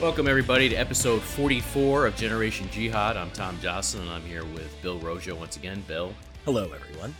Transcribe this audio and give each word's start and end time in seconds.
Welcome, 0.00 0.28
everybody, 0.28 0.68
to 0.68 0.76
episode 0.76 1.20
44 1.20 2.06
of 2.06 2.14
Generation 2.14 2.68
Jihad. 2.70 3.16
I'm 3.16 3.32
Tom 3.32 3.58
Joscelyn, 3.58 4.02
and 4.02 4.10
I'm 4.10 4.22
here 4.22 4.44
with 4.44 4.72
Bill 4.80 5.00
Roggio 5.00 5.36
once 5.36 5.56
again. 5.56 5.82
Bill. 5.88 6.14
Hello, 6.44 6.70
everyone. 6.72 7.16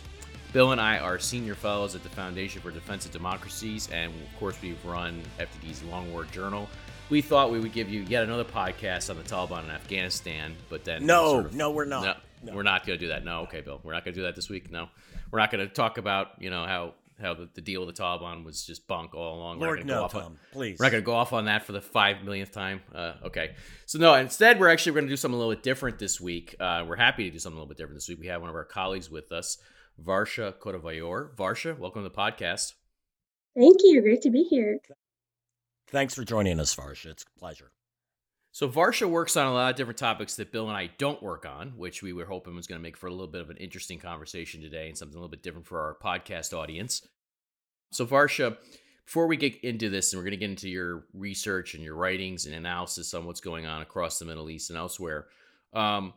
Bill 0.53 0.71
and 0.71 0.79
I 0.79 0.97
are 0.97 1.19
senior 1.19 1.55
fellows 1.55 1.93
at 1.93 2.03
the 2.03 2.09
Foundation 2.09 2.61
for 2.61 2.71
Defense 2.71 3.05
of 3.05 3.11
Democracies, 3.11 3.89
and 3.91 4.13
of 4.13 4.39
course, 4.39 4.55
we've 4.61 4.83
run 4.85 5.21
FDD's 5.39 5.83
Long 5.83 6.09
War 6.13 6.23
Journal. 6.23 6.69
We 7.09 7.21
thought 7.21 7.51
we 7.51 7.59
would 7.59 7.73
give 7.73 7.89
you 7.89 8.03
yet 8.03 8.23
another 8.23 8.45
podcast 8.45 9.09
on 9.09 9.17
the 9.17 9.23
Taliban 9.23 9.65
in 9.65 9.71
Afghanistan, 9.71 10.55
but 10.69 10.85
then 10.85 11.05
no, 11.05 11.31
sort 11.31 11.45
of, 11.47 11.55
no, 11.55 11.71
we're 11.71 11.83
not. 11.83 12.05
No, 12.05 12.13
no. 12.43 12.55
we're 12.55 12.63
not 12.63 12.87
going 12.87 12.97
to 12.97 13.05
do 13.05 13.09
that. 13.09 13.25
No, 13.25 13.41
okay, 13.41 13.59
Bill, 13.59 13.81
we're 13.83 13.91
not 13.91 14.05
going 14.05 14.13
to 14.13 14.21
do 14.21 14.23
that 14.23 14.37
this 14.37 14.47
week. 14.47 14.71
No, 14.71 14.87
we're 15.31 15.39
not 15.39 15.51
going 15.51 15.67
to 15.67 15.73
talk 15.73 15.97
about 15.97 16.41
you 16.41 16.49
know 16.49 16.65
how 16.65 16.93
how 17.21 17.33
the, 17.33 17.49
the, 17.53 17.61
deal 17.61 17.85
with 17.85 17.95
the 17.95 18.01
Taliban 18.01 18.43
was 18.43 18.65
just 18.65 18.87
bunk 18.87 19.13
all 19.13 19.37
along. 19.37 19.59
Lord, 19.59 19.85
no, 19.85 20.07
Tom, 20.07 20.23
on, 20.23 20.39
please. 20.51 20.77
We're 20.79 20.85
not 20.85 20.91
going 20.91 21.03
to 21.03 21.05
go 21.05 21.13
off 21.13 21.33
on 21.33 21.45
that 21.45 21.65
for 21.65 21.71
the 21.71 21.81
five 21.81 22.23
millionth 22.23 22.51
time. 22.51 22.81
Uh, 22.93 23.13
okay. 23.25 23.55
So, 23.85 23.99
no, 23.99 24.13
instead, 24.15 24.59
we're 24.59 24.69
actually 24.69 24.93
going 24.93 25.05
to 25.05 25.09
do 25.09 25.17
something 25.17 25.35
a 25.35 25.37
little 25.37 25.53
bit 25.53 25.63
different 25.63 25.99
this 25.99 26.19
week. 26.19 26.55
Uh, 26.59 26.85
we're 26.87 26.95
happy 26.95 27.25
to 27.25 27.31
do 27.31 27.39
something 27.39 27.57
a 27.57 27.59
little 27.59 27.69
bit 27.69 27.77
different 27.77 27.97
this 27.97 28.09
week. 28.09 28.19
We 28.19 28.27
have 28.27 28.41
one 28.41 28.49
of 28.49 28.55
our 28.55 28.65
colleagues 28.65 29.09
with 29.09 29.31
us, 29.31 29.57
Varsha 30.03 30.53
Koduvayur. 30.53 31.35
Varsha, 31.35 31.77
welcome 31.77 32.03
to 32.03 32.09
the 32.09 32.15
podcast. 32.15 32.73
Thank 33.57 33.77
you. 33.83 34.01
Great 34.01 34.21
to 34.21 34.29
be 34.29 34.43
here. 34.43 34.79
Thanks 35.87 36.13
for 36.13 36.23
joining 36.23 36.59
us, 36.59 36.75
Varsha. 36.75 37.07
It's 37.07 37.23
a 37.23 37.39
pleasure. 37.39 37.71
So 38.51 38.67
Varsha 38.67 39.07
works 39.07 39.37
on 39.37 39.47
a 39.47 39.53
lot 39.53 39.69
of 39.69 39.75
different 39.75 39.99
topics 39.99 40.35
that 40.35 40.51
Bill 40.51 40.67
and 40.67 40.77
I 40.77 40.89
don't 40.97 41.21
work 41.21 41.45
on, 41.45 41.73
which 41.77 42.01
we 42.01 42.13
were 42.13 42.25
hoping 42.25 42.55
was 42.55 42.67
going 42.67 42.79
to 42.79 42.83
make 42.83 42.97
for 42.97 43.07
a 43.07 43.11
little 43.11 43.27
bit 43.27 43.41
of 43.41 43.49
an 43.49 43.57
interesting 43.57 43.99
conversation 43.99 44.61
today 44.61 44.87
and 44.87 44.97
something 44.97 45.15
a 45.15 45.19
little 45.19 45.29
bit 45.29 45.43
different 45.43 45.67
for 45.67 45.79
our 45.79 45.97
podcast 46.03 46.57
audience. 46.57 47.07
So, 47.91 48.05
Varsha, 48.05 48.57
before 49.05 49.27
we 49.27 49.37
get 49.37 49.63
into 49.63 49.89
this, 49.89 50.13
and 50.13 50.19
we're 50.19 50.25
going 50.25 50.31
to 50.31 50.37
get 50.37 50.49
into 50.49 50.69
your 50.69 51.05
research 51.13 51.73
and 51.73 51.83
your 51.83 51.95
writings 51.95 52.45
and 52.45 52.55
analysis 52.55 53.13
on 53.13 53.25
what's 53.25 53.41
going 53.41 53.65
on 53.65 53.81
across 53.81 54.19
the 54.19 54.25
Middle 54.25 54.49
East 54.49 54.69
and 54.69 54.77
elsewhere, 54.77 55.27
um, 55.73 56.13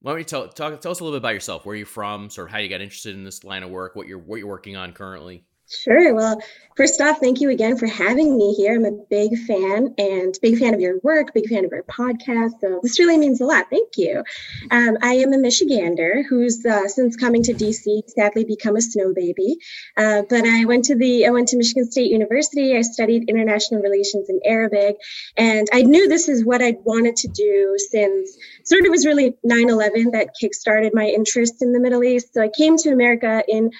why 0.00 0.12
don't 0.12 0.18
you 0.18 0.24
tell, 0.24 0.48
talk, 0.48 0.80
tell 0.80 0.92
us 0.92 1.00
a 1.00 1.04
little 1.04 1.16
bit 1.16 1.22
about 1.22 1.34
yourself, 1.34 1.64
where 1.64 1.76
you're 1.76 1.86
from, 1.86 2.30
sort 2.30 2.48
of 2.48 2.52
how 2.52 2.58
you 2.58 2.68
got 2.68 2.80
interested 2.80 3.14
in 3.14 3.22
this 3.22 3.44
line 3.44 3.62
of 3.62 3.70
work, 3.70 3.94
what 3.94 4.08
you're 4.08 4.18
what 4.18 4.38
you're 4.40 4.48
working 4.48 4.76
on 4.76 4.92
currently. 4.92 5.44
Sure. 5.72 6.14
Well, 6.14 6.40
first 6.76 7.00
off, 7.00 7.18
thank 7.18 7.40
you 7.40 7.48
again 7.48 7.78
for 7.78 7.86
having 7.86 8.36
me 8.36 8.52
here. 8.54 8.74
I'm 8.74 8.84
a 8.84 8.92
big 8.92 9.38
fan 9.38 9.94
and 9.96 10.34
big 10.42 10.58
fan 10.58 10.74
of 10.74 10.80
your 10.80 10.98
work, 11.02 11.32
big 11.32 11.48
fan 11.48 11.64
of 11.64 11.70
your 11.70 11.82
podcast. 11.84 12.60
So 12.60 12.80
this 12.82 12.98
really 12.98 13.16
means 13.16 13.40
a 13.40 13.46
lot. 13.46 13.66
Thank 13.70 13.96
you. 13.96 14.22
Um, 14.70 14.98
I 15.02 15.14
am 15.14 15.32
a 15.32 15.38
Michigander 15.38 16.24
who's 16.28 16.64
uh, 16.66 16.88
since 16.88 17.16
coming 17.16 17.42
to 17.44 17.54
DC 17.54 18.02
sadly 18.08 18.44
become 18.44 18.76
a 18.76 18.82
snow 18.82 19.14
baby. 19.14 19.56
Uh, 19.96 20.22
but 20.28 20.44
I 20.44 20.66
went 20.66 20.86
to 20.86 20.94
the 20.94 21.26
I 21.26 21.30
went 21.30 21.48
to 21.48 21.56
Michigan 21.56 21.90
State 21.90 22.10
University. 22.10 22.76
I 22.76 22.82
studied 22.82 23.30
international 23.30 23.80
relations 23.80 24.28
in 24.28 24.40
Arabic, 24.44 24.96
and 25.36 25.68
I 25.72 25.82
knew 25.82 26.06
this 26.08 26.28
is 26.28 26.44
what 26.44 26.60
I'd 26.60 26.84
wanted 26.84 27.16
to 27.16 27.28
do 27.28 27.76
since 27.78 28.36
sort 28.64 28.84
of 28.84 28.90
was 28.90 29.06
really 29.06 29.34
9/11 29.44 30.12
that 30.12 30.30
kickstarted 30.40 30.90
my 30.92 31.06
interest 31.06 31.62
in 31.62 31.72
the 31.72 31.80
Middle 31.80 32.04
East. 32.04 32.34
So 32.34 32.42
I 32.42 32.48
came 32.48 32.76
to 32.78 32.90
America 32.90 33.42
in 33.48 33.70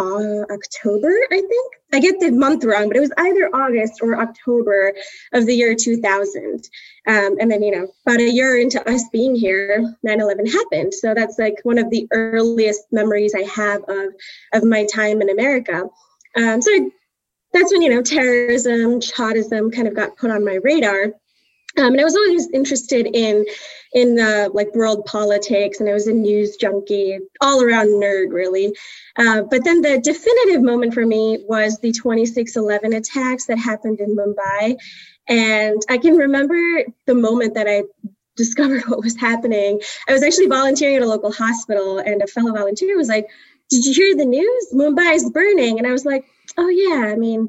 uh, 0.00 0.44
October, 0.52 1.12
I 1.30 1.40
think. 1.40 1.72
I 1.92 2.00
get 2.00 2.20
the 2.20 2.30
month 2.30 2.64
wrong, 2.64 2.88
but 2.88 2.96
it 2.96 3.00
was 3.00 3.12
either 3.18 3.50
August 3.54 4.00
or 4.00 4.20
October 4.20 4.94
of 5.32 5.46
the 5.46 5.54
year 5.54 5.74
2000. 5.74 6.68
Um, 7.06 7.36
and 7.40 7.50
then, 7.50 7.62
you 7.62 7.72
know, 7.72 7.88
about 8.06 8.20
a 8.20 8.30
year 8.30 8.58
into 8.58 8.88
us 8.88 9.04
being 9.12 9.34
here, 9.34 9.94
9 10.02 10.20
11 10.20 10.46
happened. 10.46 10.94
So 10.94 11.14
that's 11.14 11.38
like 11.38 11.56
one 11.64 11.78
of 11.78 11.90
the 11.90 12.08
earliest 12.12 12.84
memories 12.92 13.34
I 13.34 13.42
have 13.42 13.82
of, 13.88 14.14
of 14.54 14.64
my 14.64 14.86
time 14.86 15.20
in 15.20 15.30
America. 15.30 15.84
Um, 16.36 16.62
so 16.62 16.90
that's 17.52 17.72
when, 17.72 17.82
you 17.82 17.90
know, 17.90 18.02
terrorism, 18.02 19.00
jihadism 19.00 19.74
kind 19.74 19.88
of 19.88 19.94
got 19.94 20.16
put 20.16 20.30
on 20.30 20.44
my 20.44 20.58
radar. 20.62 21.12
Um, 21.78 21.92
and 21.92 22.00
I 22.00 22.04
was 22.04 22.16
always 22.16 22.48
interested 22.52 23.06
in 23.06 23.46
in 23.92 24.18
uh, 24.20 24.48
like 24.52 24.74
world 24.74 25.04
politics, 25.04 25.80
and 25.80 25.88
I 25.88 25.92
was 25.92 26.06
a 26.06 26.12
news 26.12 26.56
junkie, 26.56 27.18
all 27.40 27.62
around 27.62 27.88
nerd, 27.88 28.32
really. 28.32 28.74
Uh, 29.16 29.42
but 29.42 29.64
then 29.64 29.80
the 29.80 29.98
definitive 29.98 30.62
moment 30.62 30.94
for 30.94 31.04
me 31.04 31.44
was 31.48 31.78
the 31.78 31.92
2611 31.92 32.92
attacks 32.92 33.46
that 33.46 33.58
happened 33.58 34.00
in 34.00 34.16
Mumbai. 34.16 34.76
And 35.28 35.80
I 35.88 35.98
can 35.98 36.16
remember 36.16 36.84
the 37.06 37.14
moment 37.14 37.54
that 37.54 37.68
I 37.68 37.82
discovered 38.36 38.82
what 38.86 39.02
was 39.02 39.16
happening. 39.16 39.80
I 40.08 40.12
was 40.12 40.22
actually 40.22 40.48
volunteering 40.48 40.96
at 40.96 41.02
a 41.02 41.08
local 41.08 41.32
hospital, 41.32 41.98
and 41.98 42.22
a 42.22 42.26
fellow 42.26 42.52
volunteer 42.52 42.96
was 42.96 43.08
like, 43.08 43.26
Did 43.70 43.84
you 43.84 43.94
hear 43.94 44.16
the 44.16 44.24
news? 44.24 44.68
Mumbai 44.74 45.14
is 45.14 45.30
burning. 45.30 45.78
And 45.78 45.86
I 45.86 45.92
was 45.92 46.04
like, 46.04 46.24
Oh, 46.56 46.68
yeah, 46.68 47.12
I 47.12 47.16
mean, 47.16 47.48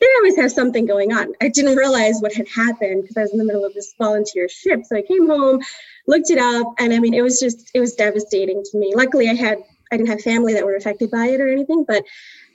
they 0.00 0.06
always 0.18 0.36
have 0.36 0.52
something 0.52 0.86
going 0.86 1.12
on. 1.12 1.32
I 1.40 1.48
didn't 1.48 1.76
realize 1.76 2.20
what 2.20 2.34
had 2.34 2.46
happened 2.48 3.02
because 3.02 3.16
I 3.16 3.22
was 3.22 3.32
in 3.32 3.38
the 3.38 3.44
middle 3.44 3.64
of 3.64 3.74
this 3.74 3.94
volunteer 3.98 4.48
ship. 4.48 4.82
So 4.84 4.96
I 4.96 5.02
came 5.02 5.26
home, 5.28 5.60
looked 6.06 6.30
it 6.30 6.38
up, 6.38 6.74
and 6.78 6.92
I 6.92 6.98
mean, 6.98 7.14
it 7.14 7.22
was 7.22 7.40
just, 7.40 7.70
it 7.74 7.80
was 7.80 7.94
devastating 7.94 8.62
to 8.62 8.78
me. 8.78 8.92
Luckily, 8.94 9.28
I 9.28 9.34
had, 9.34 9.58
I 9.90 9.96
didn't 9.96 10.10
have 10.10 10.20
family 10.20 10.54
that 10.54 10.64
were 10.64 10.76
affected 10.76 11.10
by 11.10 11.26
it 11.26 11.40
or 11.40 11.48
anything, 11.48 11.84
but 11.86 12.04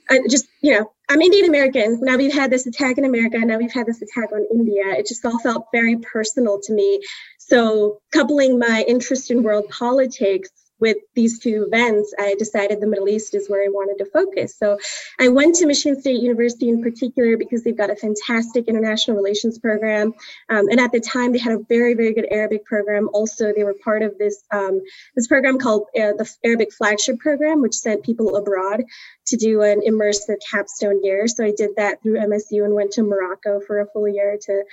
I 0.08 0.20
just, 0.28 0.46
you 0.60 0.74
know, 0.74 0.92
I'm 1.08 1.20
Indian 1.20 1.46
American. 1.46 2.00
Now 2.02 2.16
we've 2.16 2.32
had 2.32 2.50
this 2.50 2.66
attack 2.66 2.98
in 2.98 3.04
America. 3.04 3.38
Now 3.38 3.58
we've 3.58 3.72
had 3.72 3.86
this 3.86 4.02
attack 4.02 4.32
on 4.32 4.46
India. 4.52 4.84
It 4.88 5.06
just 5.06 5.24
all 5.24 5.38
felt 5.38 5.66
very 5.72 5.96
personal 5.96 6.60
to 6.62 6.72
me. 6.72 7.00
So 7.38 8.00
coupling 8.12 8.58
my 8.58 8.84
interest 8.86 9.30
in 9.30 9.42
world 9.42 9.68
politics 9.70 10.50
with 10.84 10.98
these 11.14 11.38
two 11.38 11.64
events, 11.66 12.12
I 12.18 12.34
decided 12.38 12.78
the 12.78 12.86
Middle 12.86 13.08
East 13.08 13.34
is 13.34 13.48
where 13.48 13.64
I 13.64 13.68
wanted 13.68 14.04
to 14.04 14.10
focus. 14.10 14.54
So 14.54 14.78
I 15.18 15.28
went 15.28 15.54
to 15.56 15.66
Michigan 15.66 15.98
State 15.98 16.20
University 16.20 16.68
in 16.68 16.82
particular 16.82 17.38
because 17.38 17.64
they've 17.64 17.74
got 17.74 17.88
a 17.88 17.96
fantastic 17.96 18.68
international 18.68 19.16
relations 19.16 19.58
program. 19.58 20.12
Um, 20.50 20.68
and 20.68 20.78
at 20.78 20.92
the 20.92 21.00
time, 21.00 21.32
they 21.32 21.38
had 21.38 21.54
a 21.54 21.64
very, 21.70 21.94
very 21.94 22.12
good 22.12 22.28
Arabic 22.30 22.66
program. 22.66 23.08
Also, 23.14 23.54
they 23.54 23.64
were 23.64 23.72
part 23.82 24.02
of 24.02 24.18
this, 24.18 24.44
um, 24.50 24.82
this 25.14 25.26
program 25.26 25.58
called 25.58 25.84
uh, 25.96 26.12
the 26.20 26.30
Arabic 26.44 26.70
Flagship 26.70 27.18
Program, 27.18 27.62
which 27.62 27.76
sent 27.76 28.04
people 28.04 28.36
abroad 28.36 28.84
to 29.28 29.36
do 29.38 29.62
an 29.62 29.80
immersive 29.88 30.36
capstone 30.50 31.02
year. 31.02 31.26
So 31.28 31.46
I 31.46 31.54
did 31.56 31.76
that 31.76 32.02
through 32.02 32.18
MSU 32.18 32.62
and 32.62 32.74
went 32.74 32.92
to 32.92 33.02
Morocco 33.02 33.60
for 33.66 33.80
a 33.80 33.86
full 33.86 34.06
year 34.06 34.36
to 34.42 34.64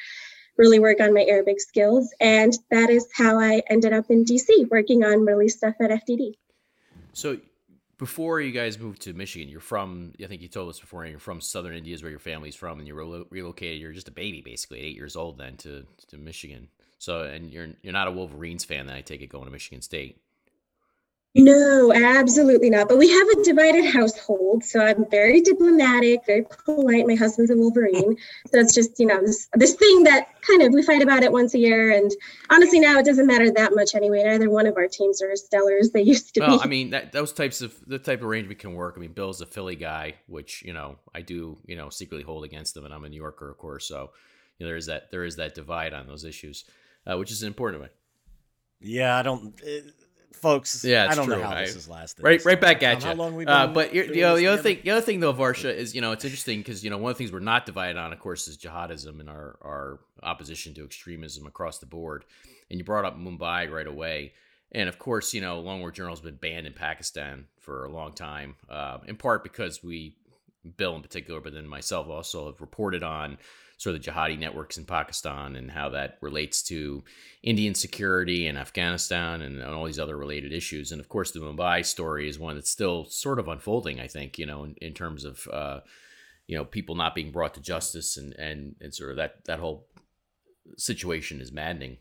really 0.62 0.80
work 0.80 1.02
on 1.02 1.14
my 1.14 1.24
Arabic 1.24 1.60
skills. 1.60 2.14
And 2.22 2.54
that 2.70 2.90
is 2.92 3.08
how 3.14 3.40
I 3.40 3.64
ended 3.68 3.94
up 3.94 4.06
in 4.10 4.24
DC 4.24 4.70
working 4.70 5.04
on 5.04 5.26
release 5.26 5.58
stuff 5.58 5.74
at 5.82 5.90
FDD. 5.90 6.36
So 7.14 7.40
before 7.98 8.40
you 8.40 8.52
guys 8.52 8.80
moved 8.80 9.02
to 9.02 9.14
Michigan, 9.14 9.50
you're 9.50 9.60
from, 9.60 10.14
I 10.24 10.28
think 10.28 10.42
you 10.42 10.48
told 10.48 10.70
us 10.70 10.80
before, 10.80 11.06
you're 11.06 11.20
from 11.20 11.42
Southern 11.42 11.76
India 11.76 11.96
is 11.96 12.04
where 12.04 12.12
your 12.12 12.20
family's 12.20 12.56
from, 12.56 12.78
and 12.78 12.88
you 12.88 12.94
re- 12.94 13.26
relocated, 13.32 13.82
you're 13.82 13.92
just 13.92 14.08
a 14.08 14.12
baby 14.12 14.42
basically 14.42 14.80
eight 14.80 14.96
years 14.96 15.16
old 15.16 15.40
then 15.40 15.58
to, 15.58 15.86
to 16.08 16.18
Michigan. 16.18 16.68
So, 17.00 17.24
and 17.24 17.52
you're, 17.52 17.70
you're 17.82 17.94
not 17.94 18.08
a 18.08 18.12
Wolverines 18.12 18.64
fan 18.64 18.86
then 18.86 18.96
I 18.96 19.02
take 19.02 19.22
it 19.22 19.28
going 19.28 19.46
to 19.46 19.52
Michigan 19.52 19.82
State. 19.82 20.22
No, 21.34 21.94
absolutely 21.94 22.70
not. 22.70 22.90
But 22.90 22.98
we 22.98 23.10
have 23.10 23.28
a 23.30 23.44
divided 23.44 23.86
household, 23.86 24.66
so 24.66 24.82
I'm 24.82 25.10
very 25.10 25.40
diplomatic, 25.40 26.26
very 26.26 26.46
polite. 26.66 27.08
My 27.08 27.16
husband's 27.16 27.50
a 27.50 27.56
Wolverine, 27.56 28.18
so 28.48 28.60
it's 28.60 28.76
just 28.76 29.00
you 29.00 29.06
know 29.06 29.22
this 29.22 29.48
this 29.54 29.74
thing 29.76 30.04
that 30.04 30.28
kind 30.42 30.62
of 30.62 30.74
we 30.74 30.84
fight 30.84 31.02
about 31.02 31.24
it 31.24 31.32
once 31.32 31.54
a 31.54 31.58
year. 31.58 31.90
And 31.92 32.12
honestly, 32.50 32.82
now 32.82 33.00
it 33.00 33.06
doesn't 33.06 33.28
matter 33.28 33.50
that 33.50 33.74
much 33.74 33.96
anyway. 33.96 34.24
Neither 34.26 34.50
one 34.50 34.68
of 34.68 34.76
our 34.76 34.90
teams 34.90 35.22
are 35.22 35.32
as 35.32 35.46
stellar 35.46 35.78
as 35.80 35.92
they 35.92 36.02
used 36.02 36.34
to 36.34 36.42
well, 36.42 36.58
be. 36.58 36.64
I 36.66 36.68
mean, 36.68 36.90
that, 36.90 37.14
those 37.14 37.32
types 37.32 37.62
of 37.62 37.74
the 37.88 38.00
type 38.00 38.20
of 38.20 38.26
arrangement 38.26 38.60
can 38.60 38.74
work. 38.74 38.96
I 38.98 39.00
mean, 39.00 39.14
Bill's 39.14 39.40
a 39.40 39.46
Philly 39.46 39.78
guy, 39.78 40.16
which 40.28 40.64
you 40.64 40.74
know 40.74 40.98
I 41.16 41.22
do 41.22 41.60
you 41.66 41.78
know 41.78 41.90
secretly 41.90 42.24
hold 42.24 42.44
against 42.44 42.74
them, 42.74 42.84
and 42.84 42.94
I'm 42.94 43.06
a 43.06 43.10
New 43.10 43.22
Yorker, 43.22 43.50
of 43.50 43.58
course. 43.58 43.88
So 43.88 44.12
you 44.60 44.66
know, 44.66 44.68
there 44.68 44.76
is 44.76 44.88
that 44.88 45.12
there 45.12 45.24
is 45.24 45.38
that 45.38 45.56
divide 45.56 45.94
on 45.94 46.08
those 46.08 46.26
issues, 46.26 46.66
uh, 47.08 47.18
which 47.18 47.32
is 47.32 47.42
an 47.42 47.48
important 47.48 47.84
one. 47.84 47.90
Yeah, 48.82 49.18
I 49.18 49.22
don't. 49.22 49.54
It, 49.64 49.94
folks. 50.34 50.84
Yeah, 50.84 51.08
I 51.10 51.16
don't 51.16 51.26
true. 51.26 51.38
know 51.38 51.44
how 51.44 51.56
I, 51.56 51.66
this 51.66 51.76
is 51.76 51.88
lasting. 51.88 52.24
Right, 52.24 52.44
right 52.44 52.60
back 52.60 52.84
at 52.84 53.02
you. 53.02 53.08
How 53.08 53.14
long 53.14 53.36
we 53.36 53.46
uh, 53.46 53.68
but 53.68 53.94
you 53.94 54.22
know, 54.22 54.36
the 54.36 54.48
other 54.48 54.62
thing, 54.62 54.80
the 54.84 54.92
other 54.92 55.02
thing 55.02 55.20
though, 55.20 55.34
Varsha 55.34 55.74
is 55.74 55.96
you 55.96 56.02
know 56.02 56.12
it's 56.12 56.26
interesting 56.26 56.60
because 56.60 56.84
you 56.84 56.90
know 56.90 56.98
one 56.98 57.12
of 57.12 57.18
the 57.18 57.24
things 57.24 57.32
we're 57.32 57.40
not 57.40 57.66
divided 57.66 57.98
on, 57.98 58.14
of 58.14 58.20
course, 58.20 58.48
is 58.48 58.58
jihadism 58.58 59.20
and 59.20 59.30
our 59.30 59.58
our 59.62 60.00
opposition 60.24 60.74
to 60.76 60.84
extremism 60.84 61.46
across 61.46 61.80
the 61.80 61.86
board. 61.86 62.26
And 62.70 62.80
you 62.80 62.86
brought 62.86 63.06
up 63.06 63.18
Mumbai 63.18 63.70
right 63.70 63.88
away, 63.88 64.34
and 64.72 64.88
of 64.88 64.98
course, 64.98 65.34
you 65.34 65.42
know, 65.42 65.60
Long 65.60 65.80
War 65.82 65.92
Journal 65.92 66.14
has 66.14 66.22
been 66.22 66.36
banned 66.36 66.68
in 66.68 66.74
Pakistan 66.74 67.46
for 67.60 67.86
a 67.86 67.92
long 67.92 68.14
time, 68.14 68.56
uh, 68.70 69.00
in 69.08 69.18
part 69.18 69.44
because 69.44 69.84
we, 69.84 70.16
Bill 70.78 70.96
in 70.96 71.02
particular, 71.02 71.42
but 71.42 71.54
then 71.54 71.68
myself 71.68 72.08
also 72.08 72.46
have 72.46 72.62
reported 72.62 73.04
on 73.04 73.38
sort 73.82 73.96
of 73.96 74.04
the 74.04 74.12
jihadi 74.12 74.38
networks 74.38 74.78
in 74.78 74.86
Pakistan 74.86 75.56
and 75.56 75.72
how 75.72 75.90
that 75.90 76.20
relates 76.22 76.62
to 76.62 77.04
Indian 77.42 77.74
security 77.74 78.46
and 78.46 78.56
Afghanistan 78.56 79.42
and, 79.42 79.60
all 79.64 79.86
these 79.86 79.98
other 79.98 80.16
related 80.16 80.54
issues. 80.54 80.92
And 80.92 81.02
of 81.02 81.10
course, 81.10 81.32
the 81.32 81.40
Mumbai 81.40 81.84
story 81.84 82.30
is 82.30 82.38
one 82.38 82.54
that's 82.54 82.70
still 82.70 83.06
sort 83.06 83.40
of 83.40 83.48
unfolding, 83.48 84.00
I 84.00 84.06
think, 84.06 84.38
you 84.38 84.46
know, 84.46 84.66
in, 84.66 84.76
in 84.84 84.94
terms 84.94 85.26
of, 85.26 85.48
uh, 85.52 85.80
you 86.46 86.56
know, 86.56 86.64
people 86.64 86.94
not 86.94 87.16
being 87.16 87.32
brought 87.32 87.56
to 87.56 87.60
justice 87.60 88.18
and, 88.18 88.34
and, 88.34 88.76
and 88.80 88.94
sort 88.94 89.10
of 89.10 89.18
that, 89.18 89.46
that 89.46 89.58
whole 89.58 89.88
situation 90.78 91.42
is 91.42 91.52
maddening. 91.52 91.98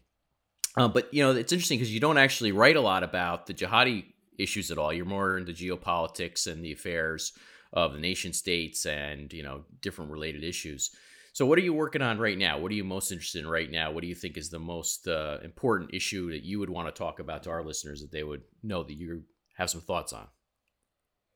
Uh, 0.76 0.88
but, 0.88 1.08
you 1.14 1.22
know, 1.22 1.30
it's 1.30 1.50
interesting 1.50 1.78
because 1.78 1.94
you 1.94 2.00
don't 2.00 2.18
actually 2.18 2.52
write 2.52 2.76
a 2.76 2.82
lot 2.82 3.02
about 3.02 3.46
the 3.46 3.54
jihadi 3.54 4.04
issues 4.38 4.70
at 4.70 4.76
all. 4.76 4.92
You're 4.92 5.06
more 5.06 5.38
into 5.38 5.52
geopolitics 5.52 6.46
and 6.46 6.62
the 6.62 6.72
affairs 6.72 7.32
of 7.72 7.94
the 7.94 8.00
nation 8.00 8.34
states 8.34 8.84
and, 8.84 9.32
you 9.32 9.42
know, 9.42 9.64
different 9.80 10.10
related 10.10 10.44
issues. 10.44 10.90
So, 11.32 11.46
what 11.46 11.58
are 11.58 11.62
you 11.62 11.72
working 11.72 12.02
on 12.02 12.18
right 12.18 12.36
now? 12.36 12.58
What 12.58 12.72
are 12.72 12.74
you 12.74 12.84
most 12.84 13.12
interested 13.12 13.44
in 13.44 13.50
right 13.50 13.70
now? 13.70 13.92
What 13.92 14.02
do 14.02 14.08
you 14.08 14.14
think 14.14 14.36
is 14.36 14.50
the 14.50 14.58
most 14.58 15.06
uh, 15.06 15.38
important 15.44 15.94
issue 15.94 16.30
that 16.32 16.42
you 16.42 16.58
would 16.58 16.70
want 16.70 16.88
to 16.88 16.98
talk 16.98 17.20
about 17.20 17.44
to 17.44 17.50
our 17.50 17.64
listeners 17.64 18.00
that 18.00 18.10
they 18.10 18.24
would 18.24 18.42
know 18.62 18.82
that 18.82 18.94
you 18.94 19.22
have 19.56 19.70
some 19.70 19.80
thoughts 19.80 20.12
on? 20.12 20.26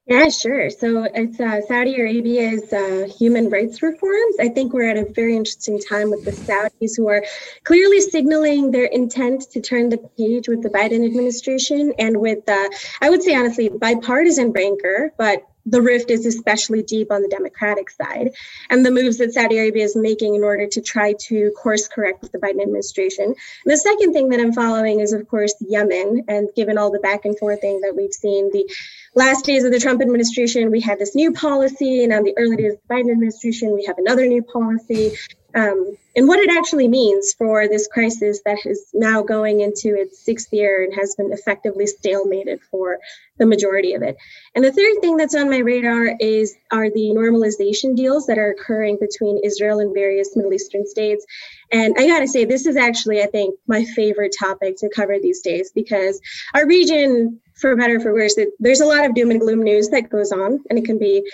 Yeah, 0.06 0.28
sure. 0.28 0.68
So 0.68 1.04
it's 1.14 1.40
uh, 1.40 1.62
Saudi 1.62 1.98
Arabia's 1.98 2.70
uh, 2.74 3.08
human 3.18 3.48
rights 3.48 3.82
reforms. 3.82 4.36
I 4.38 4.50
think 4.50 4.74
we're 4.74 4.90
at 4.90 4.98
a 4.98 5.10
very 5.10 5.34
interesting 5.34 5.80
time 5.80 6.10
with 6.10 6.26
the 6.26 6.32
Saudis 6.32 6.94
who 6.94 7.08
are 7.08 7.24
clearly 7.62 8.02
signaling 8.02 8.70
their 8.70 8.84
intent 8.84 9.50
to 9.52 9.62
turn 9.62 9.88
the 9.88 9.96
page 9.96 10.46
with 10.46 10.62
the 10.62 10.68
Biden 10.68 11.06
administration 11.06 11.94
and 11.98 12.20
with, 12.20 12.46
uh, 12.46 12.68
I 13.00 13.08
would 13.08 13.22
say 13.22 13.34
honestly, 13.34 13.70
bipartisan 13.70 14.52
rancor, 14.52 15.14
but 15.16 15.42
the 15.66 15.82
rift 15.82 16.10
is 16.10 16.26
especially 16.26 16.82
deep 16.82 17.10
on 17.10 17.22
the 17.22 17.28
Democratic 17.28 17.90
side, 17.90 18.30
and 18.70 18.84
the 18.84 18.90
moves 18.90 19.18
that 19.18 19.32
Saudi 19.32 19.58
Arabia 19.58 19.84
is 19.84 19.96
making 19.96 20.34
in 20.34 20.44
order 20.44 20.66
to 20.66 20.80
try 20.80 21.14
to 21.28 21.50
course 21.52 21.88
correct 21.88 22.22
with 22.22 22.32
the 22.32 22.38
Biden 22.38 22.62
administration. 22.62 23.26
And 23.26 23.36
the 23.72 23.76
second 23.76 24.12
thing 24.12 24.28
that 24.30 24.40
I'm 24.40 24.52
following 24.52 25.00
is, 25.00 25.12
of 25.12 25.26
course, 25.28 25.54
Yemen, 25.60 26.24
and 26.28 26.48
given 26.54 26.78
all 26.78 26.90
the 26.90 26.98
back 26.98 27.24
and 27.24 27.38
forth 27.38 27.60
thing 27.60 27.80
that 27.80 27.94
we've 27.96 28.12
seen, 28.12 28.50
the 28.52 28.70
last 29.14 29.44
days 29.44 29.64
of 29.64 29.72
the 29.72 29.80
Trump 29.80 30.02
administration, 30.02 30.70
we 30.70 30.80
had 30.80 30.98
this 30.98 31.14
new 31.14 31.32
policy, 31.32 32.04
and 32.04 32.12
on 32.12 32.24
the 32.24 32.34
early 32.36 32.56
days 32.56 32.74
of 32.74 32.78
the 32.86 32.94
Biden 32.94 33.10
administration, 33.10 33.74
we 33.74 33.84
have 33.86 33.98
another 33.98 34.26
new 34.26 34.42
policy 34.42 35.12
um, 35.54 35.96
and 36.16 36.28
what 36.28 36.38
it 36.38 36.50
actually 36.50 36.88
means 36.88 37.32
for 37.32 37.66
this 37.66 37.88
crisis 37.88 38.40
that 38.44 38.58
is 38.64 38.86
now 38.94 39.22
going 39.22 39.60
into 39.60 39.94
its 39.94 40.24
sixth 40.24 40.52
year 40.52 40.84
and 40.84 40.94
has 40.94 41.14
been 41.16 41.32
effectively 41.32 41.86
stalemated 41.86 42.60
for 42.70 42.98
the 43.38 43.46
majority 43.46 43.94
of 43.94 44.02
it. 44.02 44.16
And 44.54 44.64
the 44.64 44.72
third 44.72 45.00
thing 45.00 45.16
that's 45.16 45.34
on 45.34 45.50
my 45.50 45.58
radar 45.58 46.16
is 46.20 46.54
are 46.70 46.88
the 46.88 47.12
normalization 47.16 47.96
deals 47.96 48.26
that 48.26 48.38
are 48.38 48.50
occurring 48.50 48.98
between 49.00 49.40
Israel 49.44 49.80
and 49.80 49.92
various 49.92 50.36
Middle 50.36 50.52
Eastern 50.52 50.86
states. 50.86 51.26
And 51.72 51.94
I 51.98 52.06
got 52.06 52.20
to 52.20 52.28
say, 52.28 52.44
this 52.44 52.66
is 52.66 52.76
actually, 52.76 53.22
I 53.22 53.26
think, 53.26 53.56
my 53.66 53.84
favorite 53.84 54.34
topic 54.38 54.76
to 54.78 54.88
cover 54.88 55.18
these 55.18 55.40
days 55.40 55.72
because 55.74 56.20
our 56.54 56.66
region, 56.66 57.40
for 57.54 57.74
better 57.74 57.96
or 57.96 58.00
for 58.00 58.12
worse, 58.12 58.36
there's 58.60 58.80
a 58.80 58.86
lot 58.86 59.04
of 59.04 59.14
doom 59.14 59.30
and 59.30 59.40
gloom 59.40 59.62
news 59.62 59.88
that 59.88 60.10
goes 60.10 60.30
on, 60.30 60.62
and 60.70 60.78
it 60.78 60.84
can 60.84 60.98
be 60.98 61.28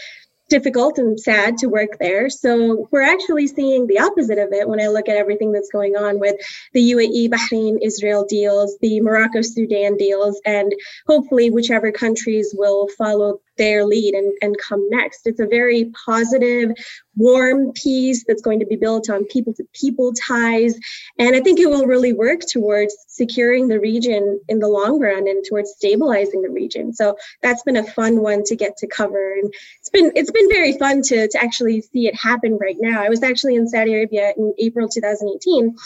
difficult 0.50 0.98
and 0.98 1.18
sad 1.18 1.56
to 1.58 1.68
work 1.68 1.98
there. 1.98 2.28
So 2.28 2.88
we're 2.90 3.02
actually 3.02 3.46
seeing 3.46 3.86
the 3.86 4.00
opposite 4.00 4.38
of 4.38 4.52
it 4.52 4.68
when 4.68 4.80
I 4.80 4.88
look 4.88 5.08
at 5.08 5.16
everything 5.16 5.52
that's 5.52 5.70
going 5.70 5.96
on 5.96 6.20
with 6.20 6.36
the 6.74 6.92
UAE, 6.92 7.30
Bahrain, 7.30 7.78
Israel 7.80 8.26
deals, 8.28 8.76
the 8.82 9.00
Morocco, 9.00 9.40
Sudan 9.40 9.96
deals, 9.96 10.40
and 10.44 10.74
hopefully 11.06 11.50
whichever 11.50 11.92
countries 11.92 12.54
will 12.56 12.88
follow 12.98 13.40
their 13.60 13.84
lead 13.84 14.14
and, 14.14 14.32
and 14.40 14.56
come 14.58 14.88
next. 14.88 15.26
It's 15.26 15.38
a 15.38 15.46
very 15.46 15.92
positive, 16.06 16.72
warm 17.14 17.72
piece 17.72 18.24
that's 18.26 18.40
going 18.40 18.58
to 18.60 18.66
be 18.66 18.76
built 18.76 19.10
on 19.10 19.26
people 19.26 19.52
to 19.54 19.64
people 19.74 20.14
ties. 20.14 20.78
And 21.18 21.36
I 21.36 21.40
think 21.40 21.60
it 21.60 21.68
will 21.68 21.86
really 21.86 22.14
work 22.14 22.40
towards 22.40 22.96
securing 23.06 23.68
the 23.68 23.78
region 23.78 24.40
in 24.48 24.60
the 24.60 24.68
long 24.68 24.98
run 24.98 25.28
and 25.28 25.44
towards 25.46 25.72
stabilizing 25.72 26.40
the 26.40 26.48
region. 26.48 26.94
So 26.94 27.16
that's 27.42 27.62
been 27.62 27.76
a 27.76 27.84
fun 27.84 28.22
one 28.22 28.44
to 28.44 28.56
get 28.56 28.78
to 28.78 28.86
cover. 28.86 29.34
And 29.34 29.52
it's 29.78 29.90
been 29.90 30.10
it's 30.16 30.30
been 30.30 30.48
very 30.48 30.78
fun 30.78 31.02
to, 31.02 31.28
to 31.28 31.42
actually 31.42 31.82
see 31.82 32.06
it 32.06 32.14
happen 32.14 32.56
right 32.58 32.78
now. 32.80 33.02
I 33.02 33.10
was 33.10 33.22
actually 33.22 33.56
in 33.56 33.68
Saudi 33.68 33.92
Arabia 33.92 34.32
in 34.36 34.54
April 34.58 34.88
2018. 34.88 35.76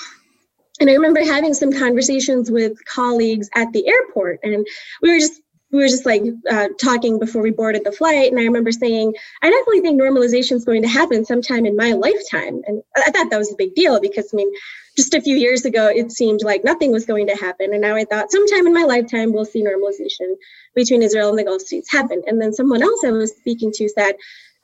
And 0.80 0.90
I 0.90 0.94
remember 0.94 1.24
having 1.24 1.54
some 1.54 1.72
conversations 1.72 2.50
with 2.50 2.84
colleagues 2.84 3.48
at 3.54 3.72
the 3.72 3.86
airport, 3.86 4.40
and 4.42 4.66
we 5.02 5.12
were 5.12 5.20
just 5.20 5.40
we 5.74 5.80
were 5.80 5.88
just 5.88 6.06
like 6.06 6.22
uh, 6.48 6.68
talking 6.80 7.18
before 7.18 7.42
we 7.42 7.50
boarded 7.50 7.82
the 7.84 7.90
flight 7.90 8.30
and 8.30 8.40
i 8.40 8.44
remember 8.44 8.70
saying 8.70 9.12
i 9.42 9.50
definitely 9.50 9.80
think 9.80 10.00
normalization 10.00 10.52
is 10.52 10.64
going 10.64 10.82
to 10.82 10.88
happen 10.88 11.24
sometime 11.24 11.66
in 11.66 11.76
my 11.76 11.92
lifetime. 11.92 12.62
And 12.66 12.82
i 12.96 13.10
thought 13.10 13.28
that 13.30 13.38
was 13.38 13.52
a 13.52 13.56
big 13.56 13.74
deal 13.74 14.00
because 14.00 14.32
i 14.32 14.36
mean 14.36 14.50
just 14.96 15.14
a 15.14 15.20
few 15.20 15.36
years 15.36 15.64
ago 15.64 15.88
it 15.88 16.12
seemed 16.12 16.42
like 16.44 16.64
nothing 16.64 16.92
was 16.92 17.04
going 17.04 17.26
to 17.26 17.34
happen 17.34 17.72
and 17.72 17.82
now 17.82 17.96
i 17.96 18.04
thought 18.04 18.30
sometime 18.30 18.66
in 18.68 18.72
my 18.72 18.84
lifetime 18.84 19.32
we'll 19.32 19.44
see 19.44 19.64
normalization 19.64 20.36
between 20.76 21.02
israel 21.02 21.30
and 21.30 21.38
the 21.38 21.44
gulf 21.44 21.62
states 21.62 21.90
happen. 21.90 22.22
And 22.26 22.40
then 22.40 22.52
someone 22.52 22.82
else 22.82 23.04
i 23.04 23.10
was 23.10 23.36
speaking 23.36 23.72
to 23.72 23.88
said 23.88 24.14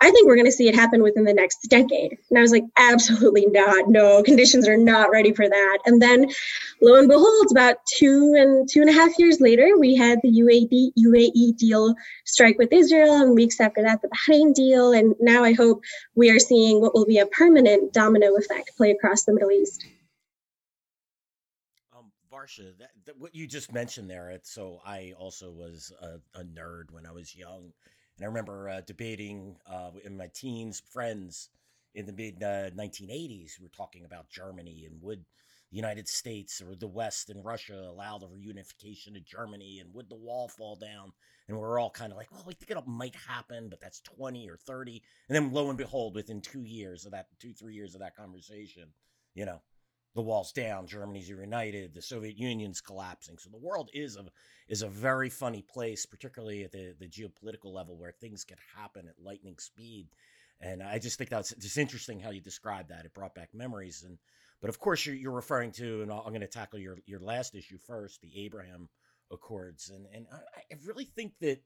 I 0.03 0.11
think 0.11 0.27
we're 0.27 0.37
going 0.37 0.47
to 0.47 0.53
see 0.53 0.67
it 0.67 0.75
happen 0.75 1.03
within 1.03 1.25
the 1.25 1.35
next 1.35 1.59
decade. 1.69 2.17
And 2.31 2.39
I 2.39 2.41
was 2.41 2.53
like, 2.53 2.65
absolutely 2.79 3.47
not. 3.47 3.89
No, 3.89 4.23
conditions 4.23 4.67
are 4.67 4.77
not 4.77 5.11
ready 5.11 5.33
for 5.33 5.47
that. 5.47 5.79
And 5.85 6.01
then 6.01 6.31
lo 6.81 6.99
and 6.99 7.07
behold, 7.09 7.49
about 7.51 7.77
two 7.99 8.35
and 8.37 8.67
two 8.67 8.81
and 8.81 8.89
a 8.89 8.95
half 8.95 9.19
years 9.19 9.41
later, 9.41 9.79
we 9.79 9.95
had 9.95 10.19
the 10.23 10.31
UAE, 10.31 10.93
UAE 10.99 11.57
deal 11.59 11.95
strike 12.25 12.57
with 12.57 12.73
Israel. 12.73 13.21
And 13.21 13.35
weeks 13.35 13.61
after 13.61 13.83
that, 13.83 14.01
the 14.01 14.09
Bahrain 14.09 14.55
deal. 14.55 14.93
And 14.93 15.15
now 15.21 15.45
I 15.45 15.53
hope 15.53 15.83
we 16.15 16.31
are 16.31 16.39
seeing 16.39 16.81
what 16.81 16.95
will 16.95 17.07
be 17.07 17.19
a 17.19 17.27
permanent 17.27 17.93
domino 17.93 18.37
effect 18.37 18.71
play 18.79 18.93
across 18.93 19.25
the 19.25 19.35
Middle 19.35 19.51
East. 19.51 19.85
Um, 21.95 22.11
Varsha, 22.33 22.77
that, 22.79 22.91
that, 23.05 23.19
what 23.19 23.35
you 23.35 23.47
just 23.47 23.71
mentioned 23.71 24.09
there, 24.09 24.31
it's 24.31 24.51
so 24.51 24.81
I 24.87 25.13
also 25.19 25.51
was 25.51 25.93
a, 26.01 26.41
a 26.41 26.45
nerd 26.45 26.91
when 26.91 27.05
I 27.05 27.13
was 27.13 27.37
young 27.37 27.73
and 28.21 28.27
I 28.27 28.29
remember 28.29 28.69
uh, 28.69 28.81
debating 28.87 29.57
uh, 29.67 29.93
in 30.05 30.15
my 30.15 30.29
teens, 30.35 30.83
friends 30.91 31.49
in 31.95 32.05
the 32.05 32.13
mid 32.13 32.43
uh, 32.43 32.69
1980s, 32.71 33.59
we 33.59 33.63
were 33.63 33.71
talking 33.75 34.05
about 34.05 34.29
Germany 34.29 34.85
and 34.87 35.01
would 35.01 35.25
the 35.71 35.77
United 35.77 36.07
States 36.07 36.61
or 36.61 36.75
the 36.75 36.87
West 36.87 37.31
and 37.31 37.43
Russia 37.43 37.87
allow 37.89 38.19
the 38.19 38.27
reunification 38.27 39.17
of 39.17 39.25
Germany 39.25 39.79
and 39.81 39.95
would 39.95 40.11
the 40.11 40.17
wall 40.17 40.49
fall 40.49 40.77
down? 40.77 41.13
And 41.49 41.57
we 41.57 41.63
are 41.63 41.79
all 41.79 41.89
kind 41.89 42.13
of 42.13 42.19
like, 42.19 42.31
well, 42.31 42.45
we 42.47 42.53
think 42.53 42.71
it 42.71 42.87
might 42.87 43.15
happen, 43.15 43.71
but 43.71 43.81
that's 43.81 44.01
20 44.01 44.51
or 44.51 44.59
30. 44.59 45.03
And 45.31 45.37
then 45.37 45.51
lo 45.51 45.71
and 45.71 45.79
behold, 45.79 46.15
within 46.15 46.43
two 46.43 46.65
years 46.65 47.07
of 47.07 47.13
that, 47.13 47.29
two, 47.39 47.55
three 47.55 47.75
years 47.75 47.95
of 47.95 48.01
that 48.03 48.17
conversation, 48.17 48.89
you 49.35 49.47
know, 49.47 49.63
the 50.15 50.23
wall's 50.23 50.53
down, 50.53 50.87
Germany's 50.87 51.31
reunited, 51.33 51.95
the 51.95 52.03
Soviet 52.03 52.37
Union's 52.37 52.81
collapsing. 52.81 53.39
So 53.39 53.51
the 53.51 53.59
world 53.59 53.91
is 53.93 54.17
a 54.17 54.25
is 54.69 54.83
a 54.83 54.89
very 54.89 55.31
funny 55.31 55.63
place, 55.63 56.07
particularly 56.07 56.65
at 56.65 56.73
the, 56.73 56.95
the 56.99 57.09
geopolitical 57.09 57.73
level 57.73 57.97
where 57.97 58.13
things 58.13 58.45
can 58.45 58.59
happen 58.77 59.09
at 59.09 59.25
lightning 59.25 59.59
speed. 59.59 60.09
And 60.61 60.83
I 60.83 60.99
just 60.99 61.17
think 61.17 61.31
that's 61.31 61.55
just 61.55 61.79
interesting 61.79 62.21
how 62.21 62.31
you 62.31 62.41
describe 62.41 62.89
that. 62.89 63.05
It 63.05 63.15
brought 63.15 63.35
back 63.35 63.51
memories. 63.55 64.05
And 64.07 64.19
but 64.61 64.69
of 64.69 64.79
course 64.79 65.07
you're, 65.07 65.15
you're 65.15 65.33
referring 65.33 65.73
to, 65.73 66.03
and 66.03 66.13
I'm 66.13 66.29
going 66.29 66.41
to 66.41 66.47
tackle 66.47 66.81
your 66.81 66.99
your 67.07 67.21
last 67.21 67.55
issue 67.55 67.79
first, 67.79 68.21
the 68.21 68.45
Abraham 68.45 68.89
Accords. 69.31 69.91
And 69.91 70.07
and 70.13 70.27
I, 70.33 70.75
I 70.75 70.77
really 70.85 71.05
think 71.05 71.35
that 71.41 71.63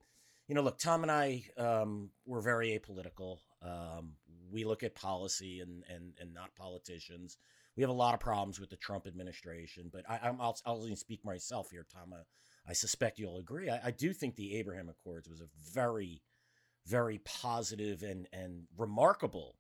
you 0.49 0.55
know, 0.55 0.61
look, 0.61 0.79
Tom 0.79 1.03
and 1.03 1.11
I 1.11 1.45
um, 1.57 2.11
we're 2.27 2.43
very 2.43 2.79
apolitical. 2.79 3.39
Um, 3.63 4.13
we 4.53 4.65
look 4.65 4.83
at 4.83 4.95
policy 4.95 5.61
and 5.61 5.83
and 5.89 6.13
and 6.21 6.35
not 6.35 6.55
politicians 6.55 7.39
we 7.77 7.83
have 7.83 7.91
a 7.91 7.95
lot 7.95 8.15
of 8.15 8.21
problems 8.21 8.61
with 8.61 8.71
the 8.71 8.77
Trump 8.77 9.07
administration, 9.07 9.91
but 9.93 10.05
I, 10.09 10.29
am 10.29 10.41
I'll, 10.41 10.57
I'll 10.65 10.85
even 10.85 10.97
speak 10.97 11.25
myself 11.25 11.71
here, 11.71 11.87
Tom. 11.93 12.13
I, 12.13 12.21
I 12.69 12.73
suspect 12.73 13.19
you'll 13.19 13.39
agree. 13.39 13.69
I, 13.69 13.81
I, 13.87 13.91
do 13.91 14.13
think 14.13 14.37
the 14.37 14.57
Abraham 14.57 14.89
Accords 14.89 15.29
was 15.29 15.41
a 15.41 15.49
very, 15.73 16.23
very 16.87 17.19
positive 17.25 18.03
and 18.03 18.29
and 18.33 18.63
remarkable 18.77 19.57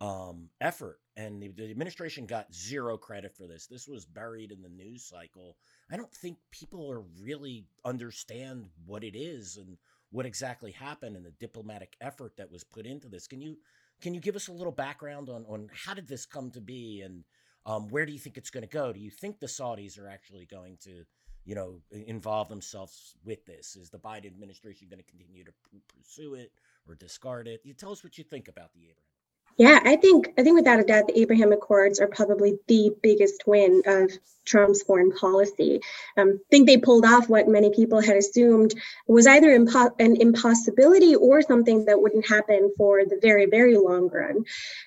um, 0.00 0.50
effort, 0.60 0.98
and 1.16 1.40
the, 1.40 1.48
the 1.48 1.70
administration 1.70 2.26
got 2.26 2.52
zero 2.52 2.96
credit 2.96 3.34
for 3.36 3.46
this. 3.46 3.66
This 3.66 3.86
was 3.88 4.04
buried 4.04 4.50
in 4.50 4.60
the 4.60 4.68
news 4.68 5.04
cycle. 5.04 5.56
I 5.90 5.96
don't 5.96 6.12
think 6.12 6.38
people 6.50 6.90
are 6.90 7.04
really 7.22 7.66
understand 7.84 8.66
what 8.84 9.04
it 9.04 9.16
is 9.16 9.56
and 9.56 9.78
what 10.10 10.26
exactly 10.26 10.72
happened 10.72 11.16
and 11.16 11.24
the 11.24 11.32
diplomatic 11.40 11.96
effort 12.00 12.36
that 12.36 12.50
was 12.50 12.64
put 12.64 12.84
into 12.84 13.08
this. 13.08 13.26
Can 13.26 13.40
you 13.40 13.56
can 14.00 14.12
you 14.12 14.20
give 14.20 14.36
us 14.36 14.48
a 14.48 14.52
little 14.52 14.72
background 14.72 15.28
on 15.28 15.44
on 15.48 15.70
how 15.72 15.94
did 15.94 16.08
this 16.08 16.26
come 16.26 16.50
to 16.50 16.60
be 16.60 17.00
and 17.00 17.24
um, 17.66 17.88
where 17.88 18.06
do 18.06 18.12
you 18.12 18.18
think 18.18 18.36
it's 18.36 18.50
going 18.50 18.62
to 18.62 18.68
go? 18.68 18.92
Do 18.92 19.00
you 19.00 19.10
think 19.10 19.40
the 19.40 19.46
Saudis 19.46 19.98
are 19.98 20.08
actually 20.08 20.46
going 20.46 20.76
to, 20.84 21.04
you 21.44 21.54
know, 21.54 21.80
involve 21.90 22.48
themselves 22.48 23.14
with 23.24 23.44
this? 23.46 23.76
Is 23.76 23.90
the 23.90 23.98
Biden 23.98 24.26
administration 24.26 24.88
going 24.88 25.02
to 25.02 25.10
continue 25.10 25.44
to 25.44 25.52
pursue 25.96 26.34
it 26.34 26.52
or 26.86 26.94
discard 26.94 27.48
it? 27.48 27.60
You 27.64 27.74
tell 27.74 27.92
us 27.92 28.04
what 28.04 28.18
you 28.18 28.24
think 28.24 28.48
about 28.48 28.72
the 28.74 28.80
Abraham. 28.80 29.13
Yeah, 29.56 29.78
I 29.84 29.96
think 29.96 30.32
I 30.36 30.42
think 30.42 30.56
without 30.56 30.80
a 30.80 30.84
doubt 30.84 31.06
the 31.06 31.18
Abraham 31.20 31.52
Accords 31.52 32.00
are 32.00 32.08
probably 32.08 32.58
the 32.66 32.90
biggest 33.02 33.44
win 33.46 33.82
of 33.86 34.10
Trump's 34.44 34.82
foreign 34.82 35.12
policy. 35.12 35.80
Um, 36.16 36.40
I 36.40 36.48
think 36.50 36.66
they 36.66 36.76
pulled 36.76 37.04
off 37.04 37.28
what 37.28 37.46
many 37.46 37.70
people 37.70 38.00
had 38.00 38.16
assumed 38.16 38.74
was 39.06 39.28
either 39.28 39.56
impo- 39.56 39.94
an 40.00 40.20
impossibility 40.20 41.14
or 41.14 41.40
something 41.40 41.84
that 41.84 42.02
wouldn't 42.02 42.28
happen 42.28 42.72
for 42.76 43.04
the 43.04 43.18
very 43.22 43.46
very 43.46 43.76
long 43.76 44.08
run. 44.08 44.44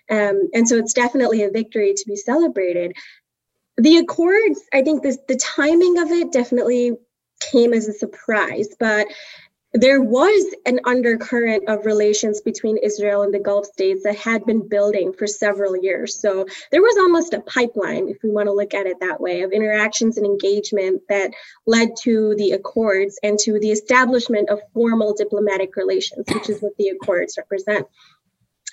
Um, 0.10 0.50
and 0.54 0.68
so 0.68 0.76
it's 0.76 0.94
definitely 0.94 1.44
a 1.44 1.50
victory 1.50 1.94
to 1.96 2.04
be 2.06 2.18
celebrated. 2.18 2.94
The 3.78 3.98
Accords, 3.98 4.62
I 4.74 4.82
think 4.82 5.02
this 5.02 5.18
the 5.30 5.38
timing 5.38 5.98
of 5.98 6.12
it 6.12 6.34
definitely 6.34 6.98
came 7.40 7.74
as 7.74 7.88
a 7.88 7.94
surprise, 7.94 8.70
but 8.78 9.08
there 9.74 10.02
was 10.02 10.56
an 10.66 10.80
undercurrent 10.86 11.68
of 11.68 11.86
relations 11.86 12.42
between 12.42 12.78
Israel 12.78 13.24
and 13.24 13.34
the 13.34 13.40
Gulf 13.40 13.66
states 13.66 14.04
that 14.04 14.16
had 14.16 14.46
been 14.46 14.68
building 14.68 15.14
for 15.14 15.28
several 15.28 15.76
years. 15.76 16.20
So 16.20 16.46
there 16.72 16.82
was 16.82 16.98
almost 16.98 17.34
a 17.34 17.42
pipeline, 17.42 18.08
if 18.08 18.18
we 18.24 18.32
want 18.32 18.48
to 18.48 18.54
look 18.54 18.74
at 18.74 18.88
it 18.88 19.00
that 19.02 19.20
way, 19.20 19.42
of 19.42 19.52
interactions 19.52 20.18
and 20.18 20.26
engagement 20.26 21.02
that 21.10 21.32
led 21.66 21.90
to 22.04 22.36
the 22.38 22.52
Accords 22.52 23.20
and 23.24 23.38
to 23.40 23.60
the 23.60 23.72
establishment 23.72 24.50
of 24.50 24.62
formal 24.74 25.14
diplomatic 25.14 25.76
relations, 25.76 26.26
which 26.34 26.50
is 26.50 26.62
what 26.62 26.76
the 26.78 26.90
Accords 26.90 27.38
represent. 27.38 27.86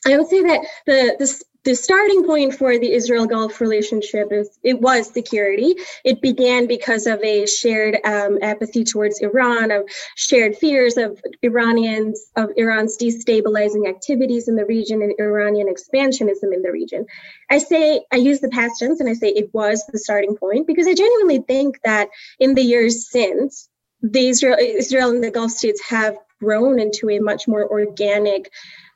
I 0.07 0.17
would 0.17 0.29
say 0.29 0.43
that 0.43 0.61
the, 0.87 1.17
the 1.19 1.45
the 1.65 1.75
starting 1.75 2.25
point 2.25 2.55
for 2.55 2.79
the 2.79 2.93
Israel 2.93 3.27
Gulf 3.27 3.61
relationship 3.61 4.31
is 4.33 4.59
it 4.63 4.81
was 4.81 5.11
security. 5.11 5.75
It 6.05 6.21
began 6.21 6.67
because 6.67 7.07
of 7.07 7.23
a 7.23 7.47
shared 7.47 7.99
um, 8.05 8.39
apathy 8.43 8.85
towards 8.85 9.21
Iran, 9.21 9.71
of 9.71 9.89
shared 10.15 10.57
fears 10.57 10.99
of 10.99 11.21
Iranians, 11.43 12.31
of 12.37 12.51
Iran's 12.57 12.99
destabilizing 12.99 13.89
activities 13.89 14.47
in 14.47 14.57
the 14.57 14.67
region 14.67 15.03
and 15.03 15.15
Iranian 15.19 15.69
expansionism 15.69 16.53
in 16.53 16.63
the 16.63 16.71
region. 16.71 17.07
I 17.51 17.59
say, 17.59 18.05
I 18.13 18.17
use 18.17 18.41
the 18.41 18.51
past 18.51 18.79
tense 18.79 19.01
and 19.01 19.09
I 19.09 19.15
say 19.15 19.29
it 19.29 19.53
was 19.55 19.85
the 19.91 19.99
starting 19.99 20.37
point 20.37 20.67
because 20.67 20.87
I 20.87 20.95
genuinely 20.95 21.39
think 21.39 21.81
that 21.83 22.09
in 22.39 22.55
the 22.55 22.63
years 22.63 23.11
since, 23.11 23.71
the 24.03 24.29
Israel, 24.29 24.59
Israel 24.61 25.11
and 25.11 25.25
the 25.25 25.31
Gulf 25.31 25.53
states 25.53 25.83
have 25.89 26.19
grown 26.41 26.79
into 26.79 27.09
a 27.09 27.21
much 27.21 27.49
more 27.49 27.67
organic 27.67 28.51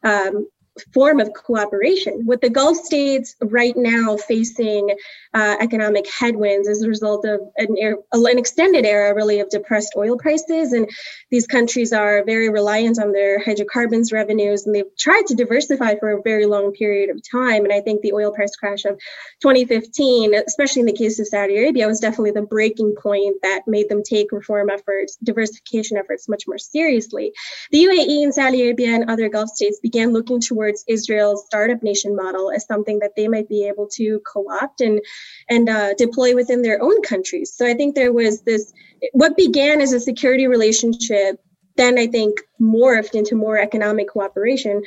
um, 0.05 0.47
form 0.93 1.21
of 1.21 1.33
cooperation. 1.33 2.25
With 2.27 2.41
the 2.41 2.51
Gulf 2.51 2.77
states 2.77 3.35
right 3.41 3.77
now 3.77 4.17
facing 4.17 4.95
uh, 5.35 5.57
economic 5.61 6.07
headwinds 6.11 6.69
as 6.69 6.83
a 6.83 6.89
result 6.89 7.25
of 7.25 7.41
an, 7.57 7.77
an, 8.13 8.39
extended 8.39 8.85
era, 8.85 9.15
really, 9.15 9.41
of 9.41 9.51
depressed 9.51 9.95
oil 9.97 10.17
prices. 10.17 10.73
And 10.73 10.89
these 11.31 11.47
countries 11.47 11.93
are 11.93 12.25
very 12.25 12.49
reliant 12.49 13.01
on 13.01 13.13
their 13.13 13.43
hydrocarbons 13.43 14.13
revenues, 14.13 14.67
and 14.67 14.75
they've 14.75 14.97
tried 14.99 15.27
to 15.27 15.35
diversify 15.35 15.97
for 15.97 16.11
a 16.11 16.23
very 16.23 16.47
long 16.47 16.73
period 16.73 17.11
of 17.11 17.23
time. 17.29 17.65
And 17.65 17.73
I 17.73 17.81
think 17.81 18.03
the 18.03 18.13
oil 18.13 18.33
price 18.33 18.55
crash 18.57 18.85
of 18.85 18.99
2015, 19.43 20.35
especially 20.35 20.81
in 20.81 20.87
the 20.87 20.93
case 20.93 21.19
of 21.19 21.27
Saudi 21.27 21.57
Arabia, 21.57 21.87
was 21.87 22.01
definitely 22.01 22.33
the 22.33 22.43
breaking 22.43 22.95
point 23.01 23.37
that 23.43 23.63
made 23.67 23.89
them 23.89 24.03
take 24.03 24.33
reform 24.33 24.71
efforts, 24.71 25.17
diversification 25.23 25.97
efforts 25.97 26.29
much 26.29 26.45
more 26.47 26.59
seriously. 26.59 27.33
The 27.71 27.85
UAE 27.85 28.23
and 28.25 28.35
Saudi 28.35 28.63
Arabia 28.63 28.95
and 28.95 29.11
other 29.11 29.29
Gulf 29.29 29.51
states 29.51 29.81
began 29.81 30.13
looking 30.13 30.41
towards 30.41 30.68
towards 30.69 30.85
Israel's 30.87 31.45
startup 31.47 31.83
nation 31.83 32.15
model 32.15 32.51
as 32.51 32.67
something 32.67 32.99
that 32.99 33.13
they 33.17 33.29
might 33.29 33.49
be 33.49 33.67
able 33.67 33.89
to 33.89 34.21
co-opt 34.31 34.81
and 34.81 35.01
and 35.49 35.69
uh, 35.69 35.95
deploy 35.95 36.35
within 36.35 36.63
their 36.63 36.83
own 36.83 37.01
countries. 37.03 37.55
So 37.55 37.67
I 37.67 37.75
think 37.75 37.95
there 37.95 38.13
was 38.13 38.43
this 38.43 38.73
what 39.13 39.37
began 39.37 39.81
as 39.81 39.93
a 39.93 40.01
security 40.01 40.47
relationship 40.47 41.41
then 41.77 41.97
I 41.97 42.09
think 42.09 42.41
morphed 42.61 43.15
into 43.15 43.37
more 43.37 43.57
economic 43.57 44.09
cooperation 44.09 44.83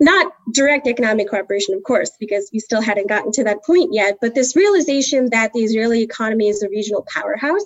not 0.00 0.32
direct 0.52 0.86
economic 0.86 1.28
cooperation, 1.28 1.74
of 1.74 1.82
course, 1.82 2.12
because 2.20 2.50
we 2.52 2.60
still 2.60 2.80
hadn't 2.80 3.08
gotten 3.08 3.32
to 3.32 3.42
that 3.42 3.64
point 3.64 3.92
yet, 3.92 4.18
but 4.20 4.32
this 4.32 4.54
realization 4.54 5.28
that 5.30 5.52
the 5.52 5.60
Israeli 5.60 6.02
economy 6.02 6.48
is 6.48 6.62
a 6.62 6.68
regional 6.68 7.04
powerhouse 7.12 7.64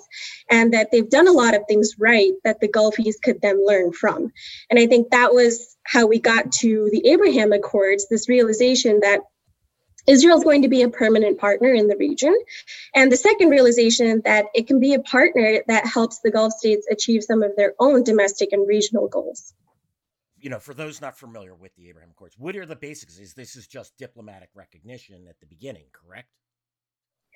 and 0.49 0.73
that 0.73 0.89
they've 0.91 1.09
done 1.09 1.27
a 1.27 1.31
lot 1.31 1.53
of 1.53 1.61
things 1.67 1.93
right 1.99 2.31
that 2.43 2.59
the 2.59 2.67
Gulfies 2.67 3.21
could 3.21 3.39
then 3.41 3.63
learn 3.63 3.93
from. 3.93 4.31
And 4.71 4.79
I 4.79 4.87
think 4.87 5.11
that 5.11 5.31
was 5.31 5.72
how 5.83 6.07
we 6.07 6.19
got 6.19 6.51
to 6.51 6.89
the 6.91 7.09
Abraham 7.09 7.53
Accords, 7.53 8.07
this 8.09 8.29
realization 8.29 9.01
that 9.01 9.21
Israel 10.05 10.37
is 10.37 10.43
going 10.43 10.63
to 10.63 10.67
be 10.67 10.81
a 10.81 10.89
permanent 10.89 11.39
partner 11.39 11.73
in 11.73 11.87
the 11.87 11.95
region. 11.95 12.35
And 12.93 13.11
the 13.11 13.17
second 13.17 13.49
realization 13.49 14.21
that 14.25 14.45
it 14.53 14.67
can 14.67 14.79
be 14.79 14.93
a 14.93 14.99
partner 14.99 15.63
that 15.67 15.85
helps 15.85 16.19
the 16.19 16.31
Gulf 16.31 16.53
states 16.53 16.87
achieve 16.91 17.23
some 17.23 17.41
of 17.41 17.55
their 17.55 17.73
own 17.79 18.03
domestic 18.03 18.51
and 18.51 18.67
regional 18.67 19.07
goals 19.07 19.53
you 20.43 20.49
know, 20.49 20.59
for 20.59 20.73
those 20.73 20.99
not 20.99 21.17
familiar 21.17 21.55
with 21.55 21.73
the 21.75 21.87
Abraham 21.87 22.11
Accords, 22.11 22.35
what 22.37 22.57
are 22.57 22.65
the 22.65 22.75
basics? 22.75 23.17
Is 23.17 23.33
this 23.33 23.55
is 23.55 23.65
just 23.65 23.97
diplomatic 23.97 24.49
recognition 24.53 25.25
at 25.29 25.39
the 25.39 25.45
beginning, 25.45 25.85
correct? 25.93 26.27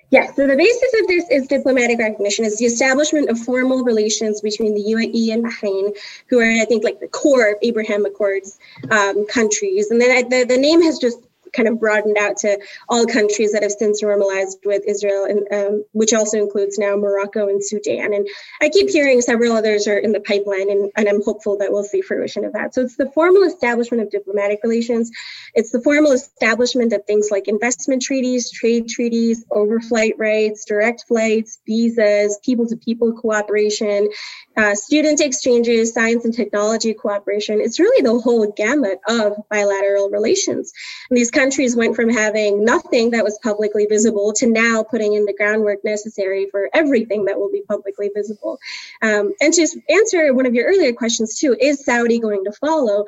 Yes, 0.10 0.36
so 0.38 0.48
the 0.48 0.56
basis 0.56 1.02
of 1.02 1.08
this 1.08 1.26
is 1.30 1.48
diplomatic 1.48 2.00
recognition, 2.00 2.46
is 2.46 2.58
the 2.58 2.66
establishment 2.66 3.30
of 3.30 3.38
formal 3.40 3.84
relations 3.84 4.40
between 4.40 4.74
the 4.74 4.84
UAE 4.94 5.34
and 5.34 5.44
Bahrain, 5.44 5.98
who 6.30 6.40
are, 6.40 6.50
I 6.50 6.64
think, 6.64 6.86
like 6.86 7.02
the 7.02 7.10
core 7.10 7.52
of 7.52 7.58
Abraham 7.62 8.06
Accords 8.06 8.58
um, 8.90 9.28
countries. 9.28 9.92
And 9.92 10.00
then 10.00 10.30
the, 10.30 10.46
the 10.46 10.58
name 10.58 10.82
has 10.82 10.98
just 10.98 11.27
kind 11.54 11.68
of 11.68 11.80
broadened 11.80 12.18
out 12.18 12.38
to 12.38 12.60
all 12.90 13.06
countries 13.06 13.52
that 13.54 13.64
have 13.64 13.72
since 13.72 14.02
normalized 14.02 14.60
with 14.66 14.84
Israel, 14.88 15.26
and 15.26 15.48
um, 15.52 15.86
which 15.92 16.14
also 16.14 16.38
includes 16.38 16.78
now 16.78 16.96
Morocco 16.96 17.48
and 17.48 17.64
Sudan. 17.64 18.14
And 18.14 18.28
I 18.62 18.70
keep 18.70 18.90
hearing 18.90 19.22
several 19.22 19.54
others 19.54 19.88
are 19.88 19.98
in 19.98 20.12
the 20.12 20.20
pipeline, 20.20 20.70
and, 20.70 20.92
and 20.96 21.08
I'm 21.08 21.24
hopeful 21.24 21.58
that 21.60 21.72
we'll 21.72 21.84
see 21.84 22.02
fruition 22.02 22.46
of 22.46 22.54
that. 22.54 22.74
So 22.74 22.82
it's 22.82 22.96
the 22.96 23.12
formal 23.12 23.44
establishment 23.44 24.04
of 24.04 24.10
diplomatic 24.10 24.60
relations. 24.64 25.12
It's 25.54 25.72
the 25.72 25.82
formal 25.82 26.12
establishment 26.12 26.94
of 26.94 27.06
things 27.06 27.30
like 27.32 27.48
investment 27.48 28.02
treaties, 28.02 28.52
trade 28.52 28.88
treaties, 28.88 29.46
overflight 29.46 30.14
rights, 30.18 30.66
direct 30.66 31.06
flights, 31.08 31.60
visas, 31.66 32.40
people-to-people 32.44 33.14
cooperation, 33.14 34.10
uh, 34.56 34.76
student 34.76 35.22
exchanges, 35.22 35.94
science 35.94 36.26
and 36.26 36.34
technology 36.34 36.94
cooperation. 36.94 37.60
It's 37.62 37.80
really 37.80 38.02
the 38.02 38.20
whole 38.20 38.52
gamut 38.52 39.00
of 39.08 39.34
bilateral 39.50 40.10
relations. 40.10 40.74
And 41.10 41.18
these 41.18 41.32
countries 41.48 41.78
went 41.78 41.96
from 41.96 42.10
having 42.10 42.66
nothing 42.66 43.12
that 43.12 43.24
was 43.24 43.40
publicly 43.42 43.86
visible 43.86 44.34
to 44.34 44.48
now 44.48 44.84
putting 44.84 45.14
in 45.14 45.24
the 45.24 45.34
groundwork 45.34 45.82
necessary 45.86 46.50
for 46.52 46.70
everything 46.74 47.24
that 47.24 47.40
will 47.40 47.50
be 47.50 47.62
publicly 47.62 48.12
visible. 48.14 48.60
Um, 49.02 49.34
and 49.40 49.54
to 49.54 49.66
answer 49.88 50.34
one 50.34 50.46
of 50.46 50.54
your 50.54 50.68
earlier 50.68 50.92
questions 50.92 51.40
too, 51.40 51.56
is 51.58 51.86
Saudi 51.86 52.20
going 52.20 52.44
to 52.44 52.52
follow? 52.52 53.06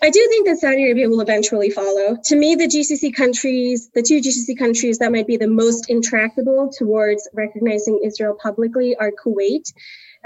I 0.00 0.10
do 0.10 0.24
think 0.28 0.46
that 0.46 0.58
Saudi 0.58 0.84
Arabia 0.84 1.08
will 1.08 1.22
eventually 1.22 1.70
follow. 1.70 2.16
To 2.26 2.36
me, 2.36 2.54
the 2.54 2.68
GCC 2.68 3.12
countries, 3.16 3.90
the 3.92 4.02
two 4.02 4.20
GCC 4.20 4.56
countries 4.56 4.98
that 4.98 5.10
might 5.10 5.26
be 5.26 5.36
the 5.36 5.48
most 5.48 5.90
intractable 5.90 6.70
towards 6.70 7.28
recognizing 7.34 8.00
Israel 8.04 8.38
publicly 8.40 8.94
are 8.94 9.10
Kuwait 9.10 9.72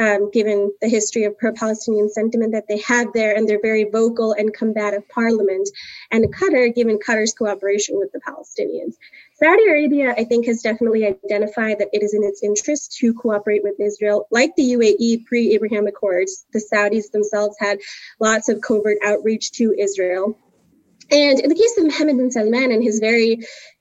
um, 0.00 0.30
given 0.30 0.73
the 0.80 0.88
history 0.88 1.25
of 1.25 1.38
pro 1.38 1.52
Palestinian 1.52 2.09
sentiment 2.09 2.52
that 2.52 2.66
they 2.69 2.78
have 2.78 3.12
there 3.12 3.37
and 3.37 3.47
their 3.47 3.61
very 3.61 3.85
vocal 3.85 4.33
and 4.33 4.52
combative 4.54 5.07
parliament, 5.11 5.69
and 6.11 6.25
Qatar, 6.35 6.75
given 6.75 6.99
Qatar's 6.99 7.35
cooperation 7.35 7.99
with 7.99 8.11
the 8.12 8.21
Palestinians. 8.21 8.95
Saudi 9.35 9.66
Arabia, 9.69 10.14
I 10.16 10.25
think, 10.25 10.47
has 10.47 10.62
definitely 10.62 11.07
identified 11.07 11.78
that 11.78 11.88
it 11.92 12.02
is 12.02 12.14
in 12.14 12.25
its 12.25 12.42
interest 12.42 12.97
to 12.99 13.12
cooperate 13.12 13.62
with 13.62 13.78
Israel. 13.78 14.26
Like 14.30 14.57
the 14.57 14.73
UAE 14.73 15.26
pre 15.26 15.52
Abraham 15.54 15.87
Accords, 15.87 16.47
the 16.52 16.61
Saudis 16.61 17.11
themselves 17.11 17.57
had 17.61 17.78
lots 18.19 18.49
of 18.49 18.61
covert 18.62 18.99
outreach 19.04 19.52
to 19.52 19.75
Israel. 19.78 20.38
And 21.11 21.40
in 21.40 21.49
the 21.49 21.57
case 21.57 21.76
of 21.76 21.85
Mohammed 21.85 22.19
bin 22.19 22.30
Salman 22.30 22.71
and 22.71 22.83
his 22.83 23.00
very 23.00 23.40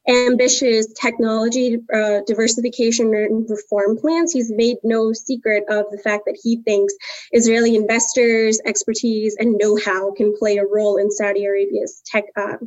ambitious 0.09 0.91
technology 0.93 1.77
uh, 1.93 2.21
diversification 2.25 3.13
and 3.13 3.49
reform 3.49 3.97
plans. 3.97 4.33
He's 4.33 4.51
made 4.51 4.77
no 4.83 5.13
secret 5.13 5.63
of 5.69 5.85
the 5.91 5.99
fact 5.99 6.23
that 6.25 6.37
he 6.41 6.61
thinks 6.63 6.93
Israeli 7.31 7.75
investors, 7.75 8.59
expertise, 8.65 9.35
and 9.39 9.57
know-how 9.57 10.11
can 10.13 10.35
play 10.37 10.57
a 10.57 10.65
role 10.65 10.97
in 10.97 11.11
Saudi 11.11 11.45
Arabia's 11.45 12.01
tech 12.05 12.25
uh, 12.35 12.57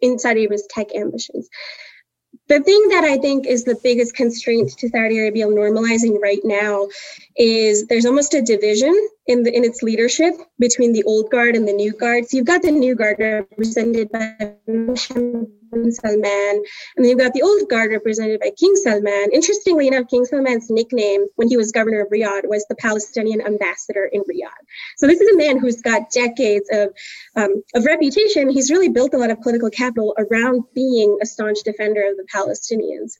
in 0.00 0.18
Saudi 0.18 0.44
Arabia's 0.44 0.66
tech 0.70 0.94
ambitions. 0.94 1.48
The 2.48 2.60
thing 2.60 2.88
that 2.88 3.04
I 3.04 3.18
think 3.18 3.46
is 3.46 3.64
the 3.64 3.78
biggest 3.82 4.14
constraint 4.14 4.70
to 4.78 4.88
Saudi 4.88 5.18
Arabia 5.18 5.46
normalizing 5.46 6.20
right 6.20 6.40
now 6.44 6.88
is 7.36 7.86
there's 7.86 8.06
almost 8.06 8.34
a 8.34 8.42
division 8.42 8.94
in 9.26 9.42
the 9.42 9.54
in 9.54 9.64
its 9.64 9.82
leadership 9.82 10.34
between 10.58 10.92
the 10.92 11.04
old 11.04 11.30
guard 11.30 11.56
and 11.56 11.66
the 11.66 11.72
new 11.72 11.92
guard. 11.92 12.28
So 12.28 12.36
you've 12.36 12.46
got 12.46 12.62
the 12.62 12.70
new 12.70 12.94
guard 12.94 13.16
represented 13.18 14.10
by 14.10 14.56
Salman, 15.72 16.62
and 16.96 17.04
then 17.04 17.06
you've 17.06 17.18
got 17.18 17.32
the 17.32 17.42
old 17.42 17.68
guard 17.68 17.90
represented 17.90 18.40
by 18.40 18.50
King 18.58 18.76
Salman. 18.76 19.30
Interestingly 19.32 19.88
enough, 19.88 20.08
King 20.08 20.24
Salman's 20.24 20.70
nickname 20.70 21.26
when 21.36 21.48
he 21.48 21.56
was 21.56 21.72
governor 21.72 22.02
of 22.02 22.10
Riyadh 22.10 22.46
was 22.48 22.66
the 22.68 22.74
Palestinian 22.74 23.40
ambassador 23.40 24.04
in 24.04 24.22
Riyadh. 24.22 24.64
So 24.98 25.06
this 25.06 25.20
is 25.20 25.34
a 25.34 25.38
man 25.38 25.58
who's 25.58 25.80
got 25.80 26.10
decades 26.10 26.68
of 26.70 26.94
um, 27.36 27.62
of 27.74 27.86
reputation. 27.86 28.50
He's 28.50 28.70
really 28.70 28.90
built 28.90 29.14
a 29.14 29.18
lot 29.18 29.30
of 29.30 29.40
political 29.40 29.70
capital 29.70 30.14
around 30.18 30.64
being 30.74 31.18
a 31.22 31.26
staunch 31.26 31.58
defender 31.64 32.02
of 32.02 32.16
the 32.16 32.26
Palestinians. 32.32 33.12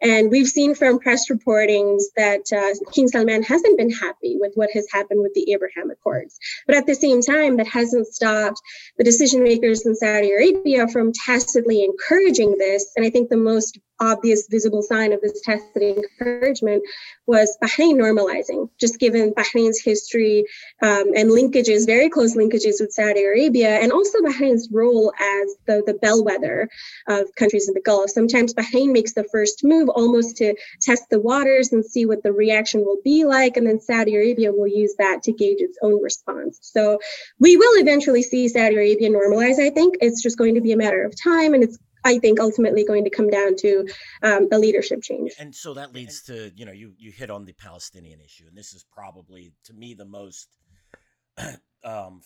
And 0.00 0.30
we've 0.30 0.48
seen 0.48 0.74
from 0.74 1.00
press 1.00 1.28
reportings 1.28 2.02
that 2.16 2.52
uh, 2.52 2.74
King 2.92 3.08
Salman 3.08 3.42
hasn't 3.42 3.76
been 3.76 3.90
happy 3.90 4.36
with 4.38 4.52
what 4.54 4.70
has 4.72 4.86
happened 4.92 5.20
with 5.20 5.34
the 5.34 5.52
Abraham 5.52 5.90
Accords. 5.90 6.38
But 6.66 6.76
at 6.76 6.86
the 6.86 6.94
same 6.94 7.20
time, 7.20 7.56
that 7.56 7.66
hasn't 7.66 8.06
stopped 8.06 8.60
the 8.96 9.04
decision 9.04 9.42
makers 9.42 9.84
in 9.84 9.94
Saudi 9.94 10.32
Arabia 10.32 10.88
from 10.88 11.12
tacitly 11.12 11.82
encouraging 11.98 12.56
this. 12.58 12.92
And 12.96 13.04
I 13.04 13.10
think 13.10 13.28
the 13.28 13.36
most 13.36 13.78
obvious 14.00 14.46
visible 14.48 14.82
sign 14.82 15.12
of 15.12 15.20
this 15.20 15.40
tacit 15.42 15.82
encouragement 15.82 16.82
was 17.26 17.56
Bahrain 17.62 17.94
normalizing, 17.94 18.70
just 18.78 19.00
given 19.00 19.34
Bahrain's 19.34 19.82
history 19.82 20.44
um, 20.82 21.06
and 21.16 21.30
linkages, 21.30 21.84
very 21.84 22.08
close 22.08 22.36
linkages 22.36 22.80
with 22.80 22.92
Saudi 22.92 23.24
Arabia, 23.24 23.70
and 23.80 23.90
also 23.90 24.18
Bahrain's 24.20 24.68
role 24.70 25.12
as 25.18 25.56
the, 25.66 25.82
the 25.84 25.94
bellwether 25.94 26.68
of 27.08 27.26
countries 27.36 27.66
in 27.68 27.74
the 27.74 27.80
Gulf. 27.80 28.10
Sometimes 28.10 28.54
Bahrain 28.54 28.92
makes 28.92 29.14
the 29.14 29.26
first 29.32 29.64
move 29.64 29.88
almost 29.88 30.36
to 30.36 30.54
test 30.80 31.04
the 31.10 31.20
waters 31.20 31.72
and 31.72 31.84
see 31.84 32.06
what 32.06 32.22
the 32.22 32.32
reaction 32.32 32.84
will 32.84 32.98
be 33.02 33.24
like, 33.24 33.56
and 33.56 33.66
then 33.66 33.80
Saudi 33.80 34.14
Arabia 34.14 34.52
will 34.52 34.68
use 34.68 34.94
that 34.98 35.24
to 35.24 35.32
gauge 35.32 35.60
its 35.60 35.78
own 35.82 36.00
response. 36.02 36.60
So 36.62 37.00
we 37.40 37.56
will 37.56 37.80
eventually 37.80 38.22
see 38.22 38.48
Saudi 38.48 38.76
Arabia 38.76 39.10
normalize, 39.10 39.58
I 39.58 39.70
think. 39.70 39.96
It's 40.00 40.22
just 40.22 40.38
going 40.38 40.54
to 40.54 40.60
be 40.60 40.72
a 40.72 40.76
matter 40.76 41.04
of 41.04 41.20
time, 41.20 41.54
and 41.54 41.64
it's 41.64 41.78
I 42.04 42.18
think 42.18 42.40
ultimately 42.40 42.84
going 42.84 43.04
to 43.04 43.10
come 43.10 43.30
down 43.30 43.56
to 43.56 43.88
um, 44.22 44.48
the 44.48 44.58
leadership 44.58 45.02
change. 45.02 45.32
And 45.38 45.54
so 45.54 45.74
that 45.74 45.92
leads 45.92 46.22
to 46.24 46.50
you 46.56 46.66
know 46.66 46.72
you 46.72 46.94
you 46.98 47.10
hit 47.10 47.30
on 47.30 47.44
the 47.44 47.52
Palestinian 47.52 48.20
issue, 48.20 48.44
and 48.46 48.56
this 48.56 48.72
is 48.72 48.84
probably 48.92 49.52
to 49.64 49.74
me 49.74 49.94
the 49.94 50.04
most 50.04 50.56
um, 51.84 52.20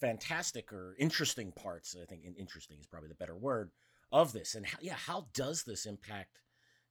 fantastic 0.00 0.72
or 0.72 0.96
interesting 0.98 1.52
parts. 1.52 1.96
I 2.00 2.04
think 2.06 2.22
interesting 2.38 2.78
is 2.80 2.86
probably 2.86 3.08
the 3.08 3.14
better 3.14 3.36
word 3.36 3.70
of 4.10 4.32
this, 4.32 4.54
and 4.54 4.66
how, 4.66 4.78
yeah, 4.80 4.94
how 4.94 5.26
does 5.34 5.64
this 5.64 5.86
impact 5.86 6.40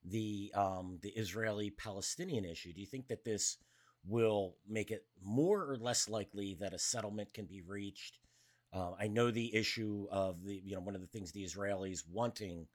the 0.04 0.52
um, 0.56 1.00
the 1.02 1.10
Israeli 1.10 1.72
Palestinian 1.72 2.46
issue? 2.46 2.74
Do 2.74 2.82
you 2.82 2.88
think 2.88 3.08
that 3.08 3.24
this 3.24 3.58
will 4.06 4.56
make 4.68 4.90
it 4.92 5.06
more 5.24 5.70
or 5.70 5.78
less 5.78 6.10
likely 6.10 6.56
that 6.60 6.74
a 6.74 6.80
settlement 6.80 7.34
can 7.34 7.46
be 7.46 7.62
reached? 7.62 8.18
Uh, 8.74 8.92
I 9.00 9.08
know 9.08 9.32
the 9.32 9.54
issue 9.54 10.08
of 10.12 10.44
the 10.44 10.62
you 10.64 10.76
know 10.76 10.82
one 10.82 10.96
of 10.96 11.02
the 11.02 11.08
things 11.08 11.32
the 11.32 11.44
Israelis 11.44 12.04
wanting 12.10 12.68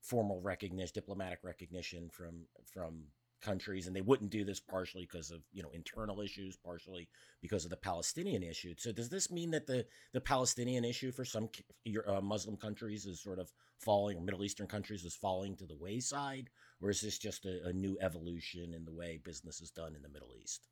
formal 0.00 0.40
recognition, 0.40 0.92
diplomatic 0.94 1.40
recognition 1.42 2.08
from 2.10 2.46
from 2.72 3.04
countries, 3.42 3.86
and 3.86 3.94
they 3.94 4.00
wouldn't 4.00 4.30
do 4.30 4.44
this 4.44 4.60
partially 4.60 5.02
because 5.10 5.30
of 5.30 5.42
you 5.52 5.62
know 5.62 5.70
internal 5.72 6.20
issues, 6.20 6.56
partially 6.56 7.08
because 7.40 7.64
of 7.64 7.70
the 7.70 7.76
Palestinian 7.76 8.42
issue. 8.42 8.74
So 8.78 8.92
does 8.92 9.08
this 9.08 9.30
mean 9.30 9.50
that 9.50 9.66
the 9.66 9.84
the 10.12 10.20
Palestinian 10.20 10.84
issue 10.84 11.12
for 11.12 11.24
some 11.24 11.48
uh, 12.06 12.20
Muslim 12.20 12.56
countries 12.56 13.04
is 13.06 13.20
sort 13.20 13.38
of 13.38 13.52
falling, 13.78 14.16
or 14.16 14.22
Middle 14.22 14.44
Eastern 14.44 14.68
countries 14.68 15.04
is 15.04 15.14
falling 15.16 15.56
to 15.56 15.66
the 15.66 15.76
wayside, 15.76 16.50
or 16.80 16.90
is 16.90 17.00
this 17.00 17.18
just 17.18 17.44
a, 17.44 17.66
a 17.66 17.72
new 17.72 17.98
evolution 18.00 18.74
in 18.74 18.84
the 18.84 18.92
way 18.92 19.20
business 19.22 19.60
is 19.60 19.70
done 19.70 19.94
in 19.96 20.02
the 20.02 20.08
Middle 20.08 20.34
East? 20.40 20.68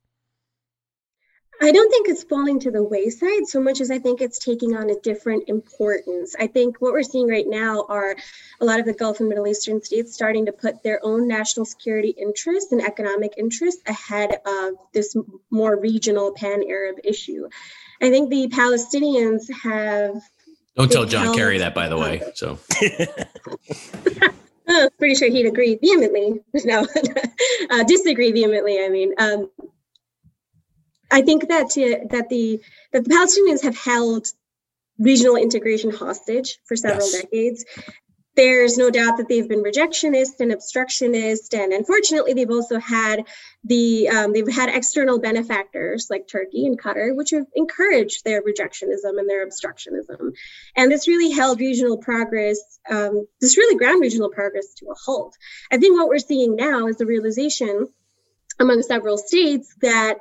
I 1.63 1.71
don't 1.71 1.91
think 1.91 2.09
it's 2.09 2.23
falling 2.23 2.59
to 2.61 2.71
the 2.71 2.81
wayside 2.81 3.45
so 3.45 3.61
much 3.61 3.81
as 3.81 3.91
I 3.91 3.99
think 3.99 4.19
it's 4.19 4.39
taking 4.39 4.75
on 4.75 4.89
a 4.89 4.99
different 5.01 5.47
importance. 5.47 6.35
I 6.39 6.47
think 6.47 6.81
what 6.81 6.91
we're 6.91 7.03
seeing 7.03 7.27
right 7.27 7.45
now 7.47 7.85
are 7.87 8.15
a 8.59 8.65
lot 8.65 8.79
of 8.79 8.87
the 8.87 8.93
Gulf 8.93 9.19
and 9.19 9.29
Middle 9.29 9.45
Eastern 9.45 9.79
states 9.83 10.11
starting 10.11 10.47
to 10.47 10.51
put 10.51 10.81
their 10.81 10.99
own 11.03 11.27
national 11.27 11.67
security 11.67 12.15
interests 12.17 12.71
and 12.71 12.81
economic 12.81 13.33
interests 13.37 13.83
ahead 13.85 14.39
of 14.43 14.73
this 14.91 15.15
more 15.51 15.79
regional 15.79 16.33
pan 16.33 16.63
Arab 16.67 16.97
issue. 17.03 17.47
I 18.01 18.09
think 18.09 18.31
the 18.31 18.47
Palestinians 18.47 19.43
have. 19.61 20.19
Don't 20.75 20.91
tell 20.91 21.05
John 21.05 21.35
Kerry 21.35 21.59
that, 21.59 21.75
by 21.75 21.89
the 21.89 21.97
way. 21.97 22.23
So. 22.33 22.57
I'm 24.67 24.89
pretty 24.97 25.13
sure 25.13 25.29
he'd 25.29 25.45
agree 25.45 25.77
vehemently. 25.79 26.41
No, 26.65 26.87
uh, 27.69 27.83
disagree 27.83 28.31
vehemently. 28.31 28.83
I 28.83 28.89
mean, 28.89 29.13
um, 29.19 29.49
I 31.11 31.21
think 31.21 31.49
that 31.49 31.77
uh, 31.77 32.07
that 32.09 32.29
the 32.29 32.61
that 32.93 33.03
the 33.03 33.09
Palestinians 33.09 33.63
have 33.63 33.77
held 33.77 34.27
regional 34.97 35.35
integration 35.35 35.91
hostage 35.91 36.59
for 36.65 36.75
several 36.75 37.09
yes. 37.09 37.21
decades. 37.21 37.65
There's 38.33 38.77
no 38.77 38.89
doubt 38.89 39.17
that 39.17 39.27
they've 39.27 39.47
been 39.47 39.61
rejectionist 39.61 40.39
and 40.39 40.53
obstructionist, 40.53 41.53
and 41.53 41.73
unfortunately, 41.73 42.33
they've 42.33 42.49
also 42.49 42.79
had 42.79 43.25
the 43.65 44.07
um, 44.07 44.31
they've 44.31 44.47
had 44.47 44.69
external 44.69 45.19
benefactors 45.19 46.07
like 46.09 46.29
Turkey 46.29 46.65
and 46.65 46.81
Qatar, 46.81 47.13
which 47.13 47.31
have 47.31 47.45
encouraged 47.55 48.23
their 48.23 48.41
rejectionism 48.41 49.19
and 49.19 49.29
their 49.29 49.45
obstructionism, 49.45 50.31
and 50.77 50.89
this 50.89 51.09
really 51.09 51.31
held 51.31 51.59
regional 51.59 51.97
progress. 51.97 52.79
Um, 52.89 53.27
this 53.41 53.57
really 53.57 53.77
ground 53.77 53.99
regional 53.99 54.29
progress 54.29 54.75
to 54.75 54.85
a 54.85 54.95
halt. 54.95 55.35
I 55.69 55.77
think 55.77 55.97
what 55.97 56.07
we're 56.07 56.19
seeing 56.19 56.55
now 56.55 56.87
is 56.87 56.95
the 56.95 57.05
realization 57.05 57.89
among 58.61 58.81
several 58.83 59.17
states 59.17 59.75
that 59.81 60.19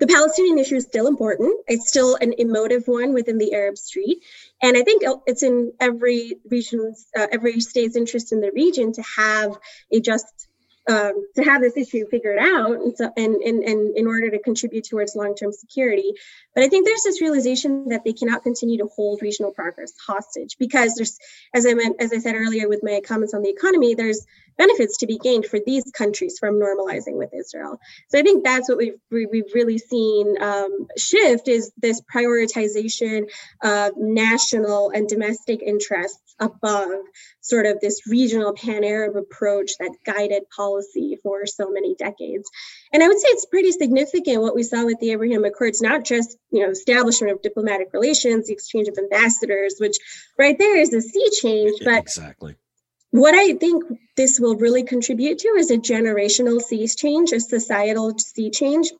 the 0.00 0.06
Palestinian 0.06 0.58
issue 0.58 0.76
is 0.76 0.84
still 0.84 1.06
important. 1.06 1.64
It's 1.68 1.88
still 1.88 2.16
an 2.16 2.34
emotive 2.38 2.88
one 2.88 3.12
within 3.12 3.38
the 3.38 3.54
Arab 3.54 3.78
Street, 3.78 4.18
and 4.62 4.76
I 4.76 4.82
think 4.82 5.02
it's 5.26 5.42
in 5.42 5.72
every 5.78 6.38
region's, 6.50 7.06
uh, 7.16 7.26
every 7.30 7.60
state's 7.60 7.96
interest 7.96 8.32
in 8.32 8.40
the 8.40 8.50
region 8.52 8.92
to 8.94 9.02
have 9.16 9.56
a 9.92 10.00
just 10.00 10.48
um, 10.88 11.26
to 11.36 11.42
have 11.44 11.60
this 11.60 11.76
issue 11.76 12.06
figured 12.10 12.38
out 12.38 12.72
and, 12.72 12.96
so, 12.96 13.12
and, 13.16 13.36
and, 13.36 13.62
and 13.62 13.96
in 13.96 14.06
order 14.06 14.30
to 14.30 14.38
contribute 14.38 14.84
towards 14.84 15.14
long-term 15.14 15.52
security. 15.52 16.14
But 16.54 16.64
I 16.64 16.68
think 16.68 16.86
there's 16.86 17.02
this 17.02 17.20
realization 17.20 17.88
that 17.90 18.02
they 18.04 18.12
cannot 18.12 18.42
continue 18.42 18.78
to 18.78 18.88
hold 18.96 19.22
regional 19.22 19.52
progress 19.52 19.92
hostage 20.04 20.56
because 20.58 20.94
there's, 20.94 21.18
as 21.54 21.66
I 21.66 21.74
meant, 21.74 21.96
as 22.00 22.12
I 22.12 22.18
said 22.18 22.34
earlier 22.34 22.68
with 22.68 22.80
my 22.82 23.00
comments 23.04 23.34
on 23.34 23.42
the 23.42 23.50
economy, 23.50 23.94
there's 23.94 24.26
benefits 24.60 24.98
to 24.98 25.06
be 25.06 25.16
gained 25.16 25.46
for 25.46 25.58
these 25.64 25.84
countries 25.92 26.38
from 26.38 26.60
normalizing 26.60 27.16
with 27.16 27.32
Israel. 27.32 27.80
So 28.08 28.18
I 28.18 28.22
think 28.22 28.44
that's 28.44 28.68
what 28.68 28.76
we've 28.76 29.00
we've 29.10 29.54
really 29.54 29.78
seen 29.78 30.40
um, 30.42 30.86
shift 30.98 31.48
is 31.48 31.72
this 31.78 32.02
prioritization 32.14 33.30
of 33.62 33.92
national 33.96 34.90
and 34.90 35.08
domestic 35.08 35.62
interests 35.62 36.34
above 36.38 37.00
sort 37.40 37.64
of 37.66 37.80
this 37.80 38.06
regional 38.06 38.52
pan-Arab 38.52 39.16
approach 39.16 39.72
that 39.78 39.94
guided 40.04 40.42
policy 40.54 41.18
for 41.22 41.46
so 41.46 41.70
many 41.70 41.94
decades. 41.94 42.48
And 42.92 43.02
I 43.02 43.08
would 43.08 43.18
say 43.18 43.28
it's 43.28 43.46
pretty 43.46 43.72
significant 43.72 44.42
what 44.42 44.54
we 44.54 44.62
saw 44.62 44.84
with 44.84 45.00
the 45.00 45.12
Abraham 45.12 45.44
Accords, 45.44 45.80
not 45.80 46.04
just 46.04 46.36
you 46.50 46.62
know 46.62 46.70
establishment 46.70 47.32
of 47.32 47.40
diplomatic 47.40 47.88
relations, 47.94 48.48
the 48.48 48.52
exchange 48.52 48.88
of 48.88 48.98
ambassadors, 48.98 49.76
which 49.80 49.96
right 50.38 50.58
there 50.58 50.76
is 50.76 50.92
a 50.92 51.00
sea 51.00 51.28
change, 51.40 51.80
but 51.82 51.98
exactly 51.98 52.56
what 53.10 53.34
I 53.34 53.54
think 53.54 53.84
this 54.16 54.38
will 54.38 54.56
really 54.56 54.84
contribute 54.84 55.38
to 55.38 55.48
is 55.58 55.70
a 55.70 55.78
generational 55.78 56.60
sea 56.60 56.86
change, 56.86 57.32
a 57.32 57.40
societal 57.40 58.16
sea 58.18 58.50
change. 58.50 58.92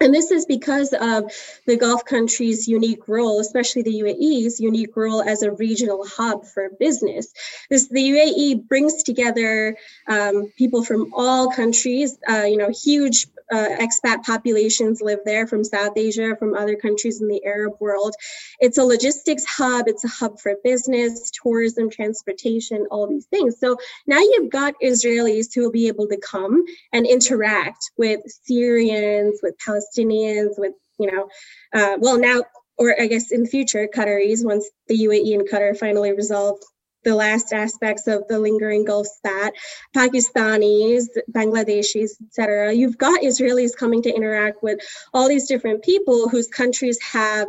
And 0.00 0.14
this 0.14 0.30
is 0.30 0.46
because 0.46 0.92
of 0.92 1.32
the 1.66 1.76
Gulf 1.76 2.04
countries' 2.04 2.68
unique 2.68 3.08
role, 3.08 3.40
especially 3.40 3.82
the 3.82 4.00
UAE's 4.00 4.60
unique 4.60 4.96
role 4.96 5.22
as 5.22 5.42
a 5.42 5.50
regional 5.50 6.06
hub 6.06 6.44
for 6.46 6.70
business. 6.78 7.32
This 7.68 7.88
the 7.88 8.10
UAE 8.10 8.68
brings 8.68 9.02
together 9.02 9.76
um, 10.06 10.52
people 10.56 10.84
from 10.84 11.12
all 11.14 11.50
countries, 11.50 12.16
uh, 12.28 12.44
you 12.44 12.58
know, 12.58 12.70
huge 12.70 13.26
uh, 13.52 13.68
expat 13.78 14.24
populations 14.24 15.00
live 15.00 15.20
there 15.24 15.46
from 15.46 15.64
South 15.64 15.92
Asia, 15.96 16.36
from 16.38 16.54
other 16.54 16.76
countries 16.76 17.20
in 17.20 17.28
the 17.28 17.44
Arab 17.44 17.74
world. 17.80 18.14
It's 18.60 18.78
a 18.78 18.84
logistics 18.84 19.44
hub, 19.44 19.88
it's 19.88 20.04
a 20.04 20.08
hub 20.08 20.38
for 20.40 20.54
business, 20.64 21.30
tourism, 21.30 21.90
transportation, 21.90 22.86
all 22.90 23.06
these 23.06 23.26
things. 23.26 23.58
So 23.58 23.76
now 24.06 24.18
you've 24.18 24.50
got 24.50 24.74
Israelis 24.82 25.54
who 25.54 25.62
will 25.62 25.72
be 25.72 25.88
able 25.88 26.08
to 26.08 26.18
come 26.18 26.64
and 26.92 27.06
interact 27.06 27.90
with 27.96 28.20
Syrians, 28.44 29.40
with 29.42 29.54
Palestinians, 29.66 30.58
with, 30.58 30.74
you 30.98 31.10
know, 31.10 31.28
uh, 31.72 31.96
well, 32.00 32.18
now, 32.18 32.44
or 32.76 33.00
I 33.00 33.06
guess 33.06 33.32
in 33.32 33.42
the 33.42 33.48
future, 33.48 33.88
Qataris, 33.92 34.44
once 34.44 34.68
the 34.86 34.98
UAE 35.06 35.34
and 35.34 35.48
Qatar 35.48 35.76
finally 35.76 36.12
resolve 36.12 36.60
the 37.04 37.14
last 37.14 37.52
aspects 37.52 38.06
of 38.06 38.26
the 38.28 38.38
lingering 38.38 38.84
Gulf 38.84 39.06
spat, 39.06 39.54
Pakistanis, 39.94 41.04
Bangladeshis, 41.30 42.10
etc. 42.26 42.72
You've 42.72 42.98
got 42.98 43.22
Israelis 43.22 43.76
coming 43.76 44.02
to 44.02 44.14
interact 44.14 44.62
with 44.62 44.80
all 45.14 45.28
these 45.28 45.46
different 45.48 45.82
people 45.82 46.28
whose 46.28 46.48
countries 46.48 46.98
have 47.12 47.48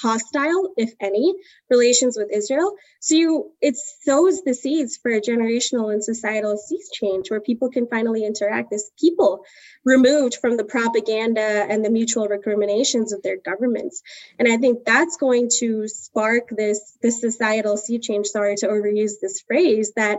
hostile, 0.00 0.72
if 0.76 0.92
any, 1.00 1.34
relations 1.70 2.16
with 2.16 2.30
Israel. 2.32 2.74
So 3.00 3.14
you, 3.14 3.52
it 3.60 3.76
sows 4.04 4.42
the 4.42 4.54
seeds 4.54 4.96
for 4.96 5.10
a 5.10 5.20
generational 5.20 5.92
and 5.92 6.02
societal 6.02 6.56
seas 6.56 6.90
change 6.92 7.30
where 7.30 7.40
people 7.40 7.70
can 7.70 7.86
finally 7.86 8.24
interact 8.24 8.72
as 8.72 8.90
people 8.98 9.44
removed 9.84 10.36
from 10.40 10.56
the 10.56 10.64
propaganda 10.64 11.40
and 11.40 11.84
the 11.84 11.90
mutual 11.90 12.28
recriminations 12.28 13.12
of 13.12 13.22
their 13.22 13.36
governments. 13.36 14.02
And 14.38 14.50
I 14.50 14.56
think 14.56 14.84
that's 14.84 15.16
going 15.16 15.48
to 15.58 15.88
spark 15.88 16.48
this, 16.50 16.96
this 17.02 17.20
societal 17.20 17.76
sea 17.76 17.98
change, 17.98 18.26
sorry 18.26 18.56
to 18.56 18.68
overuse 18.68 19.12
this 19.20 19.40
phrase, 19.40 19.92
that 19.96 20.18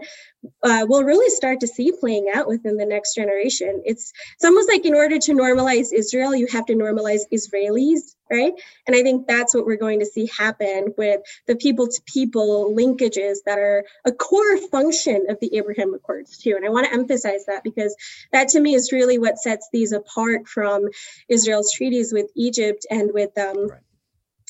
uh, 0.64 0.86
we'll 0.88 1.04
really 1.04 1.30
start 1.30 1.60
to 1.62 1.68
see 1.68 1.92
playing 1.92 2.32
out 2.34 2.48
within 2.48 2.78
the 2.78 2.86
next 2.86 3.16
generation. 3.16 3.82
It's, 3.86 4.14
it's 4.36 4.46
almost 4.46 4.70
like 4.70 4.86
in 4.86 4.96
order 4.96 5.20
to 5.20 5.34
normalize 5.34 5.88
Israel, 5.94 6.36
you 6.36 6.48
have 6.48 6.66
to 6.68 6.74
normalize 6.74 7.22
Israelis 7.34 8.16
right? 8.30 8.54
And 8.86 8.96
I 8.96 9.02
think 9.02 9.28
that's 9.28 9.56
what 9.56 9.66
we're 9.66 9.78
going 9.78 10.00
to 10.00 10.06
see 10.06 10.30
happen 10.38 10.94
with 10.98 11.22
the 11.48 11.56
people 11.56 11.88
to 11.88 12.02
people 12.06 12.74
linkages 12.76 13.38
that 13.46 13.58
are 13.58 13.86
a 14.06 14.12
core 14.12 14.58
function 14.70 15.26
of 15.30 15.40
the 15.40 15.58
Abraham 15.58 15.94
Accords, 15.94 16.38
too. 16.38 16.54
And 16.56 16.66
I 16.66 16.70
want 16.70 16.88
to 16.88 16.94
emphasize 16.94 17.46
that 17.46 17.64
because 17.64 17.96
that 18.32 18.50
to 18.50 18.60
me 18.60 18.76
is 18.76 18.92
really 18.92 19.18
what 19.18 19.40
sets 19.40 19.70
these 19.74 19.92
apart 19.92 20.48
from 20.48 20.90
Israel's 21.28 21.72
treaties 21.72 22.14
with 22.14 22.30
Egypt 22.36 22.86
and 22.90 23.12
with, 23.14 23.36
um, 23.38 23.70
right. 23.70 23.82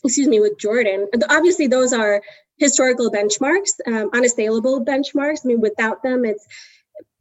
excuse 0.03 0.27
me, 0.27 0.39
with 0.39 0.59
Jordan. 0.59 1.07
Obviously, 1.29 1.67
those 1.67 1.93
are 1.93 2.21
historical 2.59 3.09
benchmarks, 3.09 3.71
um, 3.87 4.09
unassailable 4.13 4.85
benchmarks. 4.85 5.39
I 5.43 5.47
mean, 5.47 5.61
without 5.61 6.03
them, 6.03 6.25
it's 6.25 6.45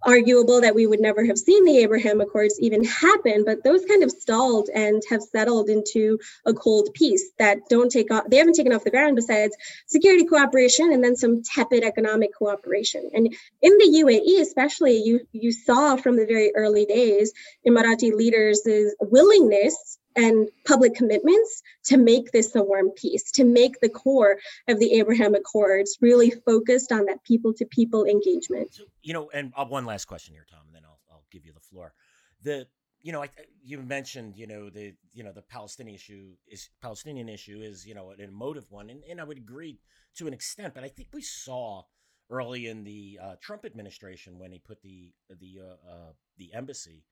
arguable 0.02 0.60
that 0.60 0.74
we 0.74 0.86
would 0.86 1.00
never 1.00 1.24
have 1.24 1.38
seen 1.38 1.64
the 1.64 1.78
Abraham 1.78 2.20
Accords 2.20 2.58
even 2.60 2.84
happen, 2.84 3.44
but 3.44 3.64
those 3.64 3.84
kind 3.84 4.02
of 4.02 4.10
stalled 4.10 4.68
and 4.72 5.02
have 5.10 5.22
settled 5.22 5.68
into 5.68 6.18
a 6.46 6.54
cold 6.54 6.90
peace 6.94 7.30
that 7.38 7.58
don't 7.68 7.90
take 7.90 8.12
off, 8.12 8.24
they 8.28 8.36
haven't 8.36 8.54
taken 8.54 8.72
off 8.72 8.84
the 8.84 8.90
ground 8.90 9.16
besides 9.16 9.56
security 9.86 10.24
cooperation 10.24 10.92
and 10.92 11.02
then 11.02 11.16
some 11.16 11.42
tepid 11.42 11.82
economic 11.82 12.30
cooperation. 12.34 13.10
And 13.12 13.34
in 13.60 13.78
the 13.78 14.04
UAE, 14.04 14.40
especially, 14.40 15.02
you, 15.02 15.20
you 15.32 15.50
saw 15.52 15.96
from 15.96 16.16
the 16.16 16.26
very 16.26 16.52
early 16.54 16.86
days 16.86 17.32
Emirati 17.66 18.12
leaders' 18.12 18.62
willingness 19.00 19.98
and 20.18 20.48
public 20.66 20.94
commitments 20.94 21.62
to 21.84 21.96
make 21.96 22.32
this 22.32 22.54
a 22.56 22.62
warm 22.62 22.90
peace, 22.90 23.30
to 23.32 23.44
make 23.44 23.80
the 23.80 23.88
core 23.88 24.36
of 24.66 24.78
the 24.80 24.94
Abraham 24.94 25.34
Accords 25.34 25.96
really 26.00 26.30
focused 26.30 26.90
on 26.90 27.06
that 27.06 27.22
people 27.22 27.54
to 27.54 27.64
people 27.64 28.04
engagement. 28.04 28.74
So, 28.74 28.84
you 29.02 29.14
know, 29.14 29.30
and 29.32 29.52
uh, 29.56 29.64
one 29.64 29.86
last 29.86 30.06
question 30.06 30.34
here, 30.34 30.44
Tom, 30.50 30.60
and 30.66 30.74
then 30.74 30.82
I'll, 30.84 30.98
I'll 31.10 31.24
give 31.30 31.46
you 31.46 31.52
the 31.52 31.60
floor. 31.60 31.94
The 32.42 32.66
you 33.00 33.12
know, 33.12 33.22
I, 33.22 33.28
you 33.62 33.80
mentioned, 33.80 34.36
you 34.36 34.48
know, 34.48 34.70
the 34.70 34.92
you 35.12 35.22
know 35.22 35.32
the 35.32 35.42
Palestinian 35.42 35.94
issue 35.94 36.32
is 36.48 36.68
Palestinian 36.82 37.28
issue 37.28 37.60
is 37.62 37.86
you 37.86 37.94
know 37.94 38.10
an 38.10 38.20
emotive 38.20 38.70
one, 38.70 38.90
and, 38.90 39.02
and 39.08 39.20
I 39.20 39.24
would 39.24 39.38
agree 39.38 39.78
to 40.16 40.26
an 40.26 40.34
extent, 40.34 40.74
but 40.74 40.82
I 40.82 40.88
think 40.88 41.08
we 41.14 41.22
saw 41.22 41.84
early 42.28 42.66
in 42.66 42.82
the 42.82 43.18
uh, 43.22 43.34
Trump 43.40 43.64
administration 43.64 44.38
when 44.38 44.50
he 44.50 44.58
put 44.58 44.82
the 44.82 45.12
the 45.30 45.60
uh, 45.62 45.90
uh, 45.90 46.12
the 46.38 46.52
embassy 46.52 47.04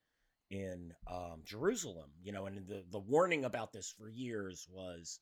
in 0.50 0.92
um, 1.10 1.42
Jerusalem. 1.44 2.10
You 2.22 2.32
know, 2.32 2.46
and 2.46 2.66
the 2.66 2.84
the 2.90 2.98
warning 2.98 3.44
about 3.44 3.72
this 3.72 3.92
for 3.96 4.08
years 4.08 4.66
was 4.70 5.20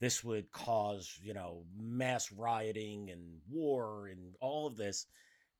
this 0.00 0.24
would 0.24 0.50
cause 0.52 1.18
you 1.22 1.34
know 1.34 1.64
mass 1.76 2.32
rioting 2.32 3.10
and 3.10 3.40
war 3.50 4.08
and 4.08 4.34
all 4.40 4.66
of 4.66 4.76
this, 4.76 5.06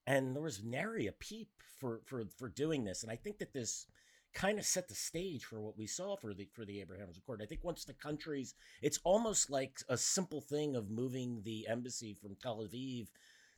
and 0.06 0.34
there 0.34 0.42
was 0.42 0.62
nary 0.62 1.06
a 1.06 1.12
peep 1.12 1.50
for 1.78 2.00
for 2.06 2.24
for 2.38 2.48
doing 2.48 2.84
this. 2.84 3.02
And 3.02 3.12
I 3.12 3.16
think 3.16 3.38
that 3.38 3.52
this 3.52 3.86
kind 4.34 4.58
of 4.58 4.64
set 4.64 4.88
the 4.88 4.94
stage 4.94 5.44
for 5.44 5.60
what 5.60 5.76
we 5.76 5.86
saw 5.86 6.16
for 6.16 6.32
the 6.32 6.48
for 6.54 6.64
the 6.64 6.80
abraham's 6.80 7.18
Accord. 7.18 7.40
I 7.42 7.46
think 7.46 7.62
once 7.64 7.84
the 7.84 7.92
countries, 7.92 8.54
it's 8.80 8.98
almost 9.04 9.50
like 9.50 9.78
a 9.88 9.96
simple 9.96 10.40
thing 10.40 10.74
of 10.74 10.90
moving 10.90 11.42
the 11.44 11.66
embassy 11.68 12.16
from 12.20 12.36
Tel 12.42 12.66
Aviv 12.66 13.08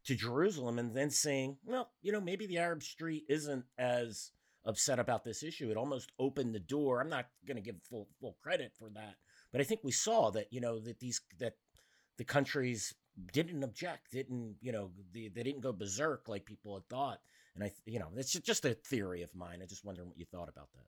to 0.04 0.14
Jerusalem 0.14 0.78
and 0.78 0.94
then 0.94 1.10
saying, 1.10 1.56
well, 1.64 1.90
you 2.02 2.12
know, 2.12 2.20
maybe 2.20 2.46
the 2.46 2.58
Arab 2.58 2.82
Street 2.82 3.24
isn't 3.28 3.64
as 3.78 4.32
upset 4.64 4.98
about 4.98 5.24
this 5.24 5.42
issue. 5.42 5.70
It 5.70 5.76
almost 5.76 6.12
opened 6.18 6.54
the 6.54 6.60
door. 6.60 7.00
I'm 7.00 7.08
not 7.08 7.26
going 7.46 7.56
to 7.56 7.62
give 7.62 7.76
full 7.82 8.08
full 8.20 8.36
credit 8.42 8.72
for 8.78 8.90
that, 8.90 9.16
but 9.52 9.60
I 9.60 9.64
think 9.64 9.80
we 9.82 9.92
saw 9.92 10.30
that 10.30 10.52
you 10.52 10.60
know 10.60 10.78
that 10.80 11.00
these 11.00 11.20
that 11.38 11.54
the 12.16 12.24
countries 12.24 12.94
didn't 13.32 13.62
object, 13.62 14.10
didn't 14.12 14.56
you 14.60 14.72
know 14.72 14.90
they, 15.12 15.28
they 15.28 15.42
didn't 15.42 15.60
go 15.60 15.72
berserk 15.72 16.28
like 16.28 16.44
people 16.44 16.74
had 16.74 16.88
thought. 16.88 17.20
And 17.54 17.62
I, 17.62 17.72
you 17.86 18.00
know, 18.00 18.08
it's 18.16 18.32
just 18.32 18.64
a 18.64 18.74
theory 18.74 19.22
of 19.22 19.34
mine. 19.34 19.60
I 19.62 19.66
just 19.66 19.84
wondering 19.84 20.08
what 20.08 20.18
you 20.18 20.24
thought 20.24 20.48
about 20.48 20.72
that. 20.72 20.86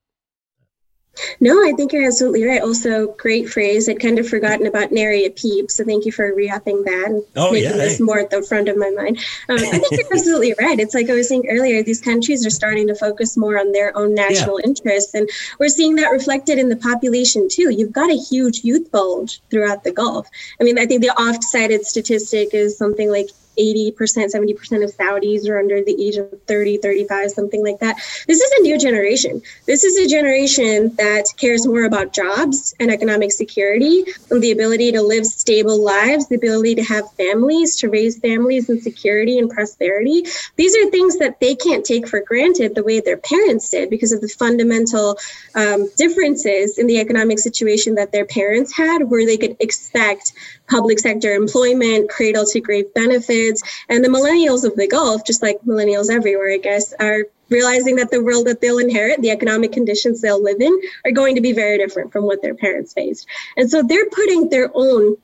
No, 1.39 1.63
I 1.63 1.73
think 1.73 1.93
you're 1.93 2.05
absolutely 2.05 2.43
right. 2.45 2.61
Also, 2.61 3.07
great 3.13 3.49
phrase. 3.49 3.87
I'd 3.87 3.99
kind 3.99 4.19
of 4.19 4.27
forgotten 4.27 4.65
about 4.65 4.91
nary 4.91 5.25
a 5.25 5.29
peep, 5.29 5.69
so 5.69 5.83
thank 5.83 6.05
you 6.05 6.11
for 6.11 6.33
re-upping 6.33 6.83
that 6.83 7.05
and 7.07 7.23
oh, 7.35 7.51
making 7.51 7.71
yeah. 7.71 7.77
this 7.77 7.99
more 7.99 8.19
at 8.19 8.29
the 8.29 8.41
front 8.41 8.69
of 8.69 8.77
my 8.77 8.89
mind. 8.89 9.19
Um, 9.49 9.57
I 9.57 9.79
think 9.79 9.91
you're 9.91 10.07
absolutely 10.13 10.55
right. 10.59 10.79
It's 10.79 10.95
like 10.95 11.09
I 11.09 11.13
was 11.13 11.29
saying 11.29 11.47
earlier, 11.49 11.83
these 11.83 12.01
countries 12.01 12.45
are 12.45 12.51
starting 12.51 12.87
to 12.87 12.95
focus 12.95 13.37
more 13.37 13.59
on 13.59 13.71
their 13.71 13.95
own 13.97 14.13
national 14.15 14.59
yeah. 14.59 14.67
interests, 14.67 15.13
and 15.13 15.29
we're 15.59 15.69
seeing 15.69 15.95
that 15.97 16.09
reflected 16.09 16.57
in 16.57 16.69
the 16.69 16.77
population 16.77 17.47
too. 17.49 17.69
You've 17.69 17.93
got 17.93 18.09
a 18.09 18.17
huge 18.17 18.63
youth 18.63 18.91
bulge 18.91 19.41
throughout 19.49 19.83
the 19.83 19.91
Gulf. 19.91 20.27
I 20.59 20.63
mean, 20.63 20.79
I 20.79 20.85
think 20.85 21.01
the 21.01 21.09
oft-cited 21.09 21.85
statistic 21.85 22.53
is 22.53 22.77
something 22.77 23.11
like 23.11 23.29
80%, 23.57 23.93
70% 23.95 24.83
of 24.83 24.91
Saudis 24.95 25.47
are 25.49 25.59
under 25.59 25.83
the 25.83 25.95
age 26.05 26.17
of 26.17 26.29
30, 26.47 26.77
35, 26.77 27.31
something 27.31 27.63
like 27.63 27.79
that. 27.79 27.97
This 28.27 28.39
is 28.39 28.51
a 28.59 28.61
new 28.61 28.77
generation. 28.77 29.41
This 29.65 29.83
is 29.83 29.97
a 29.97 30.09
generation 30.09 30.95
that 30.95 31.25
cares 31.37 31.65
more 31.65 31.85
about 31.85 32.13
jobs 32.13 32.75
and 32.79 32.91
economic 32.91 33.31
security 33.31 34.05
and 34.29 34.41
the 34.41 34.51
ability 34.51 34.91
to 34.93 35.01
live 35.01 35.25
stable 35.25 35.83
lives, 35.83 36.27
the 36.27 36.35
ability 36.35 36.75
to 36.75 36.83
have 36.83 37.11
families, 37.13 37.77
to 37.77 37.89
raise 37.89 38.19
families 38.19 38.69
in 38.69 38.81
security 38.81 39.39
and 39.39 39.49
prosperity. 39.49 40.25
These 40.55 40.75
are 40.75 40.89
things 40.89 41.17
that 41.19 41.39
they 41.39 41.55
can't 41.55 41.85
take 41.85 42.07
for 42.07 42.21
granted 42.21 42.75
the 42.75 42.83
way 42.83 42.99
their 42.99 43.17
parents 43.17 43.69
did 43.69 43.89
because 43.89 44.11
of 44.11 44.21
the 44.21 44.27
fundamental 44.27 45.17
um, 45.55 45.89
differences 45.97 46.77
in 46.77 46.87
the 46.87 46.99
economic 46.99 47.39
situation 47.39 47.95
that 47.95 48.11
their 48.11 48.25
parents 48.25 48.75
had, 48.75 49.09
where 49.09 49.25
they 49.25 49.37
could 49.37 49.57
expect 49.59 50.33
public 50.69 50.99
sector 50.99 51.33
employment, 51.33 52.09
cradle 52.09 52.45
to 52.45 52.59
grave 52.59 52.93
benefits. 52.93 53.61
And 53.89 54.03
the 54.03 54.09
millennials 54.09 54.63
of 54.63 54.75
the 54.75 54.87
Gulf, 54.87 55.25
just 55.25 55.41
like 55.41 55.59
millennials 55.61 56.09
everywhere, 56.09 56.51
I 56.51 56.57
guess, 56.57 56.93
are 56.99 57.23
realizing 57.49 57.95
that 57.95 58.11
the 58.11 58.23
world 58.23 58.47
that 58.47 58.59
they'll 58.61 58.79
inherit, 58.79 59.21
the 59.21 59.31
economic 59.31 59.71
conditions 59.71 60.21
they'll 60.21 60.41
live 60.41 60.59
in, 60.61 60.77
are 61.05 61.11
going 61.11 61.35
to 61.35 61.41
be 61.41 61.53
very 61.53 61.77
different 61.77 62.11
from 62.11 62.25
what 62.25 62.41
their 62.41 62.55
parents 62.55 62.93
faced. 62.93 63.27
And 63.55 63.69
so 63.69 63.83
they're 63.83 64.09
putting 64.09 64.49
their 64.49 64.69
own 64.73 65.17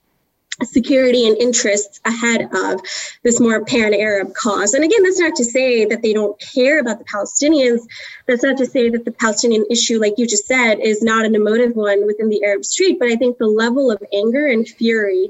security 0.61 1.27
and 1.27 1.35
interests 1.37 1.99
ahead 2.05 2.47
of 2.53 2.81
this 3.23 3.39
more 3.39 3.65
pan-Arab 3.65 4.33
cause. 4.35 4.73
And 4.73 4.83
again, 4.83 5.01
that's 5.03 5.19
not 5.19 5.35
to 5.35 5.43
say 5.43 5.85
that 5.85 6.01
they 6.01 6.13
don't 6.13 6.39
care 6.39 6.79
about 6.79 6.99
the 6.99 7.05
Palestinians. 7.05 7.81
That's 8.27 8.43
not 8.43 8.57
to 8.57 8.65
say 8.65 8.89
that 8.89 9.03
the 9.03 9.11
Palestinian 9.11 9.65
issue, 9.71 9.99
like 9.99 10.13
you 10.17 10.27
just 10.27 10.45
said, 10.45 10.79
is 10.79 11.01
not 11.01 11.25
an 11.25 11.35
emotive 11.35 11.75
one 11.75 12.05
within 12.05 12.29
the 12.29 12.43
Arab 12.43 12.65
Street. 12.65 12.97
But 12.99 13.09
I 13.09 13.15
think 13.15 13.37
the 13.37 13.47
level 13.47 13.89
of 13.89 14.01
anger 14.13 14.45
and 14.45 14.67
fury 14.67 15.29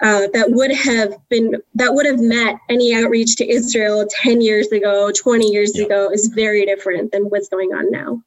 uh, 0.00 0.28
that 0.32 0.50
would 0.50 0.72
have 0.72 1.16
been 1.28 1.62
that 1.74 1.94
would 1.94 2.06
have 2.06 2.20
met 2.20 2.56
any 2.68 2.94
outreach 2.94 3.36
to 3.36 3.48
Israel 3.48 4.06
10 4.08 4.40
years 4.40 4.68
ago, 4.72 5.12
20 5.12 5.46
years 5.46 5.72
yeah. 5.74 5.84
ago 5.84 6.10
is 6.10 6.28
very 6.34 6.64
different 6.66 7.12
than 7.12 7.24
what's 7.24 7.48
going 7.48 7.72
on 7.72 7.90
now. 7.90 8.22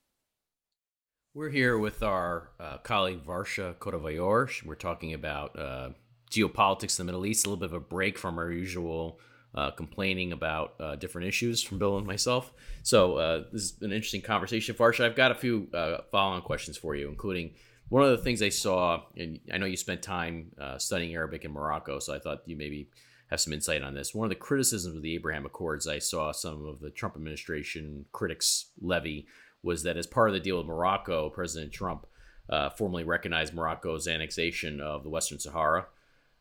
We're 1.34 1.50
here 1.50 1.78
with 1.78 2.02
our 2.02 2.50
uh, 2.60 2.78
colleague 2.78 3.23
Varsha 3.23 3.76
Koduvayur. 3.76 4.65
We're 4.65 4.76
talking 4.76 5.13
about 5.13 5.58
uh, 5.60 5.89
geopolitics 6.31 6.99
in 6.99 7.05
the 7.05 7.11
Middle 7.11 7.25
East, 7.25 7.45
a 7.45 7.49
little 7.49 7.59
bit 7.59 7.73
of 7.73 7.73
a 7.73 7.79
break 7.79 8.17
from 8.17 8.37
our 8.37 8.51
usual 8.51 9.19
uh, 9.55 9.71
complaining 9.71 10.33
about 10.33 10.75
uh, 10.79 10.95
different 10.95 11.27
issues 11.27 11.63
from 11.63 11.79
Bill 11.79 11.97
and 11.97 12.05
myself. 12.05 12.53
So 12.83 13.17
uh, 13.17 13.43
this 13.51 13.63
is 13.63 13.81
an 13.81 13.91
interesting 13.91 14.21
conversation, 14.21 14.75
Varsha. 14.75 15.05
I've 15.05 15.15
got 15.15 15.31
a 15.31 15.35
few 15.35 15.67
uh, 15.73 15.99
follow-on 16.11 16.41
questions 16.41 16.77
for 16.77 16.95
you, 16.95 17.07
including 17.07 17.51
one 17.89 18.03
of 18.03 18.09
the 18.11 18.17
things 18.17 18.41
I 18.41 18.49
saw, 18.49 19.03
and 19.15 19.39
I 19.51 19.57
know 19.57 19.65
you 19.65 19.77
spent 19.77 20.01
time 20.01 20.51
uh, 20.59 20.77
studying 20.77 21.15
Arabic 21.15 21.45
in 21.45 21.51
Morocco, 21.51 21.99
so 21.99 22.13
I 22.13 22.19
thought 22.19 22.43
you 22.45 22.57
maybe 22.57 22.89
have 23.29 23.39
some 23.39 23.53
insight 23.53 23.81
on 23.81 23.93
this. 23.93 24.13
One 24.13 24.25
of 24.25 24.29
the 24.29 24.35
criticisms 24.35 24.95
of 24.95 25.01
the 25.01 25.15
Abraham 25.15 25.45
Accords 25.45 25.87
I 25.87 25.99
saw 25.99 26.31
some 26.31 26.65
of 26.65 26.79
the 26.79 26.89
Trump 26.89 27.15
administration 27.15 28.05
critics 28.11 28.71
levy 28.81 29.27
was 29.63 29.83
that 29.83 29.97
as 29.97 30.07
part 30.07 30.29
of 30.29 30.33
the 30.33 30.39
deal 30.39 30.57
with 30.57 30.67
Morocco, 30.67 31.29
President 31.29 31.71
Trump 31.71 32.05
uh, 32.49 32.69
formally 32.69 33.03
recognized 33.03 33.53
Morocco's 33.53 34.07
annexation 34.07 34.79
of 34.79 35.03
the 35.03 35.09
Western 35.09 35.39
Sahara 35.39 35.87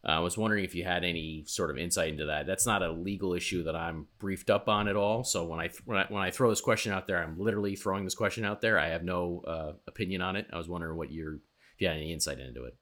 I 0.05 0.21
was 0.21 0.39
wondering 0.39 0.65
if 0.65 0.75
you 0.75 0.85
had 0.85 1.05
any 1.05 1.45
sort 1.47 1.71
of 1.71 1.79
insight 1.79 2.11
into 2.11 2.27
that. 2.27 2.47
That's 2.47 2.67
not 2.67 2.83
a 2.83 2.93
legal 2.93 3.35
issue 3.35 3.65
that 3.65 3.75
I'm 3.75 4.07
briefed 4.19 4.51
up 4.51 4.69
on 4.69 4.87
at 4.87 4.97
all. 4.97 5.25
So 5.25 5.45
when 5.45 5.59
I 5.59 5.71
when 5.85 5.99
I, 5.99 6.07
when 6.09 6.23
I 6.23 6.31
throw 6.31 6.51
this 6.51 6.61
question 6.61 6.93
out 6.93 7.07
there, 7.07 7.23
I'm 7.23 7.39
literally 7.39 7.75
throwing 7.75 8.05
this 8.05 8.15
question 8.15 8.45
out 8.45 8.61
there. 8.61 8.79
I 8.79 8.89
have 8.89 9.03
no 9.03 9.43
uh, 9.47 9.73
opinion 9.89 10.23
on 10.23 10.37
it. 10.37 10.47
I 10.53 10.59
was 10.59 10.69
wondering 10.69 10.97
what 10.97 11.11
your 11.11 11.35
if 11.35 11.81
you 11.81 11.89
had 11.89 11.97
any 11.97 12.13
insight 12.13 12.39
into 12.39 12.65
it. 12.65 12.77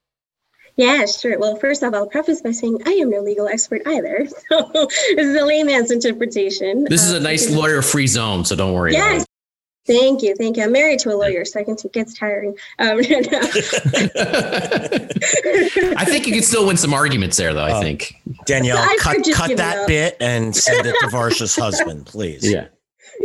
Yeah, 0.77 1.07
sure. 1.07 1.38
Well, 1.38 1.57
first 1.57 1.85
off, 1.85 1.94
I'll 1.94 2.09
preface 2.09 2.42
by 2.42 2.50
saying 2.50 2.83
I 2.85 2.90
am 2.92 3.11
no 3.11 3.20
legal 3.20 3.46
expert 3.46 3.83
either. 3.87 4.27
So 4.48 4.70
this 4.72 5.27
is 5.27 5.40
a 5.40 5.44
layman's 5.44 5.90
interpretation. 5.90 6.85
This 6.85 7.05
is 7.05 7.12
a 7.12 7.20
nice 7.20 7.50
lawyer-free 7.50 8.09
zone, 8.09 8.44
so 8.44 8.57
don't 8.57 8.72
worry. 8.72 8.92
Yes, 8.92 9.24
Thank 9.87 10.23
you, 10.23 10.35
thank 10.35 10.57
you. 10.57 10.62
I'm 10.62 10.73
married 10.73 10.99
to 11.01 11.12
a 11.12 11.16
lawyer, 11.16 11.44
so 11.44 11.61
I 11.61 11.64
can. 11.64 11.75
It 11.75 11.92
gets 11.92 12.14
tiring. 12.14 12.57
Um, 12.79 12.99
I 15.97 16.05
think 16.07 16.27
you 16.27 16.33
can 16.33 16.42
still 16.42 16.66
win 16.66 16.79
some 16.79 16.94
arguments 16.94 17.37
there, 17.37 17.53
though. 17.53 17.64
I 17.64 17.73
uh, 17.73 17.81
think 17.81 18.14
Danielle, 18.47 18.83
cut 18.99 19.18
cut 19.35 19.57
that 19.59 19.87
bit 19.87 20.16
and 20.20 20.57
send 20.57 20.87
it 20.87 20.97
to 21.01 21.07
Varsha's 21.12 21.55
husband, 21.55 22.07
please. 22.07 22.51
Yeah, 22.51 22.68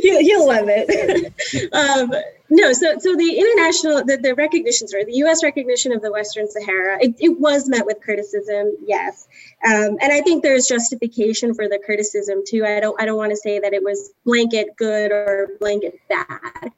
he'll, 0.02 0.19
he'll 0.19 0.48
love 0.48 0.65
it. 0.67 1.72
um, 1.74 2.13
no, 2.49 2.73
so 2.73 2.97
so 2.99 3.15
the 3.15 3.38
international 3.38 4.03
the, 4.03 4.17
the 4.17 4.33
recognition, 4.35 4.88
sorry, 4.88 5.05
the 5.05 5.17
U.S. 5.17 5.43
recognition 5.43 5.91
of 5.91 6.01
the 6.01 6.12
Western 6.12 6.49
Sahara, 6.49 6.97
it, 7.01 7.15
it 7.19 7.39
was 7.39 7.69
met 7.69 7.85
with 7.85 8.01
criticism, 8.01 8.75
yes, 8.85 9.27
um, 9.65 9.97
and 10.01 10.12
I 10.12 10.21
think 10.21 10.43
there's 10.43 10.67
justification 10.67 11.53
for 11.53 11.67
the 11.67 11.79
criticism 11.83 12.43
too. 12.45 12.65
I 12.65 12.79
don't 12.79 12.99
I 12.99 13.05
don't 13.05 13.17
want 13.17 13.31
to 13.31 13.38
say 13.38 13.59
that 13.59 13.73
it 13.73 13.83
was 13.83 14.12
blanket 14.25 14.75
good 14.77 15.12
or 15.12 15.49
blanket 15.59 15.99
bad. 16.09 16.71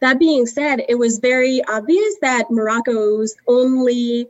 That 0.00 0.18
being 0.18 0.46
said, 0.46 0.82
it 0.88 0.96
was 0.96 1.18
very 1.18 1.62
obvious 1.64 2.16
that 2.20 2.50
Morocco's 2.50 3.34
only 3.48 4.28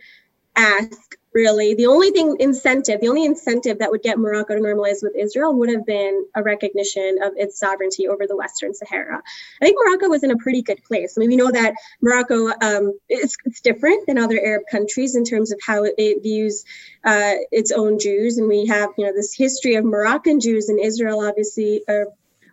ask 0.55 1.19
really. 1.37 1.75
The 1.75 1.87
only 1.87 2.11
thing 2.13 2.37
incentive, 2.41 3.03
the 3.03 3.09
only 3.09 3.27
incentive 3.27 3.81
that 3.81 3.91
would 3.91 4.03
get 4.03 4.19
Morocco 4.19 4.55
to 4.55 4.61
normalize 4.61 5.03
with 5.03 5.15
Israel 5.15 5.55
would 5.59 5.69
have 5.69 5.85
been 5.85 6.25
a 6.35 6.43
recognition 6.43 7.19
of 7.23 7.35
its 7.37 7.59
sovereignty 7.59 8.09
over 8.09 8.27
the 8.27 8.35
Western 8.35 8.73
Sahara. 8.73 9.23
I 9.61 9.65
think 9.65 9.77
Morocco 9.79 10.09
was 10.09 10.25
in 10.25 10.31
a 10.31 10.39
pretty 10.39 10.63
good 10.63 10.83
place. 10.83 11.15
I 11.15 11.21
mean, 11.21 11.29
we 11.29 11.37
know 11.37 11.51
that 11.51 11.75
Morocco 12.01 12.49
um, 12.49 12.99
it's, 13.11 13.37
it's 13.45 13.61
different 13.61 14.07
than 14.07 14.17
other 14.17 14.41
Arab 14.43 14.63
countries 14.71 15.15
in 15.15 15.25
terms 15.25 15.53
of 15.53 15.61
how 15.65 15.85
it 15.85 16.23
views 16.23 16.65
uh, 17.05 17.35
its 17.53 17.71
own 17.71 17.99
Jews, 17.99 18.39
and 18.39 18.49
we 18.49 18.67
have 18.67 18.91
you 18.97 19.05
know 19.05 19.13
this 19.13 19.35
history 19.35 19.75
of 19.75 19.85
Moroccan 19.85 20.41
Jews 20.41 20.71
in 20.71 20.79
Israel, 20.79 21.21
obviously, 21.21 21.83
or, 21.87 22.07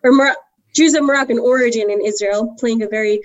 or 0.04 0.12
Mor- 0.12 0.36
Jews 0.74 0.94
of 0.94 1.04
Moroccan 1.04 1.40
origin 1.40 1.90
in 1.90 2.02
Israel, 2.02 2.56
playing 2.60 2.82
a 2.82 2.90
very 2.90 3.22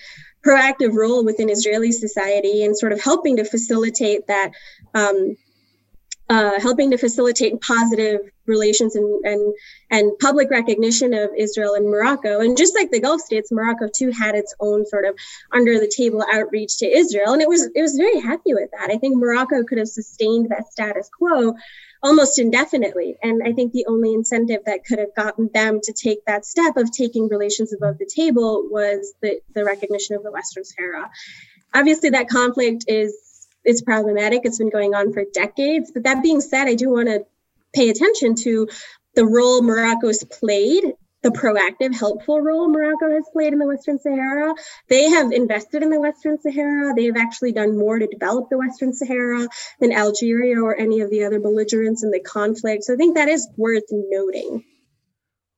proactive 0.47 0.94
role 0.94 1.25
within 1.25 1.51
Israeli 1.51 1.90
society 1.90 2.64
and 2.64 2.79
sort 2.79 2.92
of 2.92 3.03
helping 3.03 3.38
to 3.38 3.44
facilitate 3.44 4.29
that 4.29 4.53
um, 4.94 5.37
uh, 6.29 6.61
helping 6.61 6.91
to 6.91 6.99
facilitate 6.99 7.61
positive 7.61 8.21
relations 8.47 8.97
and, 8.97 9.25
and 9.25 9.55
and 9.91 10.19
public 10.19 10.51
recognition 10.51 11.14
of 11.14 11.31
Israel 11.37 11.75
and 11.75 11.87
Morocco. 11.87 12.41
And 12.41 12.57
just 12.57 12.75
like 12.75 12.91
the 12.91 13.01
Gulf 13.01 13.21
states, 13.21 13.51
Morocco 13.51 13.88
too 13.95 14.11
had 14.11 14.35
its 14.35 14.55
own 14.61 14.87
sort 14.87 15.05
of 15.05 15.17
under 15.53 15.79
the 15.79 15.93
table 15.95 16.25
outreach 16.33 16.79
to 16.79 16.87
Israel, 16.87 17.33
and 17.33 17.43
it 17.43 17.49
was 17.49 17.69
it 17.75 17.83
was 17.83 17.97
very 17.97 18.21
happy 18.21 18.55
with 18.55 18.71
that. 18.79 18.91
I 18.91 18.99
think 18.99 19.17
Morocco 19.17 19.64
could 19.64 19.79
have 19.79 19.88
sustained 19.88 20.51
that 20.51 20.71
status 20.71 21.09
quo 21.17 21.55
almost 22.03 22.38
indefinitely. 22.38 23.17
And 23.23 23.43
I 23.45 23.53
think 23.53 23.73
the 23.73 23.87
only 23.87 24.14
incentive 24.14 24.61
that 24.67 24.85
could 24.85 24.99
have 24.99 25.14
gotten 25.17 25.51
them 25.53 25.81
to 25.83 25.93
take 25.93 26.25
that 26.27 26.45
step 26.45 26.77
of 26.77 26.91
taking 26.93 27.29
relations 27.29 27.73
above 27.73 27.99
the 27.99 28.07
table 28.07 28.69
was 28.71 29.14
the, 29.21 29.41
the 29.55 29.64
recognition 29.64 30.14
of 30.14 30.23
the 30.23 30.31
Western 30.31 30.64
Sahara. 30.64 31.11
Obviously, 31.75 32.11
that 32.11 32.29
conflict 32.29 32.85
is 32.87 33.17
it's 33.69 33.83
problematic. 33.83 34.41
It's 34.45 34.59
been 34.59 34.71
going 34.71 34.95
on 34.95 35.13
for 35.13 35.25
decades. 35.33 35.93
But 35.93 36.05
that 36.05 36.23
being 36.23 36.41
said, 36.41 36.67
I 36.67 36.75
do 36.75 36.91
want 36.91 37.09
to 37.09 37.27
pay 37.75 37.91
attention 37.91 38.35
to 38.37 38.69
the 39.15 39.27
role 39.27 39.63
Morocco's 39.63 40.25
played 40.25 40.85
the 41.23 41.31
proactive, 41.31 41.99
helpful 41.99 42.41
role 42.41 42.69
Morocco 42.69 43.11
has 43.11 43.25
played 43.33 43.53
in 43.53 43.59
the 43.59 43.67
Western 43.67 43.99
Sahara. 43.99 44.55
They 44.89 45.11
have 45.11 45.33
invested 45.33 45.83
in 45.83 45.91
the 45.91 46.01
Western 46.01 46.39
Sahara. 46.41 46.95
They 46.95 47.07
have 47.07 47.17
actually 47.17 47.53
done 47.53 47.77
more 47.77 47.99
to 47.99 48.07
develop 48.07 48.49
the 48.51 48.57
Western 48.57 48.93
Sahara 48.93 49.49
than 49.81 49.93
Algeria 49.93 50.63
or 50.63 50.77
any 50.77 51.01
of 51.01 51.11
the 51.11 51.25
other 51.25 51.41
belligerents 51.41 52.05
in 52.05 52.13
the 52.13 52.21
conflict. 52.21 52.85
So 52.85 52.95
I 52.95 52.97
think 52.97 53.17
that 53.17 53.29
is 53.29 53.49
worth 53.57 53.83
noting. 53.91 54.65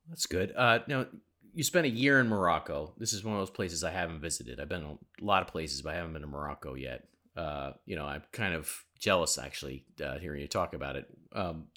That's 0.08 0.26
good. 0.26 0.52
Uh, 0.56 0.78
now, 0.88 1.06
you 1.52 1.62
spent 1.62 1.86
a 1.86 1.90
year 1.90 2.20
in 2.20 2.28
Morocco. 2.28 2.94
This 2.96 3.12
is 3.12 3.22
one 3.22 3.34
of 3.34 3.40
those 3.40 3.50
places 3.50 3.84
I 3.84 3.90
haven't 3.90 4.20
visited. 4.20 4.60
I've 4.60 4.68
been 4.68 4.98
a 5.20 5.24
lot 5.24 5.42
of 5.42 5.48
places, 5.48 5.82
but 5.82 5.92
I 5.92 5.96
haven't 5.96 6.14
been 6.14 6.22
to 6.22 6.28
Morocco 6.28 6.74
yet. 6.74 7.04
Uh, 7.36 7.72
you 7.86 7.96
know, 7.96 8.04
I'm 8.04 8.22
kind 8.32 8.54
of 8.54 8.70
jealous 8.98 9.38
actually 9.38 9.84
uh, 10.04 10.18
hearing 10.18 10.40
you 10.40 10.48
talk 10.48 10.74
about 10.74 10.96
it. 10.96 11.06
Um, 11.32 11.68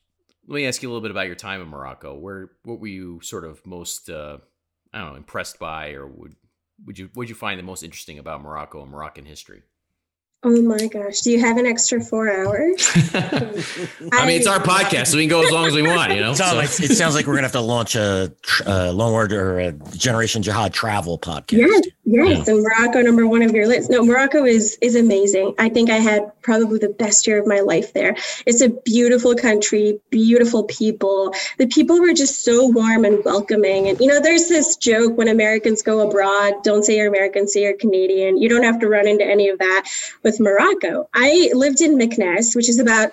let 0.48 0.56
me 0.56 0.66
ask 0.66 0.82
you 0.82 0.90
a 0.90 0.92
little 0.92 1.02
bit 1.02 1.12
about 1.12 1.28
your 1.28 1.36
time 1.36 1.62
in 1.62 1.68
Morocco. 1.68 2.18
Where 2.18 2.52
what 2.64 2.80
were 2.80 2.88
you 2.88 3.22
sort 3.22 3.46
of 3.46 3.66
most 3.66 4.10
uh, 4.10 4.38
I 4.94 5.00
don't 5.00 5.12
know 5.12 5.16
impressed 5.16 5.60
by, 5.60 5.92
or 5.92 6.08
would 6.08 6.36
would 6.86 7.00
you 7.00 7.10
would 7.16 7.30
you 7.30 7.36
find 7.36 7.60
the 7.60 7.64
most 7.64 7.84
interesting 7.84 8.20
about 8.20 8.42
Morocco 8.42 8.82
and 8.82 8.92
Moroccan 8.92 9.26
history? 9.26 9.64
Oh 10.46 10.62
my 10.62 10.88
gosh. 10.88 11.22
Do 11.22 11.32
you 11.32 11.40
have 11.40 11.58
an 11.58 11.66
extra 11.66 12.02
four 12.02 12.30
hours? 12.30 12.90
I 13.14 14.26
mean, 14.26 14.38
it's 14.38 14.48
our 14.48 14.60
podcast, 14.60 15.08
so 15.08 15.18
we 15.18 15.24
can 15.24 15.30
go 15.30 15.42
as 15.42 15.52
long 15.52 15.68
as 15.68 15.74
we 15.74 15.82
want, 15.84 16.14
you 16.14 16.20
know? 16.20 16.32
It 16.32 16.36
sounds, 16.36 16.52
So- 16.52 16.58
like, 16.84 16.92
it 16.92 16.96
sounds 16.96 17.16
like 17.16 17.26
we're 17.28 17.34
going 17.34 17.44
to 17.44 17.48
have 17.48 17.54
to 17.54 17.62
launch 17.62 17.96
a, 17.96 18.34
a 18.66 18.92
Long 18.92 19.14
War 19.14 19.26
or 19.32 19.60
a 19.60 19.72
Generation 19.96 20.42
Jihad 20.44 20.74
travel 20.74 21.18
podcast. 21.18 21.54
Yes, 21.54 21.88
yes. 22.04 22.48
And 22.50 22.62
Morocco, 22.62 23.02
number 23.02 23.26
one 23.26 23.42
of 23.42 23.52
your 23.54 23.68
list. 23.68 23.90
No, 23.90 24.04
Morocco 24.04 24.44
is 24.44 24.78
is 24.82 24.96
amazing. 24.96 25.56
I 25.60 25.70
think 25.70 25.90
I 25.90 25.98
had 25.98 26.30
probably 26.42 26.78
the 26.80 26.90
best 26.90 27.26
year 27.26 27.40
of 27.40 27.48
my 27.48 27.62
life 27.62 27.94
there. 27.94 28.16
It's 28.46 28.62
a 28.62 28.68
beautiful 28.70 29.36
country, 29.36 30.00
beautiful 30.10 30.64
people. 30.66 31.34
The 31.58 31.68
people 31.68 32.02
were 32.02 32.14
just 32.14 32.44
so 32.44 32.68
warm 32.68 33.06
and 33.06 33.24
welcoming. 33.24 33.88
And 33.88 33.98
you 34.02 34.08
know, 34.08 34.20
there's 34.20 34.50
this 34.50 34.76
joke 34.76 35.18
when 35.18 35.30
Americans 35.30 35.82
go 35.84 36.06
abroad, 36.06 36.64
don't 36.64 36.84
say 36.84 36.98
you're 36.98 37.08
American, 37.08 37.48
say 37.48 37.62
you're 37.64 37.78
Canadian. 37.78 38.38
You 38.38 38.50
don't 38.50 38.64
have 38.64 38.80
to 38.80 38.90
run 38.90 39.08
into 39.08 39.26
any 39.26 39.48
of 39.48 39.60
that 39.60 39.88
Morocco. 40.40 41.10
I 41.14 41.52
lived 41.54 41.82
in 41.82 41.98
Meknes, 41.98 42.56
which 42.56 42.70
is 42.70 42.80
about 42.80 43.12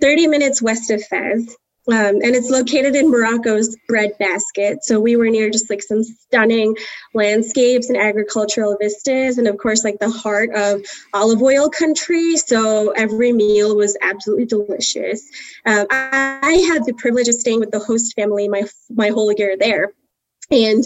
30 0.00 0.26
minutes 0.26 0.62
west 0.62 0.90
of 0.90 1.02
Fez. 1.04 1.56
Um, 1.88 2.20
and 2.22 2.36
it's 2.36 2.50
located 2.50 2.94
in 2.94 3.10
Morocco's 3.10 3.76
breadbasket. 3.88 4.84
So 4.84 5.00
we 5.00 5.16
were 5.16 5.28
near 5.30 5.50
just 5.50 5.70
like 5.70 5.82
some 5.82 6.04
stunning 6.04 6.76
landscapes 7.14 7.88
and 7.88 7.98
agricultural 7.98 8.76
vistas, 8.78 9.38
and 9.38 9.48
of 9.48 9.56
course, 9.56 9.82
like 9.82 9.98
the 9.98 10.10
heart 10.10 10.50
of 10.54 10.82
olive 11.14 11.42
oil 11.42 11.68
country. 11.70 12.36
So 12.36 12.90
every 12.90 13.32
meal 13.32 13.76
was 13.76 13.96
absolutely 14.02 14.44
delicious. 14.44 15.22
Um, 15.64 15.86
I, 15.90 16.38
I 16.42 16.52
had 16.72 16.84
the 16.84 16.92
privilege 16.92 17.28
of 17.28 17.34
staying 17.34 17.60
with 17.60 17.70
the 17.70 17.80
host 17.80 18.14
family 18.14 18.46
my 18.46 18.64
my 18.90 19.08
whole 19.08 19.32
year 19.32 19.56
there 19.58 19.92
and 20.50 20.84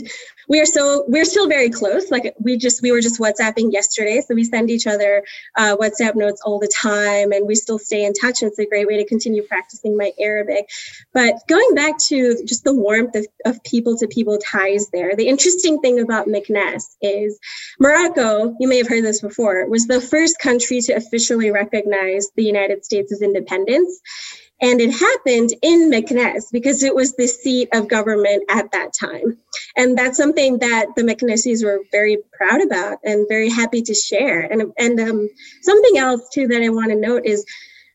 we 0.49 0.61
are 0.61 0.67
so 0.67 1.05
we're 1.09 1.25
still 1.25 1.49
very 1.49 1.71
close. 1.71 2.11
Like 2.11 2.35
we 2.39 2.57
just 2.57 2.83
we 2.83 2.93
were 2.93 3.01
just 3.01 3.19
whatsapping 3.19 3.73
yesterday. 3.73 4.21
So 4.21 4.35
we 4.35 4.45
send 4.45 4.71
each 4.71 4.87
other 4.87 5.25
uh, 5.57 5.77
whatsapp 5.77 6.15
notes 6.17 6.43
all 6.45 6.59
the 6.59 6.73
time 6.75 7.33
and 7.33 7.47
we 7.47 7.55
still 7.55 7.79
stay 7.79 8.05
in 8.05 8.13
touch. 8.13 8.43
And 8.43 8.51
it's 8.51 8.59
a 8.59 8.67
great 8.67 8.87
way 8.87 8.99
to 8.99 9.07
continue 9.07 9.43
practicing 9.43 9.97
my 9.97 10.13
arabic. 10.21 10.69
But 11.13 11.37
going 11.49 11.75
back 11.75 11.99
to 12.09 12.45
just 12.45 12.65
the 12.65 12.75
warmth 12.75 13.15
of, 13.15 13.27
people 13.65 13.97
to 13.97 14.07
people 14.09 14.39
ties 14.39 14.91
there 14.91 15.15
the 15.17 15.29
interesting 15.29 15.81
thing 15.81 16.01
about 16.01 16.27
Meknes 16.27 16.97
is 17.01 17.39
morocco 17.79 18.55
you 18.59 18.69
may 18.69 18.79
have 18.79 18.89
heard 18.89 19.05
this 19.05 19.21
before 19.21 19.67
was 19.69 19.87
the 19.87 20.01
first 20.01 20.39
country 20.39 20.81
to 20.81 20.93
officially 20.93 21.51
recognize 21.51 22.29
the 22.37 22.43
united 22.43 22.85
states' 22.85 23.23
independence 23.23 24.01
and 24.65 24.81
it 24.81 24.93
happened 24.93 25.51
in 25.61 25.91
Meknes 25.91 26.51
because 26.51 26.83
it 26.83 26.95
was 26.95 27.15
the 27.15 27.27
seat 27.27 27.69
of 27.75 27.87
government 27.87 28.45
at 28.49 28.73
that 28.73 28.95
time. 28.99 29.37
And 29.77 29.97
that's 29.97 30.17
something 30.17 30.59
that 30.61 30.87
the 30.97 31.03
Meknesis 31.03 31.63
were 31.63 31.83
very 31.93 32.17
proud 32.33 32.63
about 32.63 32.97
and 33.05 33.29
very 33.29 33.51
happy 33.51 33.83
to 33.83 33.93
share. 33.93 34.41
And, 34.41 34.73
and 34.79 34.99
um, 34.99 35.29
something 35.61 35.99
else, 35.99 36.31
too, 36.33 36.49
that 36.49 36.63
I 36.63 36.71
want 36.71 36.93
to 36.93 36.97
note 36.97 37.27
is 37.27 37.45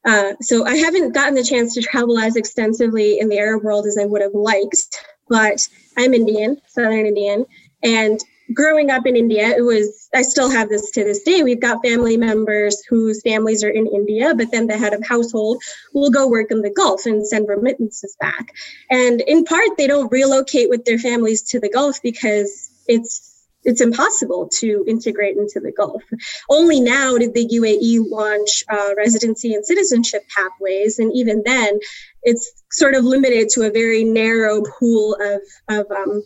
uh, 0.05 0.34
so 0.41 0.63
I 0.63 0.75
haven't 0.75 1.15
gotten 1.15 1.34
the 1.34 1.43
chance 1.43 1.73
to 1.73 1.82
travel 1.82 2.19
as 2.19 2.36
extensively 2.36 3.19
in 3.19 3.29
the 3.29 3.39
Arab 3.39 3.63
world 3.63 3.88
as 3.88 3.97
I 3.99 4.05
would 4.05 4.21
have 4.21 4.36
liked, 4.36 5.03
but 5.27 5.67
I'm 5.97 6.13
Indian, 6.13 6.62
Southern 6.67 7.08
Indian. 7.08 7.45
And 7.82 8.19
growing 8.53 8.89
up 8.89 9.05
in 9.05 9.15
India, 9.15 9.49
it 9.49 9.62
was, 9.62 10.09
I 10.13 10.21
still 10.21 10.49
have 10.49 10.69
this 10.69 10.91
to 10.91 11.03
this 11.03 11.21
day. 11.23 11.43
We've 11.43 11.59
got 11.59 11.83
family 11.83 12.17
members 12.17 12.81
whose 12.89 13.21
families 13.21 13.63
are 13.63 13.69
in 13.69 13.88
India, 13.88 14.33
but 14.35 14.51
then 14.51 14.67
the 14.67 14.77
head 14.77 14.93
of 14.93 15.05
household 15.05 15.62
will 15.93 16.09
go 16.09 16.27
work 16.27 16.51
in 16.51 16.62
the 16.62 16.69
Gulf 16.69 17.05
and 17.05 17.25
send 17.25 17.47
remittances 17.47 18.15
back. 18.19 18.53
And 18.89 19.21
in 19.21 19.45
part, 19.45 19.77
they 19.77 19.88
don't 19.88 20.12
relocate 20.12 20.69
with 20.69 20.85
their 20.85 20.99
families 20.99 21.43
to 21.49 21.59
the 21.59 21.69
Gulf 21.69 22.01
because 22.01 22.69
it's 22.88 23.25
it's 23.65 23.81
impossible 23.81 24.47
to 24.59 24.85
integrate 24.88 25.35
into 25.35 25.59
the 25.59 25.73
Gulf. 25.73 26.01
Only 26.49 26.79
now 26.79 27.17
did 27.17 27.33
the 27.33 27.45
UAE 27.45 28.09
launch 28.09 28.63
uh, 28.69 28.95
residency 28.95 29.53
and 29.53 29.65
citizenship 29.65 30.23
pathways, 30.35 30.97
and 30.97 31.12
even 31.13 31.43
then, 31.45 31.77
it's 32.23 32.51
sort 32.71 32.95
of 32.95 33.03
limited 33.03 33.49
to 33.49 33.63
a 33.63 33.71
very 33.71 34.05
narrow 34.05 34.63
pool 34.79 35.17
of 35.19 35.41
of 35.67 35.91
um, 35.91 36.23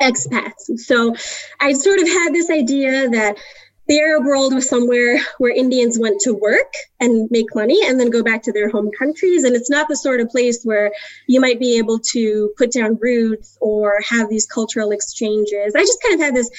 expats. 0.00 0.78
So 0.78 1.14
I 1.60 1.72
sort 1.72 2.00
of 2.00 2.08
had 2.08 2.34
this 2.34 2.50
idea 2.50 3.08
that 3.10 3.36
the 3.88 4.00
Arab 4.00 4.24
world 4.24 4.52
was 4.52 4.68
somewhere 4.68 5.18
where 5.38 5.52
Indians 5.52 5.98
went 5.98 6.20
to 6.22 6.34
work 6.34 6.72
and 6.98 7.28
make 7.30 7.54
money 7.54 7.80
and 7.86 8.00
then 8.00 8.10
go 8.10 8.22
back 8.22 8.42
to 8.42 8.52
their 8.52 8.68
home 8.68 8.90
countries. 8.98 9.44
And 9.44 9.54
it's 9.54 9.70
not 9.70 9.88
the 9.88 9.96
sort 9.96 10.20
of 10.20 10.28
place 10.28 10.64
where 10.64 10.92
you 11.28 11.40
might 11.40 11.60
be 11.60 11.78
able 11.78 12.00
to 12.12 12.52
put 12.58 12.72
down 12.72 12.98
roots 13.00 13.56
or 13.60 14.00
have 14.08 14.28
these 14.28 14.46
cultural 14.46 14.90
exchanges. 14.90 15.74
I 15.76 15.80
just 15.80 16.02
kind 16.02 16.14
of 16.14 16.20
had 16.20 16.34
this. 16.34 16.50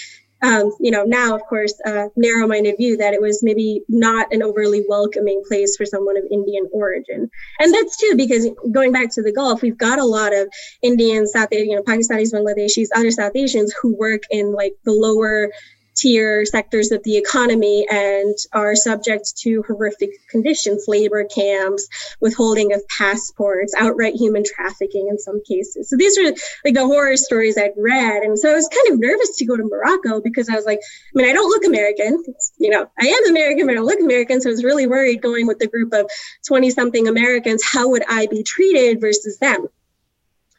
Um, 0.41 0.71
you 0.80 0.91
know, 0.91 1.04
now 1.04 1.36
of 1.36 1.41
course, 1.43 1.73
uh, 1.86 2.08
narrow-minded 2.15 2.76
view 2.78 2.97
that 2.97 3.13
it 3.13 3.21
was 3.21 3.41
maybe 3.41 3.82
not 3.89 4.32
an 4.32 4.43
overly 4.43 4.86
welcoming 4.88 5.41
place 5.47 5.76
for 5.76 5.86
someone 5.86 6.17
of 6.17 6.23
Indian 6.30 6.67
origin, 6.71 7.30
and 7.60 7.73
that's 7.73 7.97
too 7.97 8.13
because 8.15 8.47
going 8.71 8.91
back 8.91 9.13
to 9.13 9.23
the 9.23 9.32
Gulf, 9.32 9.62
we've 9.62 9.78
got 9.78 10.00
a 10.00 10.06
lot 10.06 10.36
of 10.36 10.47
Indians, 10.82 11.32
South, 11.32 11.50
you 11.52 11.76
know, 11.76 11.82
Pakistanis, 11.82 12.34
Bangladeshis, 12.34 12.89
other 12.95 13.12
South 13.12 13.36
Asians 13.36 13.73
who 13.82 13.95
work 13.95 14.21
in 14.30 14.54
like 14.54 14.73
the 14.86 14.91
lower 14.91 15.50
tier 15.97 16.45
sectors 16.45 16.91
of 16.91 17.03
the 17.03 17.17
economy 17.17 17.88
and 17.89 18.36
are 18.53 18.75
subject 18.75 19.36
to 19.38 19.63
horrific 19.67 20.12
conditions, 20.29 20.86
labor 20.88 21.25
camps, 21.25 21.88
withholding 22.21 22.73
of 22.73 22.81
passports, 22.88 23.73
outright 23.77 24.15
human 24.15 24.43
trafficking 24.43 25.07
in 25.10 25.17
some 25.17 25.41
cases. 25.43 25.89
So 25.89 25.97
these 25.97 26.17
are 26.17 26.33
like 26.63 26.73
the 26.73 26.86
horror 26.86 27.17
stories 27.17 27.57
I'd 27.57 27.71
read. 27.77 28.23
And 28.23 28.38
so 28.38 28.51
I 28.51 28.55
was 28.55 28.69
kind 28.69 28.93
of 28.93 28.99
nervous 28.99 29.38
to 29.38 29.45
go 29.45 29.57
to 29.57 29.63
Morocco 29.63 30.21
because 30.21 30.49
I 30.49 30.55
was 30.55 30.65
like, 30.65 30.79
I 30.79 31.12
mean, 31.15 31.29
I 31.29 31.33
don't 31.33 31.49
look 31.49 31.65
American. 31.65 32.23
You 32.57 32.69
know, 32.69 32.89
I 32.99 33.07
am 33.07 33.29
American, 33.29 33.65
but 33.65 33.73
I 33.73 33.75
don't 33.75 33.86
look 33.86 33.99
American. 33.99 34.41
So 34.41 34.49
I 34.49 34.51
was 34.51 34.63
really 34.63 34.88
worried 34.88 35.21
going 35.21 35.47
with 35.47 35.60
the 35.60 35.67
group 35.67 35.93
of 35.93 36.10
20 36.47 36.69
something 36.71 37.07
Americans, 37.07 37.63
how 37.63 37.89
would 37.89 38.03
I 38.07 38.27
be 38.27 38.43
treated 38.43 39.01
versus 39.01 39.38
them? 39.39 39.67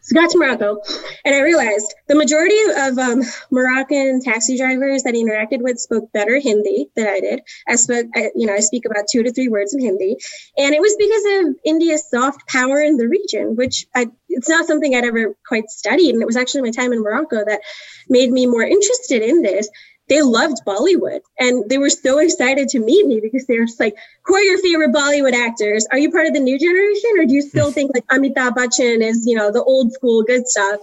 So 0.08 0.14
got 0.14 0.30
to 0.30 0.38
Morocco, 0.38 0.80
and 1.22 1.34
I 1.34 1.40
realized 1.40 1.94
the 2.06 2.14
majority 2.14 2.56
of 2.78 2.96
um, 2.96 3.22
Moroccan 3.50 4.22
taxi 4.22 4.56
drivers 4.56 5.02
that 5.02 5.12
I 5.12 5.18
interacted 5.18 5.60
with 5.60 5.78
spoke 5.78 6.10
better 6.12 6.38
Hindi 6.38 6.88
than 6.96 7.06
I 7.06 7.20
did. 7.20 7.42
I 7.68 7.76
spoke, 7.76 8.06
I, 8.16 8.30
you 8.34 8.46
know, 8.46 8.54
I 8.54 8.60
speak 8.60 8.86
about 8.86 9.04
two 9.12 9.22
to 9.22 9.30
three 9.30 9.48
words 9.48 9.74
in 9.74 9.80
Hindi, 9.80 10.16
and 10.56 10.74
it 10.74 10.80
was 10.80 10.96
because 10.98 11.46
of 11.46 11.56
India's 11.62 12.08
soft 12.08 12.48
power 12.48 12.80
in 12.80 12.96
the 12.96 13.06
region, 13.06 13.54
which 13.54 13.84
I, 13.94 14.06
it's 14.30 14.48
not 14.48 14.66
something 14.66 14.94
I'd 14.94 15.04
ever 15.04 15.36
quite 15.46 15.68
studied, 15.68 16.14
and 16.14 16.22
it 16.22 16.26
was 16.26 16.38
actually 16.38 16.62
my 16.62 16.70
time 16.70 16.94
in 16.94 17.02
Morocco 17.02 17.44
that 17.44 17.60
made 18.08 18.32
me 18.32 18.46
more 18.46 18.62
interested 18.62 19.20
in 19.20 19.42
this 19.42 19.68
they 20.08 20.22
loved 20.22 20.64
Bollywood 20.66 21.20
and 21.38 21.68
they 21.68 21.78
were 21.78 21.90
so 21.90 22.18
excited 22.18 22.68
to 22.70 22.78
meet 22.78 23.06
me 23.06 23.20
because 23.20 23.46
they 23.46 23.58
were 23.58 23.66
just 23.66 23.80
like, 23.80 23.96
who 24.24 24.34
are 24.34 24.42
your 24.42 24.58
favorite 24.58 24.92
Bollywood 24.92 25.34
actors? 25.34 25.86
Are 25.90 25.98
you 25.98 26.10
part 26.10 26.26
of 26.26 26.34
the 26.34 26.40
new 26.40 26.58
generation 26.58 27.10
or 27.18 27.26
do 27.26 27.34
you 27.34 27.42
still 27.42 27.70
think 27.72 27.92
like 27.94 28.06
Amitabh 28.06 28.54
Bachchan 28.54 29.02
is, 29.02 29.26
you 29.26 29.36
know, 29.36 29.52
the 29.52 29.62
old 29.62 29.92
school 29.92 30.22
good 30.22 30.46
stuff? 30.46 30.80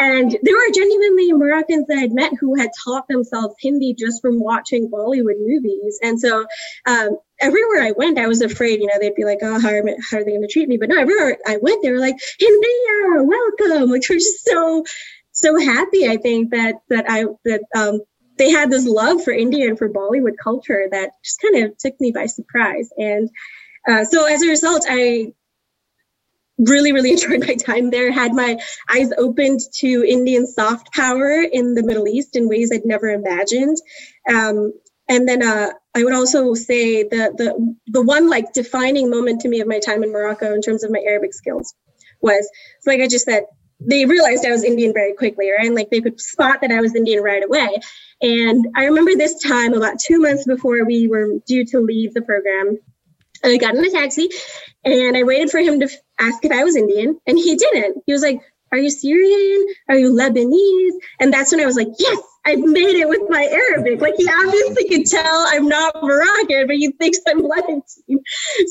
And 0.00 0.30
there 0.42 0.54
were 0.54 0.72
genuinely 0.72 1.32
Moroccans 1.32 1.88
that 1.88 1.98
I'd 1.98 2.12
met 2.12 2.32
who 2.38 2.54
had 2.54 2.70
taught 2.84 3.08
themselves 3.08 3.56
Hindi 3.58 3.94
just 3.94 4.22
from 4.22 4.38
watching 4.38 4.88
Bollywood 4.88 5.40
movies. 5.40 5.98
And 6.00 6.20
so 6.20 6.46
um, 6.86 7.18
everywhere 7.40 7.82
I 7.82 7.92
went, 7.96 8.16
I 8.16 8.28
was 8.28 8.40
afraid, 8.40 8.80
you 8.80 8.86
know, 8.86 8.94
they'd 9.00 9.16
be 9.16 9.24
like, 9.24 9.40
oh, 9.42 9.60
how 9.60 9.70
are, 9.70 9.82
how 10.08 10.18
are 10.18 10.24
they 10.24 10.30
going 10.30 10.42
to 10.42 10.48
treat 10.48 10.68
me? 10.68 10.76
But 10.76 10.90
no, 10.90 11.00
everywhere 11.00 11.38
I 11.44 11.56
went, 11.60 11.82
they 11.82 11.90
were 11.90 11.98
like, 11.98 12.14
Hindiya, 12.40 13.26
welcome, 13.26 13.90
which 13.90 14.08
was 14.08 14.22
just 14.22 14.44
so, 14.44 14.84
so 15.32 15.58
happy. 15.58 16.08
I 16.08 16.16
think 16.16 16.50
that, 16.50 16.76
that 16.90 17.06
I, 17.08 17.24
that, 17.44 17.62
um, 17.74 18.00
they 18.38 18.50
had 18.50 18.70
this 18.70 18.86
love 18.86 19.22
for 19.22 19.32
India 19.32 19.68
and 19.68 19.78
for 19.78 19.88
Bollywood 19.88 20.34
culture 20.42 20.86
that 20.90 21.10
just 21.24 21.40
kind 21.40 21.64
of 21.64 21.76
took 21.76 22.00
me 22.00 22.12
by 22.12 22.26
surprise. 22.26 22.90
And 22.96 23.28
uh, 23.88 24.04
so 24.04 24.26
as 24.26 24.42
a 24.42 24.48
result, 24.48 24.84
I 24.88 25.32
really, 26.58 26.92
really 26.92 27.10
enjoyed 27.12 27.40
my 27.40 27.54
time 27.54 27.90
there, 27.90 28.10
had 28.12 28.32
my 28.32 28.58
eyes 28.88 29.10
opened 29.16 29.60
to 29.76 30.04
Indian 30.06 30.46
soft 30.46 30.92
power 30.92 31.42
in 31.42 31.74
the 31.74 31.82
Middle 31.82 32.08
East 32.08 32.36
in 32.36 32.48
ways 32.48 32.70
I'd 32.72 32.84
never 32.84 33.08
imagined. 33.08 33.76
Um, 34.28 34.72
and 35.08 35.26
then 35.26 35.42
uh, 35.42 35.70
I 35.94 36.04
would 36.04 36.12
also 36.12 36.54
say 36.54 37.02
the, 37.02 37.32
the, 37.36 37.76
the 37.86 38.02
one 38.02 38.28
like 38.28 38.52
defining 38.52 39.08
moment 39.08 39.40
to 39.40 39.48
me 39.48 39.60
of 39.60 39.68
my 39.68 39.78
time 39.78 40.02
in 40.02 40.12
Morocco 40.12 40.52
in 40.52 40.60
terms 40.60 40.84
of 40.84 40.90
my 40.90 41.00
Arabic 41.00 41.32
skills 41.32 41.74
was, 42.20 42.48
like 42.86 43.00
I 43.00 43.08
just 43.08 43.24
said, 43.24 43.44
they 43.80 44.04
realized 44.06 44.44
I 44.44 44.50
was 44.50 44.64
Indian 44.64 44.92
very 44.92 45.14
quickly, 45.14 45.50
right? 45.50 45.66
And 45.66 45.74
like 45.74 45.90
they 45.90 46.00
could 46.00 46.20
spot 46.20 46.60
that 46.62 46.72
I 46.72 46.80
was 46.80 46.94
Indian 46.94 47.22
right 47.22 47.44
away. 47.44 47.76
And 48.20 48.66
I 48.76 48.86
remember 48.86 49.14
this 49.14 49.40
time 49.42 49.74
about 49.74 50.00
two 50.00 50.20
months 50.20 50.44
before 50.44 50.84
we 50.84 51.06
were 51.06 51.38
due 51.46 51.64
to 51.66 51.80
leave 51.80 52.14
the 52.14 52.22
program, 52.22 52.78
I 53.44 53.56
got 53.56 53.76
in 53.76 53.84
a 53.84 53.90
taxi 53.90 54.28
and 54.84 55.16
I 55.16 55.22
waited 55.22 55.50
for 55.50 55.58
him 55.58 55.80
to 55.80 55.88
ask 56.18 56.44
if 56.44 56.52
I 56.52 56.64
was 56.64 56.76
Indian, 56.76 57.18
and 57.26 57.38
he 57.38 57.56
didn't. 57.56 58.02
He 58.06 58.12
was 58.12 58.22
like, 58.22 58.40
Are 58.72 58.78
you 58.78 58.90
Syrian? 58.90 59.66
Are 59.88 59.96
you 59.96 60.12
Lebanese? 60.12 60.98
And 61.20 61.32
that's 61.32 61.52
when 61.52 61.60
I 61.60 61.66
was 61.66 61.76
like, 61.76 61.88
Yes, 61.98 62.18
I've 62.44 62.58
made 62.58 62.96
it 62.96 63.08
with 63.08 63.22
my 63.28 63.44
Arabic. 63.44 64.00
Like 64.00 64.14
he 64.16 64.28
obviously 64.28 64.88
could 64.88 65.06
tell 65.06 65.46
I'm 65.50 65.68
not 65.68 66.02
Moroccan, 66.02 66.66
but 66.66 66.76
he 66.76 66.90
thinks 66.92 67.18
I'm 67.28 67.42
Lebanese. 67.42 67.98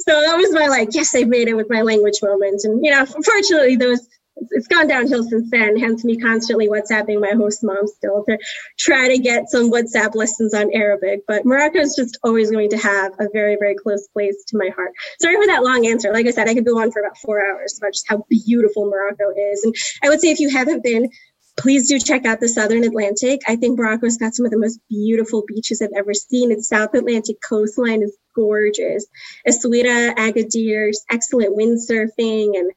So 0.05 0.21
that 0.21 0.35
was 0.35 0.51
my 0.51 0.67
like, 0.67 0.89
yes, 0.91 1.15
I've 1.15 1.27
made 1.27 1.47
it 1.47 1.55
with 1.55 1.67
my 1.69 1.81
language 1.81 2.19
moment. 2.21 2.61
And 2.63 2.83
you 2.83 2.91
know, 2.91 3.01
unfortunately, 3.01 3.75
those 3.75 4.05
it's 4.51 4.67
gone 4.67 4.87
downhill 4.87 5.23
since 5.23 5.49
then. 5.49 5.77
Hence 5.77 6.03
me 6.03 6.17
constantly 6.17 6.67
WhatsApping 6.67 7.21
my 7.21 7.31
host 7.31 7.63
mom 7.63 7.87
still 7.87 8.23
to 8.25 8.37
try 8.77 9.09
to 9.09 9.17
get 9.17 9.49
some 9.49 9.71
WhatsApp 9.71 10.15
lessons 10.15 10.53
on 10.53 10.73
Arabic. 10.73 11.21
But 11.27 11.45
Morocco 11.45 11.79
is 11.79 11.95
just 11.97 12.17
always 12.23 12.51
going 12.51 12.69
to 12.71 12.77
have 12.77 13.13
a 13.19 13.27
very, 13.31 13.57
very 13.59 13.75
close 13.75 14.07
place 14.07 14.43
to 14.47 14.57
my 14.57 14.69
heart. 14.75 14.91
Sorry 15.19 15.35
for 15.35 15.47
that 15.47 15.63
long 15.63 15.87
answer. 15.87 16.11
Like 16.13 16.27
I 16.27 16.31
said, 16.31 16.47
I 16.47 16.53
could 16.53 16.65
go 16.65 16.79
on 16.79 16.91
for 16.91 17.01
about 17.01 17.17
four 17.17 17.45
hours 17.45 17.77
about 17.77 17.93
just 17.93 18.07
how 18.07 18.25
beautiful 18.29 18.89
Morocco 18.89 19.31
is. 19.51 19.63
And 19.63 19.75
I 20.03 20.09
would 20.09 20.21
say 20.21 20.31
if 20.31 20.39
you 20.39 20.49
haven't 20.49 20.83
been, 20.83 21.09
please 21.57 21.87
do 21.87 21.99
check 21.99 22.25
out 22.25 22.39
the 22.39 22.47
Southern 22.47 22.83
Atlantic. 22.83 23.41
I 23.47 23.55
think 23.55 23.77
Morocco's 23.77 24.17
got 24.17 24.35
some 24.35 24.45
of 24.45 24.51
the 24.51 24.59
most 24.59 24.79
beautiful 24.89 25.43
beaches 25.47 25.81
I've 25.81 25.89
ever 25.95 26.13
seen. 26.13 26.51
Its 26.51 26.69
South 26.69 26.93
Atlantic 26.93 27.37
coastline 27.41 28.03
is 28.03 28.15
gorgeous. 28.35 29.07
Essaouira, 29.47 30.15
Agadir, 30.15 30.91
excellent 31.09 31.57
windsurfing 31.57 32.57
and 32.57 32.71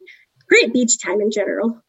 great 0.50 0.72
beach 0.72 1.00
time 1.02 1.20
in 1.20 1.30
general. 1.30 1.80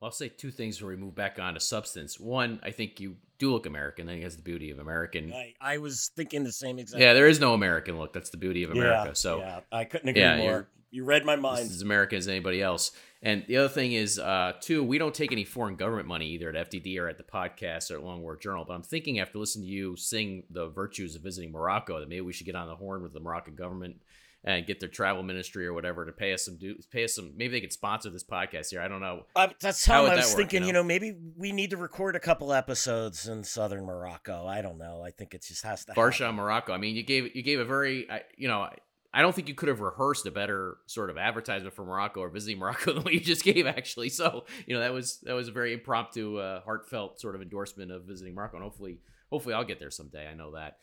I'll 0.00 0.12
say 0.12 0.28
two 0.28 0.50
things 0.50 0.80
when 0.80 0.90
we 0.90 0.96
move 0.96 1.14
back 1.14 1.38
on 1.40 1.54
to 1.54 1.60
substance. 1.60 2.20
One, 2.20 2.60
I 2.62 2.70
think 2.70 3.00
you 3.00 3.16
do 3.38 3.50
look 3.50 3.66
American. 3.66 4.08
I 4.08 4.12
think 4.12 4.22
that's 4.22 4.36
the 4.36 4.42
beauty 4.42 4.70
of 4.70 4.78
American. 4.78 5.32
I, 5.32 5.54
I 5.60 5.78
was 5.78 6.10
thinking 6.16 6.44
the 6.44 6.52
same 6.52 6.78
exact. 6.78 7.02
Yeah, 7.02 7.14
there 7.14 7.26
is 7.26 7.40
no 7.40 7.52
American 7.52 7.98
look. 7.98 8.12
That's 8.12 8.30
the 8.30 8.36
beauty 8.36 8.62
of 8.62 8.70
America. 8.70 9.08
Yeah, 9.08 9.12
so 9.14 9.38
yeah, 9.38 9.60
I 9.72 9.84
couldn't 9.84 10.08
agree 10.08 10.22
yeah, 10.22 10.36
more. 10.36 10.68
You 10.90 11.04
read 11.04 11.24
my 11.24 11.36
mind. 11.36 11.60
as 11.60 11.82
American 11.82 12.18
as 12.18 12.28
anybody 12.28 12.62
else. 12.62 12.92
And 13.22 13.44
the 13.48 13.56
other 13.58 13.68
thing 13.68 13.92
is, 13.92 14.18
uh, 14.18 14.52
two, 14.60 14.84
we 14.84 14.96
don't 14.96 15.14
take 15.14 15.32
any 15.32 15.44
foreign 15.44 15.74
government 15.74 16.06
money 16.06 16.26
either 16.28 16.48
at 16.48 16.70
FDD 16.70 16.98
or 16.98 17.08
at 17.08 17.18
the 17.18 17.24
podcast 17.24 17.90
or 17.90 17.94
at 17.94 18.04
Long 18.04 18.22
War 18.22 18.36
Journal. 18.36 18.64
But 18.66 18.74
I'm 18.74 18.82
thinking 18.82 19.18
after 19.18 19.38
listening 19.38 19.66
to 19.66 19.72
you 19.72 19.96
sing 19.96 20.44
the 20.50 20.68
virtues 20.68 21.16
of 21.16 21.22
visiting 21.22 21.50
Morocco 21.50 21.98
that 21.98 22.08
maybe 22.08 22.20
we 22.20 22.32
should 22.32 22.46
get 22.46 22.54
on 22.54 22.68
the 22.68 22.76
horn 22.76 23.02
with 23.02 23.12
the 23.12 23.20
Moroccan 23.20 23.56
government 23.56 23.96
and 24.44 24.66
get 24.66 24.80
their 24.80 24.88
travel 24.88 25.22
ministry 25.22 25.66
or 25.66 25.72
whatever 25.72 26.06
to 26.06 26.12
pay 26.12 26.32
us 26.32 26.44
some 26.44 26.56
do 26.56 26.76
pay 26.90 27.04
us 27.04 27.14
some 27.14 27.32
maybe 27.36 27.52
they 27.52 27.60
could 27.60 27.72
sponsor 27.72 28.10
this 28.10 28.24
podcast 28.24 28.70
here. 28.70 28.80
I 28.80 28.88
don't 28.88 29.00
know. 29.00 29.24
Uh, 29.34 29.48
that's 29.60 29.84
how, 29.84 30.06
I 30.06 30.16
was 30.16 30.28
work, 30.28 30.36
thinking. 30.36 30.64
You 30.64 30.72
know? 30.72 30.80
you 30.80 30.84
know? 30.84 30.84
maybe 30.84 31.16
we 31.36 31.52
need 31.52 31.70
to 31.70 31.76
record 31.76 32.16
a 32.16 32.20
couple 32.20 32.52
episodes 32.52 33.28
in 33.28 33.44
southern 33.44 33.84
Morocco. 33.84 34.46
I 34.46 34.62
don't 34.62 34.78
know. 34.78 35.02
I 35.04 35.10
think 35.10 35.34
it 35.34 35.42
just 35.42 35.64
has 35.64 35.84
to. 35.86 35.92
Varsha, 35.92 36.32
Morocco. 36.34 36.72
I 36.72 36.78
mean, 36.78 36.94
you 36.94 37.02
gave 37.02 37.34
you 37.34 37.42
gave 37.42 37.60
a 37.60 37.64
very 37.64 38.08
you 38.36 38.48
know. 38.48 38.68
I 39.12 39.22
don't 39.22 39.34
think 39.34 39.48
you 39.48 39.54
could 39.54 39.70
have 39.70 39.80
rehearsed 39.80 40.26
a 40.26 40.30
better 40.30 40.76
sort 40.84 41.08
of 41.08 41.16
advertisement 41.16 41.74
for 41.74 41.82
Morocco 41.82 42.20
or 42.20 42.28
visiting 42.28 42.58
Morocco 42.58 42.92
than 42.94 43.04
what 43.04 43.14
you 43.14 43.20
just 43.20 43.42
gave, 43.42 43.66
actually. 43.66 44.10
So, 44.10 44.44
you 44.66 44.74
know, 44.74 44.80
that 44.80 44.92
was 44.92 45.18
that 45.22 45.32
was 45.32 45.48
a 45.48 45.50
very 45.50 45.72
impromptu, 45.72 46.36
uh, 46.36 46.60
heartfelt 46.60 47.18
sort 47.18 47.34
of 47.34 47.40
endorsement 47.40 47.90
of 47.90 48.04
visiting 48.04 48.34
Morocco, 48.34 48.58
and 48.58 48.64
hopefully, 48.64 49.00
hopefully, 49.30 49.54
I'll 49.54 49.64
get 49.64 49.78
there 49.78 49.90
someday. 49.90 50.28
I 50.28 50.34
know 50.34 50.52
that. 50.52 50.76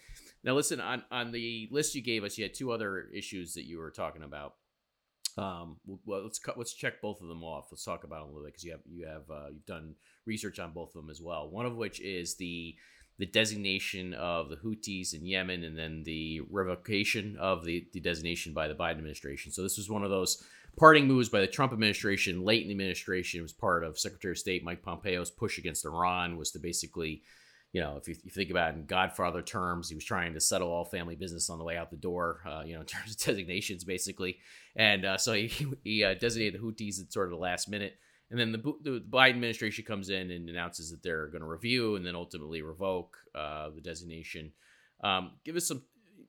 Now, 0.46 0.54
listen 0.54 0.80
on 0.80 1.04
on 1.12 1.32
the 1.32 1.68
list 1.72 1.96
you 1.96 2.04
gave 2.04 2.24
us, 2.24 2.38
you 2.38 2.44
had 2.46 2.54
two 2.54 2.72
other 2.72 3.10
issues 3.14 3.56
that 3.56 3.66
you 3.66 3.80
were 3.80 3.90
talking 3.90 4.22
about. 4.22 4.54
Um, 5.38 5.78
well, 6.06 6.24
let's 6.24 6.40
cut, 6.40 6.58
let's 6.58 6.74
check 6.74 7.02
both 7.02 7.20
of 7.20 7.28
them 7.28 7.44
off. 7.44 7.68
Let's 7.72 7.84
talk 7.84 8.06
about 8.06 8.22
them 8.22 8.30
a 8.30 8.32
little 8.32 8.46
bit 8.46 8.54
because 8.54 8.64
you 8.64 8.72
have 8.72 8.82
you 8.88 9.08
have 9.08 9.30
uh, 9.30 9.48
you've 9.52 9.66
done 9.66 9.96
research 10.26 10.60
on 10.60 10.72
both 10.72 10.96
of 10.96 11.02
them 11.02 11.10
as 11.10 11.20
well. 11.20 11.50
One 11.50 11.66
of 11.66 11.76
which 11.76 12.00
is 12.00 12.36
the 12.36 12.76
the 13.18 13.26
designation 13.26 14.14
of 14.14 14.50
the 14.50 14.58
Houthis 14.58 15.14
in 15.14 15.26
Yemen, 15.26 15.64
and 15.64 15.78
then 15.78 16.04
the 16.04 16.42
revocation 16.50 17.38
of 17.40 17.66
the, 17.66 17.88
the 17.94 18.02
designation 18.02 18.54
by 18.54 18.68
the 18.68 18.76
Biden 18.76 18.98
administration. 18.98 19.52
So 19.52 19.64
this 19.64 19.78
was 19.78 19.90
one 19.90 20.04
of 20.04 20.10
those 20.10 20.44
parting 20.78 21.08
moves 21.08 21.30
by 21.30 21.40
the 21.40 21.48
Trump 21.48 21.72
administration 21.72 22.44
late 22.44 22.62
in 22.64 22.68
the 22.68 22.74
administration. 22.74 23.40
It 23.40 23.44
was 23.44 23.54
part 23.54 23.84
of 23.84 23.98
Secretary 23.98 24.34
of 24.34 24.38
State 24.38 24.66
Mike 24.66 24.84
Pompeo's 24.84 25.32
push 25.32 25.58
against 25.58 25.86
Iran 25.86 26.38
was 26.38 26.52
to 26.52 26.60
basically 26.60 27.24
you 27.76 27.82
know, 27.82 27.98
if 27.98 28.08
you, 28.08 28.16
you, 28.24 28.32
think 28.32 28.52
about 28.52 28.74
it 28.74 28.78
in 28.78 28.86
Godfather 28.86 29.42
terms, 29.42 29.90
he 29.90 29.96
was 29.96 30.06
trying 30.06 30.34
to 30.34 30.40
settle 30.40 30.70
all 30.70 30.86
family 30.86 31.18
business 31.18 31.50
on 31.50 31.58
the 31.58 31.66
way 31.66 31.76
out 31.76 31.92
the 31.92 31.98
door, 31.98 32.40
uh, 32.50 32.64
you 32.66 32.74
know, 32.74 32.80
in 32.80 32.86
terms 32.86 33.12
of 33.12 33.18
designations, 33.18 33.84
basically. 33.84 34.38
And 34.78 35.04
uh, 35.04 35.18
so 35.18 35.34
he, 35.34 35.68
he 35.84 36.02
uh, 36.02 36.14
designated 36.14 36.54
the 36.54 36.66
Houthis 36.66 37.02
at 37.02 37.12
sort 37.12 37.26
of 37.26 37.32
the 37.32 37.38
last 37.38 37.68
minute. 37.68 37.98
And 38.32 38.40
then 38.40 38.54
the, 38.54 38.60
the 38.82 39.04
Biden 39.10 39.32
administration 39.32 39.84
comes 39.84 40.10
in 40.10 40.32
and 40.32 40.50
announces 40.50 40.90
that 40.92 41.04
they're 41.04 41.28
going 41.28 41.42
to 41.42 41.48
review 41.48 41.98
and 41.98 42.06
then 42.06 42.16
ultimately 42.16 42.62
revoke 42.62 43.18
uh, 43.36 43.70
the 43.76 43.82
designation. 43.82 44.54
Um, 45.04 45.34
give 45.44 45.58
us 45.58 45.68
some, 45.68 45.84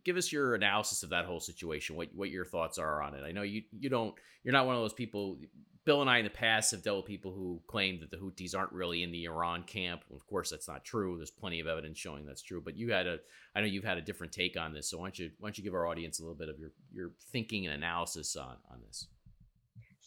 give 0.04 0.16
us 0.16 0.32
your 0.32 0.56
analysis 0.56 1.04
of 1.04 1.10
that 1.10 1.26
whole 1.26 1.40
situation. 1.40 1.94
What 1.94 2.08
what 2.12 2.28
your 2.28 2.44
thoughts 2.44 2.76
are 2.76 3.00
on 3.00 3.14
it? 3.14 3.22
I 3.24 3.32
know 3.32 3.42
you 3.42 3.62
you 3.70 3.88
don't 3.88 4.14
you're 4.42 4.52
not 4.52 4.66
one 4.66 4.74
of 4.74 4.82
those 4.82 4.92
people. 4.92 5.38
Bill 5.86 6.00
and 6.02 6.10
I 6.10 6.18
in 6.18 6.24
the 6.24 6.30
past 6.30 6.72
have 6.72 6.82
dealt 6.82 6.98
with 6.98 7.06
people 7.06 7.32
who 7.32 7.62
claim 7.68 8.00
that 8.00 8.10
the 8.10 8.16
Houthis 8.16 8.56
aren't 8.58 8.72
really 8.72 9.04
in 9.04 9.12
the 9.12 9.24
Iran 9.24 9.62
camp. 9.62 10.02
Of 10.12 10.26
course, 10.26 10.50
that's 10.50 10.66
not 10.66 10.84
true. 10.84 11.16
There's 11.16 11.30
plenty 11.30 11.60
of 11.60 11.68
evidence 11.68 11.96
showing 11.96 12.26
that's 12.26 12.42
true. 12.42 12.60
But 12.60 12.76
you 12.76 12.92
had 12.92 13.06
a, 13.06 13.18
I 13.54 13.60
know 13.60 13.66
you've 13.66 13.84
had 13.84 13.96
a 13.96 14.02
different 14.02 14.32
take 14.32 14.58
on 14.58 14.74
this. 14.74 14.90
So 14.90 14.98
why 14.98 15.04
don't 15.04 15.18
you, 15.20 15.30
why 15.38 15.46
don't 15.48 15.56
you 15.56 15.64
give 15.64 15.74
our 15.74 15.86
audience 15.86 16.18
a 16.18 16.22
little 16.22 16.36
bit 16.36 16.48
of 16.48 16.58
your, 16.58 16.72
your 16.92 17.12
thinking 17.30 17.66
and 17.66 17.74
analysis 17.74 18.34
on, 18.34 18.56
on 18.70 18.80
this? 18.84 19.06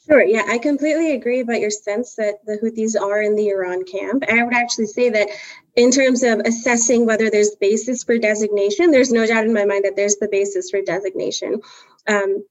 Sure. 0.06 0.22
Yeah, 0.22 0.44
I 0.50 0.58
completely 0.58 1.14
agree 1.14 1.40
about 1.40 1.62
your 1.62 1.70
sense 1.70 2.16
that 2.16 2.36
the 2.46 2.58
Houthis 2.62 3.00
are 3.00 3.22
in 3.22 3.36
the 3.36 3.50
Iran 3.50 3.86
camp. 3.86 4.24
I 4.30 4.44
would 4.44 4.54
actually 4.54 4.88
say 4.88 5.10
that 5.10 5.30
in 5.76 5.92
terms 5.92 6.24
of 6.24 6.40
assessing 6.40 7.06
whether 7.06 7.30
there's 7.30 7.56
basis 7.56 8.04
for 8.04 8.18
designation, 8.18 8.92
there's 8.92 9.14
no 9.14 9.26
doubt 9.26 9.46
in 9.46 9.54
my 9.54 9.66
mind 9.66 9.86
that 9.86 9.96
there's 9.96 10.18
the 10.18 10.28
basis 10.30 10.70
for 10.72 10.82
designation. 10.82 11.62
Um, 12.08 12.46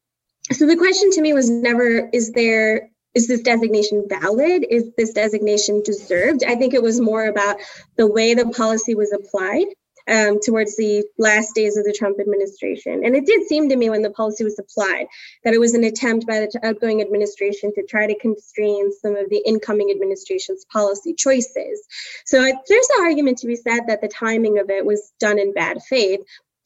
so 0.50 0.66
the 0.66 0.76
question 0.76 1.10
to 1.10 1.20
me 1.20 1.34
was 1.34 1.50
never, 1.50 2.08
is 2.12 2.32
there 2.32 2.90
is 3.18 3.26
this 3.26 3.40
designation 3.40 4.04
valid? 4.08 4.64
Is 4.70 4.92
this 4.96 5.12
designation 5.12 5.82
deserved? 5.82 6.44
I 6.44 6.54
think 6.54 6.72
it 6.72 6.82
was 6.84 7.00
more 7.00 7.26
about 7.26 7.56
the 7.96 8.06
way 8.06 8.34
the 8.34 8.46
policy 8.46 8.94
was 8.94 9.12
applied 9.12 9.66
um, 10.08 10.38
towards 10.40 10.76
the 10.76 11.04
last 11.18 11.52
days 11.52 11.76
of 11.76 11.84
the 11.84 11.92
Trump 11.92 12.20
administration. 12.20 13.04
And 13.04 13.16
it 13.16 13.26
did 13.26 13.48
seem 13.48 13.70
to 13.70 13.76
me 13.76 13.90
when 13.90 14.02
the 14.02 14.10
policy 14.10 14.44
was 14.44 14.56
applied 14.56 15.06
that 15.42 15.52
it 15.52 15.58
was 15.58 15.74
an 15.74 15.82
attempt 15.82 16.28
by 16.28 16.38
the 16.38 16.60
outgoing 16.62 17.00
administration 17.02 17.72
to 17.74 17.82
try 17.82 18.06
to 18.06 18.16
constrain 18.20 18.92
some 19.02 19.16
of 19.16 19.28
the 19.30 19.42
incoming 19.44 19.90
administration's 19.90 20.64
policy 20.72 21.12
choices. 21.12 21.84
So 22.24 22.40
there's 22.40 22.88
an 22.98 23.04
argument 23.04 23.38
to 23.38 23.48
be 23.48 23.56
said 23.56 23.80
that 23.88 24.00
the 24.00 24.08
timing 24.08 24.60
of 24.60 24.70
it 24.70 24.86
was 24.86 25.12
done 25.18 25.40
in 25.40 25.52
bad 25.52 25.82
faith. 25.82 26.20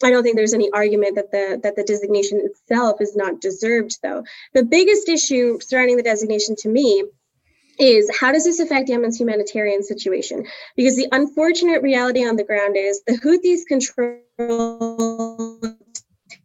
I 0.05 0.11
don't 0.11 0.23
think 0.23 0.37
there's 0.37 0.55
any 0.55 0.71
argument 0.73 1.17
that 1.17 1.31
the 1.31 1.61
that 1.63 1.77
the 1.77 1.85
designation 1.85 2.41
itself 2.41 3.01
is 3.01 3.17
not 3.17 3.41
deserved 3.41 3.99
though. 4.03 4.25
The 4.55 4.65
biggest 4.65 5.09
issue 5.09 5.59
surrounding 5.61 5.97
the 5.97 6.03
designation 6.03 6.57
to 6.61 6.69
me 6.69 7.05
is 7.79 8.11
how 8.19 8.33
does 8.33 8.45
this 8.45 8.61
affect 8.61 8.89
Yemen's 8.89 9.19
humanitarian 9.19 9.83
situation? 9.83 10.47
Because 10.77 10.97
the 10.97 11.09
unfortunate 11.13 11.83
reality 11.83 12.27
on 12.27 12.37
the 12.37 12.45
ground 12.45 12.77
is 12.77 13.03
the 13.07 13.15
Houthis 13.15 13.67
control 13.67 14.19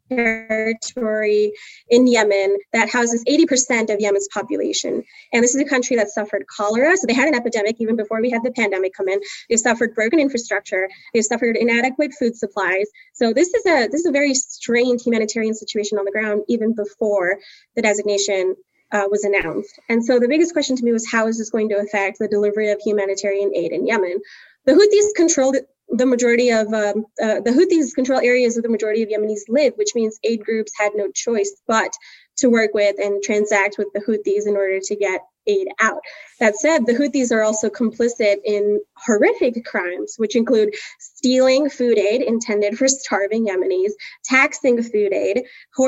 territory 0.10 1.54
in 1.90 2.08
Yemen 2.08 2.58
that 2.74 2.90
houses 2.90 3.24
80% 3.28 3.94
of 3.94 4.00
Yemen's 4.00 4.28
population. 4.34 5.04
And 5.34 5.44
this 5.44 5.56
is 5.56 5.62
a 5.62 5.66
country 5.66 5.96
that 5.96 6.10
suffered 6.10 6.46
cholera. 6.48 6.96
So 6.98 7.08
they 7.08 7.14
had 7.14 7.28
an 7.28 7.36
epidemic 7.36 7.78
even 7.80 7.96
before 7.96 8.22
we 8.22 8.30
had 8.30 8.44
the 8.44 8.52
pandemic 8.52 8.94
come 8.94 9.08
in. 9.08 9.20
They 9.50 9.58
suffered 9.58 9.96
broken 9.96 10.20
infrastructure. 10.20 10.90
They 11.14 11.22
suffered 11.22 11.58
inadequate 11.58 12.14
food 12.14 12.36
supplies. 12.36 12.88
So 13.14 13.34
this 13.34 13.54
is 13.54 13.66
a 13.66 13.88
this 13.88 14.02
is 14.02 14.06
a 14.06 14.12
very 14.12 14.34
strained 14.34 15.02
humanitarian 15.02 15.54
situation 15.54 15.98
on 15.98 16.06
the 16.06 16.12
ground 16.12 16.44
even 16.48 16.74
before 16.74 17.38
the 17.76 17.82
designation 17.82 18.56
uh, 18.92 19.04
was 19.10 19.24
announced. 19.24 19.80
And 19.90 20.04
so 20.04 20.20
the 20.20 20.28
biggest 20.28 20.54
question 20.54 20.76
to 20.76 20.84
me 20.84 20.92
was 20.92 21.10
how 21.10 21.28
is 21.28 21.38
this 21.38 21.50
going 21.50 21.70
to 21.70 21.78
affect 21.78 22.20
the 22.20 22.28
delivery 22.28 22.72
of 22.72 22.80
humanitarian 22.80 23.54
aid 23.56 23.72
in 23.72 23.86
Yemen? 23.86 24.20
The 24.66 24.74
Houthis 24.74 25.16
controlled 25.16 25.58
the 25.90 26.06
majority 26.06 26.50
of 26.50 26.68
um, 26.74 27.06
uh, 27.22 27.40
the 27.42 27.52
Houthis 27.52 27.94
control 27.94 28.20
areas 28.20 28.56
where 28.56 28.62
the 28.62 28.70
majority 28.70 29.04
of 29.04 29.10
Yemenis 29.10 29.42
live, 29.48 29.74
which 29.76 29.96
means 29.96 30.20
aid 30.24 30.44
groups 30.44 30.72
had 30.78 30.92
no 30.96 31.10
choice 31.12 31.56
but 31.68 31.92
to 32.38 32.50
work 32.50 32.74
with 32.74 32.98
and 33.00 33.22
transact 33.24 33.78
with 33.78 33.88
the 33.94 34.02
Houthis 34.02 34.48
in 34.48 34.56
order 34.56 34.80
to 34.82 34.96
get 34.96 35.22
aid 35.48 35.68
out. 35.80 36.02
That 36.40 36.58
said, 36.58 36.86
the 36.86 36.94
Houthis 36.94 37.32
are 37.32 37.42
also 37.42 37.70
complicit 37.70 38.38
in 38.44 38.80
horrific 38.98 39.64
crimes, 39.66 40.16
which 40.18 40.36
include 40.36 40.76
stealing 41.00 41.70
food 41.70 41.98
aid 41.98 42.22
intended 42.22 42.78
for 42.78 42.88
starving 42.88 43.48
Yemenis, 43.48 43.92
taxing 44.26 44.84
food 44.84 45.14
aid, 45.14 45.44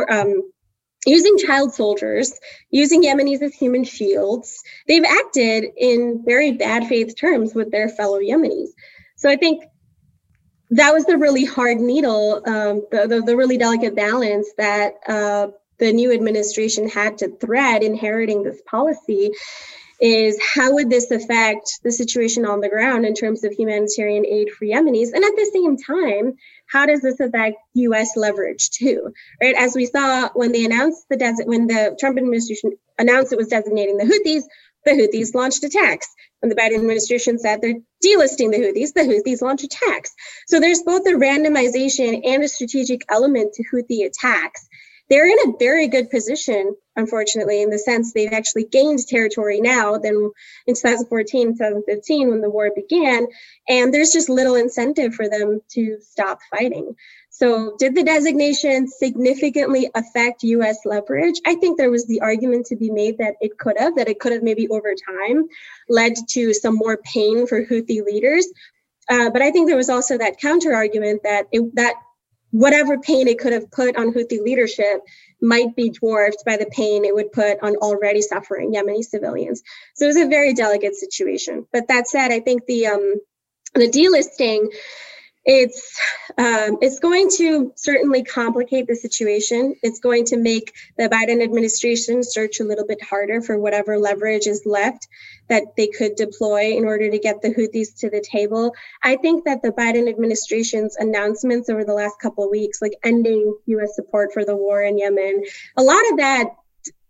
um, 0.10 0.50
using 1.06 1.38
child 1.38 1.74
soldiers, 1.74 2.34
using 2.72 3.04
Yemenis 3.04 3.42
as 3.42 3.54
human 3.54 3.84
shields. 3.84 4.62
They've 4.88 5.04
acted 5.04 5.66
in 5.78 6.24
very 6.26 6.54
bad 6.54 6.88
faith 6.88 7.16
terms 7.20 7.54
with 7.54 7.72
their 7.72 7.90
fellow 7.90 8.20
Yemenis. 8.20 8.70
So 9.18 9.30
I 9.30 9.36
think 9.36 9.64
that 10.72 10.94
was 10.94 11.06
the 11.06 11.18
really 11.18 11.46
hard 11.46 11.80
needle, 11.80 12.42
um, 12.46 12.86
the, 12.92 13.08
the, 13.08 13.22
the, 13.22 13.36
really 13.36 13.58
delicate 13.58 13.96
balance 13.96 14.48
that 14.58 14.96
uh, 15.08 15.48
the 15.80 15.92
new 15.94 16.14
administration 16.14 16.88
had 16.88 17.18
to 17.20 17.30
thread 17.38 17.84
inheriting 17.84 18.44
this 18.44 18.62
policy. 18.70 19.32
is 20.00 20.40
how 20.42 20.74
would 20.76 20.90
this 20.90 21.12
affect 21.12 21.80
the 21.84 21.92
situation 21.92 22.46
on 22.46 22.62
the 22.62 22.70
ground 22.70 23.06
in 23.06 23.14
terms 23.14 23.44
of 23.44 23.52
humanitarian 23.52 24.26
aid 24.26 24.50
for 24.52 24.66
Yemenis? 24.66 25.12
And 25.14 25.24
at 25.24 25.36
the 25.36 25.50
same 25.52 25.76
time, 25.78 26.36
how 26.68 26.86
does 26.86 27.02
this 27.02 27.20
affect 27.20 27.58
U.S. 27.74 28.16
leverage 28.16 28.70
too? 28.70 29.12
Right, 29.42 29.56
as 29.58 29.76
we 29.76 29.88
saw 29.88 30.30
when 30.34 30.52
they 30.52 30.66
announced 30.66 31.06
the 31.10 31.18
des- 31.18 31.44
when 31.46 31.68
the 31.68 31.98
Trump 32.00 32.18
administration 32.18 32.74
announced 32.98 33.34
it 33.34 33.38
was 33.38 33.48
designating 33.48 33.98
the 33.98 34.06
Houthis, 34.06 34.44
the 34.86 34.92
Houthis 34.92 35.34
launched 35.34 35.64
attacks. 35.64 36.08
When 36.40 36.50
the 36.50 36.56
Biden 36.56 36.76
administration 36.76 37.38
said 37.38 37.62
they're 37.62 37.74
delisting 38.06 38.52
the 38.52 38.60
Houthis, 38.60 38.94
the 38.94 39.02
Houthis 39.02 39.42
launched 39.42 39.66
attacks. 39.66 40.12
So 40.48 40.60
there's 40.60 40.84
both 40.84 41.06
a 41.06 41.12
randomization 41.12 42.22
and 42.26 42.44
a 42.44 42.48
strategic 42.48 43.04
element 43.10 43.54
to 43.54 43.64
Houthi 43.74 44.06
attacks 44.06 44.68
they're 45.10 45.28
in 45.28 45.50
a 45.50 45.58
very 45.58 45.88
good 45.88 46.10
position, 46.12 46.76
unfortunately, 46.96 47.62
in 47.64 47.72
the 47.72 47.80
sense 47.80 48.14
they've 48.14 48.32
actually 48.32 48.66
gained 48.66 49.00
territory 49.08 49.60
now 49.60 49.98
than 49.98 50.32
in 50.68 50.76
2014, 50.76 51.54
2015 51.54 52.30
when 52.30 52.42
the 52.42 52.50
war 52.50 52.70
began. 52.74 53.28
And 53.68 53.94
there's 53.94 54.12
just 54.12 54.30
little 54.30 54.56
incentive 54.56 55.16
for 55.16 55.28
them 55.28 55.62
to 55.72 55.98
stop 56.02 56.40
fighting. 56.52 56.96
So, 57.40 57.78
did 57.80 57.96
the 57.96 58.04
designation 58.04 58.90
significantly 58.90 59.90
affect 59.96 60.44
US 60.44 60.80
leverage? 60.84 61.40
I 61.46 61.56
think 61.56 61.78
there 61.78 61.90
was 61.90 62.06
the 62.06 62.20
argument 62.20 62.66
to 62.66 62.76
be 62.76 62.92
made 62.92 63.20
that 63.20 63.36
it 63.40 63.58
could 63.58 63.78
have, 63.80 63.96
that 63.96 64.10
it 64.10 64.20
could 64.20 64.34
have 64.34 64.44
maybe 64.44 64.68
over 64.68 64.94
time 64.94 65.48
led 65.88 66.16
to 66.32 66.54
some 66.54 66.76
more 66.76 66.98
pain 66.98 67.48
for 67.48 67.66
Houthi 67.66 68.04
leaders. 68.04 68.46
Uh, 69.10 69.30
but 69.30 69.42
I 69.42 69.52
think 69.52 69.70
there 69.70 69.78
was 69.78 69.90
also 69.90 70.18
that 70.18 70.42
counter 70.42 70.74
argument 70.74 71.22
that 71.24 71.48
it, 71.54 71.74
that 71.76 71.94
whatever 72.52 73.00
pain 73.00 73.30
it 73.30 73.40
could 73.40 73.54
have 73.54 73.72
put 73.72 73.96
on 73.96 74.12
Houthi 74.12 74.44
leadership 74.44 75.00
might 75.42 75.78
be 75.78 75.92
dwarfed 75.92 76.44
by 76.46 76.58
the 76.58 76.66
pain 76.66 77.06
it 77.06 77.16
would 77.16 77.32
put 77.32 77.64
on 77.64 77.78
already 77.78 78.22
suffering 78.22 78.74
Yemeni 78.74 79.02
civilians. 79.02 79.64
So 79.96 80.04
it 80.04 80.10
was 80.10 80.18
a 80.18 80.28
very 80.28 80.54
delicate 80.54 80.96
situation. 80.96 81.66
But 81.72 81.88
that 81.88 82.10
said, 82.10 82.34
I 82.34 82.42
think 82.42 82.66
the 82.66 82.88
um, 82.88 83.16
the 83.76 83.88
delisting 83.88 84.68
it's 85.52 86.00
um, 86.38 86.78
it's 86.80 87.00
going 87.00 87.28
to 87.38 87.74
certainly 87.76 88.24
complicate 88.24 88.86
the 88.86 88.96
situation. 88.96 89.74
It's 89.82 90.00
going 90.00 90.26
to 90.26 90.38
make 90.38 90.74
the 90.96 91.10
Biden 91.10 91.44
administration 91.44 92.24
search 92.24 92.60
a 92.60 92.64
little 92.64 92.86
bit 92.86 93.02
harder 93.02 93.42
for 93.42 93.58
whatever 93.58 93.98
leverage 93.98 94.46
is 94.46 94.62
left 94.68 95.08
that 95.48 95.76
they 95.76 95.88
could 95.88 96.14
deploy 96.16 96.78
in 96.78 96.86
order 96.86 97.10
to 97.10 97.18
get 97.18 97.42
the 97.42 97.50
Houthis 97.50 97.98
to 98.02 98.12
the 98.12 98.22
table. 98.22 98.76
I 99.04 99.16
think 99.16 99.46
that 99.46 99.64
the 99.64 99.72
Biden 99.72 100.08
administration's 100.08 100.96
announcements 100.98 101.68
over 101.68 101.84
the 101.84 101.96
last 101.96 102.20
couple 102.22 102.44
of 102.44 102.52
weeks, 102.52 102.80
like 102.80 102.94
ending 103.04 103.58
U.S. 103.66 103.96
support 103.96 104.32
for 104.32 104.46
the 104.46 104.56
war 104.56 104.84
in 104.84 105.00
Yemen, 105.00 105.44
a 105.76 105.82
lot 105.82 106.12
of 106.12 106.18
that 106.18 106.50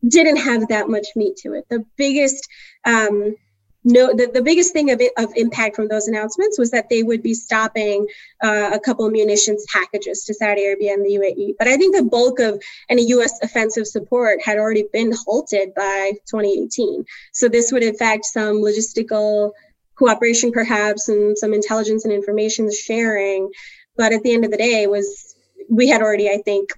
didn't 0.08 0.38
have 0.38 0.70
that 0.70 0.88
much 0.88 1.08
meat 1.18 1.36
to 1.44 1.56
it. 1.56 1.66
The 1.70 1.86
biggest 1.98 2.48
um, 2.86 3.36
no, 3.84 4.14
the, 4.14 4.30
the 4.34 4.42
biggest 4.42 4.74
thing 4.74 4.92
of, 4.92 5.00
it, 5.00 5.14
of 5.18 5.32
impact 5.36 5.76
from 5.76 5.88
those 5.88 6.08
announcements 6.08 6.60
was 6.60 6.72
that 6.72 6.90
they 6.90 7.02
would 7.02 7.24
be 7.24 7.34
stopping 7.34 8.08
uh, 8.44 8.72
a 8.74 8.80
couple 8.80 9.06
of 9.06 9.14
munitions 9.14 9.66
packages 9.72 10.24
to 10.26 10.34
Saudi 10.34 10.66
Arabia 10.66 10.94
and 10.94 11.06
the 11.06 11.16
UAE. 11.16 11.56
But 11.58 11.70
I 11.70 11.78
think 11.78 11.96
the 11.96 12.04
bulk 12.04 12.40
of 12.40 12.62
any 12.90 13.08
U.S. 13.08 13.40
offensive 13.42 13.88
support 13.88 14.42
had 14.44 14.58
already 14.58 14.86
been 14.92 15.14
halted 15.26 15.74
by 15.76 16.12
2018. 16.30 17.06
So 17.32 17.48
this 17.48 17.72
would 17.72 17.84
affect 17.84 18.26
some 18.26 18.58
logistical 18.58 19.52
cooperation, 19.96 20.52
perhaps, 20.52 21.08
and 21.08 21.38
some 21.38 21.54
intelligence 21.54 22.04
and 22.04 22.14
information 22.14 22.70
sharing. 22.74 23.50
But 23.96 24.12
at 24.12 24.24
the 24.24 24.34
end 24.34 24.44
of 24.44 24.52
the 24.52 24.58
day, 24.58 24.88
was 24.88 25.36
we 25.70 25.88
had 25.88 26.02
already, 26.02 26.30
I 26.30 26.42
think, 26.44 26.70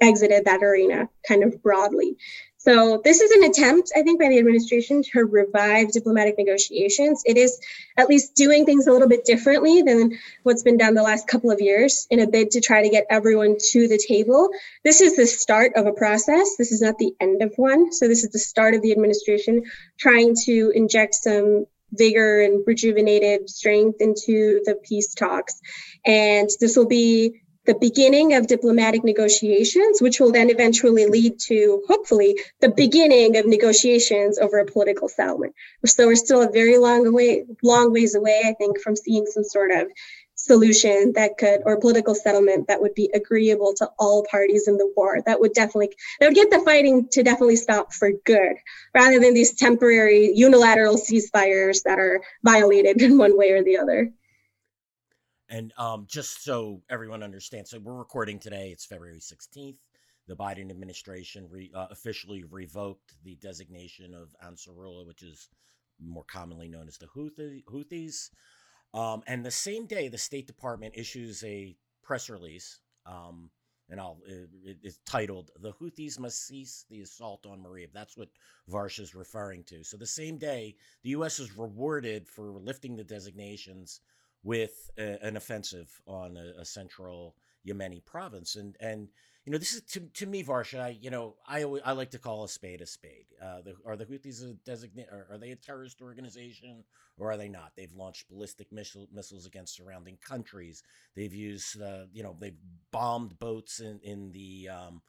exited 0.00 0.46
that 0.46 0.62
arena 0.62 1.08
kind 1.26 1.44
of 1.44 1.62
broadly. 1.62 2.16
So 2.62 3.00
this 3.02 3.22
is 3.22 3.30
an 3.30 3.44
attempt, 3.44 3.90
I 3.96 4.02
think, 4.02 4.20
by 4.20 4.28
the 4.28 4.38
administration 4.38 5.02
to 5.12 5.24
revive 5.24 5.92
diplomatic 5.92 6.36
negotiations. 6.36 7.22
It 7.24 7.38
is 7.38 7.58
at 7.96 8.10
least 8.10 8.34
doing 8.34 8.66
things 8.66 8.86
a 8.86 8.92
little 8.92 9.08
bit 9.08 9.24
differently 9.24 9.80
than 9.80 10.18
what's 10.42 10.62
been 10.62 10.76
done 10.76 10.92
the 10.92 11.02
last 11.02 11.26
couple 11.26 11.50
of 11.50 11.62
years 11.62 12.06
in 12.10 12.20
a 12.20 12.26
bid 12.26 12.50
to 12.50 12.60
try 12.60 12.82
to 12.82 12.90
get 12.90 13.06
everyone 13.08 13.56
to 13.70 13.88
the 13.88 13.96
table. 13.96 14.50
This 14.84 15.00
is 15.00 15.16
the 15.16 15.26
start 15.26 15.72
of 15.74 15.86
a 15.86 15.94
process. 15.94 16.56
This 16.58 16.70
is 16.70 16.82
not 16.82 16.98
the 16.98 17.14
end 17.18 17.40
of 17.40 17.54
one. 17.56 17.92
So 17.94 18.06
this 18.08 18.24
is 18.24 18.30
the 18.30 18.38
start 18.38 18.74
of 18.74 18.82
the 18.82 18.92
administration 18.92 19.62
trying 19.98 20.36
to 20.44 20.70
inject 20.74 21.14
some 21.14 21.64
vigor 21.92 22.42
and 22.42 22.62
rejuvenated 22.66 23.48
strength 23.48 24.02
into 24.02 24.60
the 24.66 24.74
peace 24.84 25.14
talks. 25.14 25.58
And 26.04 26.50
this 26.60 26.76
will 26.76 26.88
be 26.88 27.40
the 27.70 27.78
beginning 27.78 28.34
of 28.34 28.48
diplomatic 28.48 29.04
negotiations, 29.04 30.02
which 30.02 30.18
will 30.18 30.32
then 30.32 30.50
eventually 30.50 31.06
lead 31.06 31.38
to, 31.38 31.84
hopefully, 31.86 32.36
the 32.60 32.68
beginning 32.68 33.36
of 33.36 33.46
negotiations 33.46 34.40
over 34.40 34.58
a 34.58 34.66
political 34.66 35.08
settlement. 35.08 35.54
So 35.86 36.08
we're 36.08 36.16
still 36.16 36.42
a 36.42 36.50
very 36.50 36.78
long 36.78 37.14
way, 37.14 37.44
long 37.62 37.92
ways 37.92 38.16
away, 38.16 38.42
I 38.44 38.54
think, 38.54 38.80
from 38.80 38.96
seeing 38.96 39.24
some 39.26 39.44
sort 39.44 39.70
of 39.70 39.86
solution 40.34 41.12
that 41.14 41.38
could 41.38 41.60
or 41.64 41.78
political 41.78 42.16
settlement 42.16 42.66
that 42.66 42.80
would 42.80 42.94
be 42.94 43.08
agreeable 43.14 43.72
to 43.74 43.88
all 44.00 44.26
parties 44.28 44.66
in 44.66 44.78
the 44.78 44.92
war 44.96 45.18
that 45.26 45.38
would 45.38 45.52
definitely 45.52 45.90
that 46.18 46.26
would 46.26 46.34
get 46.34 46.50
the 46.50 46.58
fighting 46.60 47.06
to 47.12 47.22
definitely 47.22 47.56
stop 47.56 47.92
for 47.92 48.10
good 48.24 48.56
rather 48.94 49.20
than 49.20 49.34
these 49.34 49.54
temporary 49.54 50.32
unilateral 50.34 50.96
ceasefires 50.96 51.82
that 51.82 51.98
are 51.98 52.22
violated 52.42 53.02
in 53.02 53.18
one 53.18 53.36
way 53.36 53.50
or 53.50 53.62
the 53.62 53.76
other 53.76 54.10
and 55.50 55.72
um, 55.76 56.06
just 56.08 56.44
so 56.44 56.80
everyone 56.88 57.22
understands, 57.22 57.70
so 57.70 57.80
we're 57.80 57.94
recording 57.94 58.38
today. 58.38 58.70
It's 58.70 58.86
February 58.86 59.18
16th. 59.18 59.78
The 60.28 60.36
Biden 60.36 60.70
administration 60.70 61.48
re, 61.50 61.72
uh, 61.74 61.88
officially 61.90 62.44
revoked 62.44 63.14
the 63.24 63.34
designation 63.36 64.14
of 64.14 64.32
Ansarullah, 64.46 65.06
which 65.06 65.22
is 65.22 65.48
more 66.00 66.24
commonly 66.24 66.68
known 66.68 66.86
as 66.86 66.98
the 66.98 67.06
Houthi, 67.06 67.64
Houthis. 67.64 68.30
Um, 68.94 69.22
and 69.26 69.44
the 69.44 69.50
same 69.50 69.86
day, 69.86 70.06
the 70.06 70.18
State 70.18 70.46
Department 70.46 70.94
issues 70.96 71.42
a 71.42 71.76
press 72.00 72.30
release, 72.30 72.78
um, 73.04 73.50
and 73.88 74.00
I'll 74.00 74.18
it, 74.24 74.78
it's 74.82 74.98
titled 75.04 75.50
"The 75.60 75.72
Houthis 75.72 76.18
Must 76.18 76.46
Cease 76.46 76.84
the 76.88 77.00
Assault 77.00 77.44
on 77.44 77.60
Marib." 77.60 77.88
That's 77.92 78.16
what 78.16 78.28
Varsha 78.70 79.00
is 79.00 79.16
referring 79.16 79.64
to. 79.64 79.82
So 79.82 79.96
the 79.96 80.06
same 80.06 80.38
day, 80.38 80.76
the 81.02 81.10
U.S. 81.10 81.40
is 81.40 81.56
rewarded 81.56 82.28
for 82.28 82.52
lifting 82.52 82.94
the 82.94 83.04
designations 83.04 84.00
with 84.42 84.90
a, 84.98 85.22
an 85.24 85.36
offensive 85.36 86.00
on 86.06 86.36
a, 86.36 86.60
a, 86.60 86.64
central 86.64 87.34
Yemeni 87.66 88.04
province. 88.04 88.56
And 88.56 88.76
and 88.80 89.08
you 89.44 89.52
know 89.52 89.58
this 89.58 89.74
is 89.74 89.82
to, 89.82 90.00
to 90.00 90.26
me, 90.26 90.42
Varsha. 90.42 90.96
you 91.00 91.10
know 91.10 91.36
I 91.46 91.62
I 91.84 91.92
like 91.92 92.10
to 92.10 92.18
call 92.18 92.44
a 92.44 92.48
spade 92.48 92.80
a 92.80 92.86
spade. 92.86 93.26
Uh, 93.42 93.60
the, 93.62 93.74
are 93.86 93.96
the 93.96 94.06
Houthis 94.06 94.42
a 94.42 94.54
designate? 94.64 95.08
Are, 95.10 95.26
are, 95.30 95.38
they 95.38 95.50
a 95.50 95.56
terrorist 95.56 96.00
organization 96.00 96.84
or 97.18 97.30
are 97.30 97.36
they 97.36 97.48
not? 97.48 97.72
They've 97.76 97.92
launched 97.92 98.28
ballistic 98.28 98.72
missile, 98.72 99.08
missiles 99.12 99.46
against 99.46 99.76
surrounding 99.76 100.18
countries. 100.22 100.82
They've 101.14 101.34
used 101.34 101.80
uh, 101.80 102.04
you 102.12 102.22
know 102.22 102.36
they've 102.38 102.58
bombed 102.92 103.38
boats 103.38 103.80
in 103.80 104.00
in 104.02 104.32
the 104.32 104.68
um, 104.68 105.02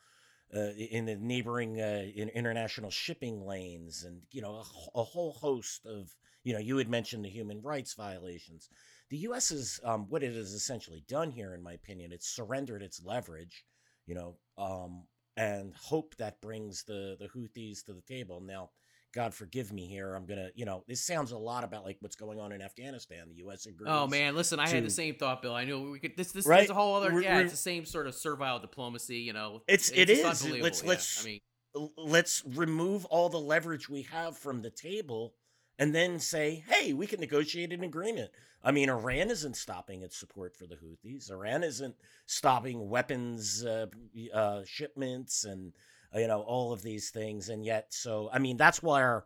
uh, 0.56 0.72
in 0.78 1.06
the 1.06 1.16
neighboring 1.16 1.80
uh, 1.80 2.06
in 2.14 2.30
international 2.30 2.92
shipping 2.92 3.46
lanes, 3.46 4.04
and 4.04 4.22
you 4.32 4.42
know 4.42 4.56
a, 4.56 5.00
a, 5.00 5.04
whole 5.04 5.34
host 5.34 5.86
of 5.86 6.14
you 6.44 6.54
know 6.54 6.60
you 6.60 6.78
had 6.78 6.90
mentioned 6.90 7.24
the 7.24 7.30
human 7.30 7.62
rights 7.62 7.94
violations 7.94 8.70
the 9.12 9.18
U.S. 9.18 9.52
is 9.52 9.80
um, 9.84 10.08
what 10.10 10.24
it 10.24 10.34
has 10.34 10.54
essentially 10.54 11.04
done 11.08 11.32
here, 11.32 11.54
in 11.54 11.62
my 11.62 11.74
opinion. 11.74 12.14
It's 12.14 12.28
surrendered 12.28 12.82
its 12.82 13.04
leverage, 13.04 13.66
you 14.08 14.16
know, 14.16 14.38
um, 14.58 15.04
and 15.36 15.74
hope 15.76 16.16
that 16.16 16.42
brings 16.42 16.84
the 16.84 17.18
the 17.20 17.28
Houthis 17.28 17.86
to 17.86 17.94
the 17.94 18.02
table. 18.02 18.40
Now, 18.40 18.70
God 19.14 19.34
forgive 19.34 19.74
me 19.74 19.86
here. 19.86 20.16
I'm 20.16 20.26
gonna, 20.26 20.50
you 20.56 20.64
know, 20.64 20.86
this 20.88 21.06
sounds 21.06 21.34
a 21.34 21.38
lot 21.38 21.66
about 21.66 21.84
like 21.84 21.98
what's 22.00 22.16
going 22.16 22.40
on 22.40 22.54
in 22.54 22.62
Afghanistan. 22.62 23.28
The 23.28 23.36
U.S. 23.44 23.66
agrees. 23.66 23.90
Oh 23.92 24.08
man, 24.08 24.34
listen, 24.34 24.62
I 24.62 24.68
to, 24.68 24.76
had 24.76 24.86
the 24.86 24.90
same 24.90 25.16
thought, 25.16 25.42
Bill. 25.42 25.54
I 25.54 25.66
knew 25.66 25.92
we 25.92 26.00
could. 26.00 26.16
This, 26.16 26.32
this, 26.32 26.46
right? 26.46 26.64
is 26.64 26.70
a 26.70 26.74
whole 26.74 26.96
other. 26.96 27.14
We're, 27.14 27.22
yeah, 27.22 27.36
we're, 27.36 27.42
it's 27.42 27.52
the 27.52 27.58
same 27.58 27.86
sort 27.86 28.08
of 28.08 28.16
servile 28.16 28.60
diplomacy. 28.60 29.18
You 29.18 29.34
know, 29.34 29.62
it's, 29.68 29.90
it's 29.90 30.00
it 30.00 30.10
is. 30.10 30.24
Let's 30.24 30.82
yeah, 30.84 30.88
let's. 30.88 31.22
I 31.22 31.26
mean, 31.28 31.90
let's 31.98 32.44
remove 32.46 33.04
all 33.06 33.28
the 33.28 33.40
leverage 33.40 33.90
we 33.90 34.04
have 34.04 34.38
from 34.38 34.62
the 34.62 34.70
table 34.70 35.34
and 35.80 35.96
then 35.96 36.20
say, 36.20 36.64
hey, 36.68 36.94
we 36.94 37.08
can 37.08 37.20
negotiate 37.20 37.74
an 37.74 37.84
agreement. 37.84 38.32
I 38.64 38.72
mean, 38.72 38.90
Iran 38.90 39.32
isn't 39.32 39.58
stopping 39.58 40.04
its 40.04 40.18
support 40.18 40.56
for 40.56 40.68
the 40.68 40.76
Houthis. 40.76 41.32
Iran 41.32 41.64
isn't 41.64 41.96
stopping 42.28 42.90
weapons 42.90 43.66
uh, 43.66 43.88
uh, 44.34 44.62
shipments 44.66 45.44
and 45.44 45.74
you 46.14 46.28
know 46.28 46.42
all 46.42 46.74
of 46.74 46.82
these 46.82 47.10
things. 47.10 47.50
And 47.50 47.66
yet, 47.66 47.88
so 47.90 48.30
I 48.32 48.40
mean, 48.40 48.58
that's 48.58 48.84
why 48.84 49.22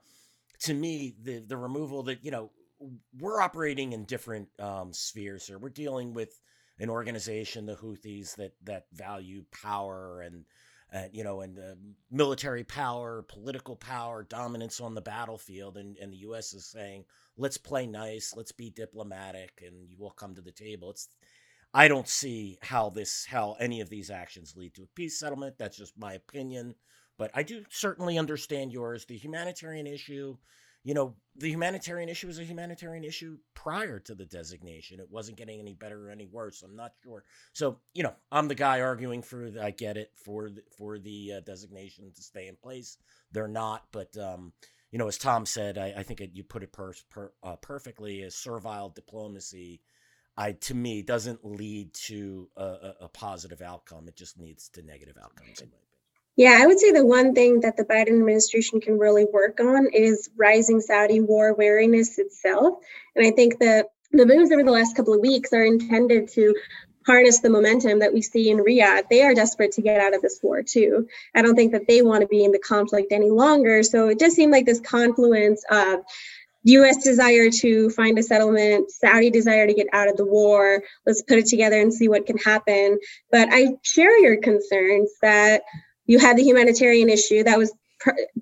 to 0.61 0.73
me, 0.73 1.15
the 1.21 1.39
the 1.39 1.57
removal 1.57 2.03
that 2.03 2.23
you 2.23 2.31
know 2.31 2.51
we're 3.19 3.41
operating 3.41 3.93
in 3.93 4.05
different 4.05 4.47
um, 4.59 4.93
spheres 4.93 5.47
here. 5.47 5.57
We're 5.57 5.69
dealing 5.69 6.13
with 6.13 6.39
an 6.79 6.89
organization, 6.89 7.65
the 7.65 7.75
Houthis, 7.75 8.35
that 8.35 8.53
that 8.63 8.85
value 8.93 9.43
power 9.51 10.21
and 10.21 10.45
you 11.11 11.23
know, 11.23 11.41
and 11.41 11.57
uh, 11.57 11.75
military 12.11 12.63
power, 12.63 13.25
political 13.27 13.75
power, 13.75 14.23
dominance 14.23 14.79
on 14.79 14.95
the 14.95 15.01
battlefield, 15.01 15.77
and 15.77 15.97
and 15.97 16.11
the 16.11 16.17
U.S. 16.17 16.53
is 16.53 16.65
saying, 16.65 17.05
let's 17.37 17.57
play 17.57 17.85
nice, 17.85 18.33
let's 18.35 18.51
be 18.51 18.69
diplomatic, 18.69 19.63
and 19.65 19.89
you 19.89 19.97
will 19.99 20.11
come 20.11 20.35
to 20.35 20.41
the 20.41 20.51
table. 20.51 20.91
It's 20.91 21.09
I 21.73 21.87
don't 21.87 22.07
see 22.07 22.57
how 22.61 22.89
this 22.89 23.25
how 23.25 23.57
any 23.59 23.81
of 23.81 23.89
these 23.89 24.09
actions 24.09 24.55
lead 24.55 24.73
to 24.75 24.83
a 24.83 24.95
peace 24.95 25.19
settlement. 25.19 25.57
That's 25.57 25.77
just 25.77 25.97
my 25.97 26.13
opinion, 26.13 26.75
but 27.17 27.31
I 27.33 27.43
do 27.43 27.63
certainly 27.69 28.17
understand 28.17 28.71
yours. 28.71 29.05
The 29.05 29.17
humanitarian 29.17 29.87
issue, 29.87 30.37
you 30.85 30.93
know, 30.93 31.15
the 31.35 31.49
humanitarian 31.49 32.09
issue 32.09 32.27
was 32.27 32.37
a 32.37 32.43
humanitarian 32.43 33.03
issue 33.03 33.39
prior 33.55 33.99
to 33.99 34.13
the 34.13 34.25
designation. 34.25 34.99
It 34.99 35.09
wasn't 35.09 35.37
getting 35.37 35.59
any 35.59 35.73
better 35.73 36.07
or 36.07 36.11
any 36.11 36.27
worse. 36.27 36.61
I'm 36.61 36.75
not 36.75 36.93
sure. 37.03 37.23
So, 37.53 37.79
you 37.95 38.03
know, 38.03 38.13
I'm 38.31 38.47
the 38.47 38.55
guy 38.55 38.81
arguing 38.81 39.23
for. 39.23 39.49
The, 39.49 39.63
I 39.63 39.71
get 39.71 39.97
it 39.97 40.11
for 40.23 40.51
the, 40.51 40.61
for 40.77 40.99
the 40.99 41.33
uh, 41.37 41.39
designation 41.39 42.11
to 42.15 42.21
stay 42.21 42.47
in 42.47 42.55
place. 42.55 42.97
They're 43.31 43.47
not, 43.47 43.85
but 43.91 44.15
um, 44.15 44.53
you 44.91 44.99
know, 44.99 45.07
as 45.07 45.17
Tom 45.17 45.47
said, 45.47 45.79
I, 45.79 45.95
I 45.97 46.03
think 46.03 46.21
it, 46.21 46.31
you 46.35 46.43
put 46.43 46.61
it 46.61 46.71
per, 46.71 46.93
per, 47.09 47.31
uh, 47.41 47.55
perfectly. 47.55 48.21
As 48.21 48.35
servile 48.35 48.89
diplomacy, 48.89 49.81
I 50.37 50.51
to 50.51 50.75
me 50.75 51.01
doesn't 51.01 51.43
lead 51.43 51.95
to 52.05 52.47
a, 52.55 52.63
a, 52.63 52.95
a 53.01 53.09
positive 53.09 53.61
outcome. 53.61 54.07
It 54.07 54.15
just 54.15 54.39
leads 54.39 54.69
to 54.69 54.83
negative 54.83 55.17
outcomes. 55.21 55.63
Yeah, 56.35 56.59
I 56.61 56.67
would 56.67 56.79
say 56.79 56.91
the 56.91 57.05
one 57.05 57.33
thing 57.33 57.61
that 57.61 57.77
the 57.77 57.85
Biden 57.85 58.19
administration 58.19 58.81
can 58.81 58.99
really 58.99 59.25
work 59.25 59.59
on 59.61 59.87
is 59.93 60.29
rising 60.35 60.81
Saudi 60.81 61.21
war 61.21 61.55
wariness 61.55 62.17
itself. 62.17 62.79
And 63.15 63.25
I 63.25 63.31
think 63.31 63.59
that 63.59 63.87
the 64.11 64.25
moves 64.25 64.51
over 64.51 64.63
the 64.63 64.71
last 64.71 64.95
couple 64.95 65.13
of 65.13 65.21
weeks 65.21 65.53
are 65.53 65.63
intended 65.63 66.29
to 66.33 66.53
harness 67.05 67.39
the 67.39 67.49
momentum 67.49 67.99
that 67.99 68.13
we 68.13 68.21
see 68.21 68.49
in 68.49 68.57
Riyadh. 68.57 69.09
They 69.09 69.21
are 69.21 69.33
desperate 69.33 69.73
to 69.73 69.81
get 69.81 70.01
out 70.01 70.13
of 70.15 70.21
this 70.21 70.39
war 70.41 70.63
too. 70.63 71.07
I 71.35 71.41
don't 71.41 71.55
think 71.55 71.71
that 71.71 71.87
they 71.87 72.01
want 72.01 72.21
to 72.21 72.27
be 72.27 72.43
in 72.43 72.51
the 72.51 72.59
conflict 72.59 73.11
any 73.11 73.29
longer. 73.29 73.83
So 73.83 74.09
it 74.09 74.19
does 74.19 74.33
seem 74.33 74.51
like 74.51 74.65
this 74.65 74.81
confluence 74.81 75.63
of 75.69 75.99
US 76.63 77.03
desire 77.03 77.51
to 77.51 77.91
find 77.91 78.17
a 78.17 78.23
settlement, 78.23 78.89
Saudi 78.91 79.29
desire 79.29 79.67
to 79.67 79.73
get 79.73 79.87
out 79.93 80.09
of 80.09 80.17
the 80.17 80.25
war. 80.25 80.83
Let's 81.05 81.21
put 81.21 81.37
it 81.37 81.45
together 81.45 81.79
and 81.79 81.93
see 81.93 82.07
what 82.07 82.25
can 82.25 82.37
happen. 82.37 82.99
But 83.31 83.49
I 83.51 83.75
share 83.83 84.19
your 84.19 84.37
concerns 84.37 85.11
that 85.21 85.61
you 86.05 86.19
had 86.19 86.37
the 86.37 86.43
humanitarian 86.43 87.09
issue 87.09 87.43
that 87.43 87.57
was 87.57 87.73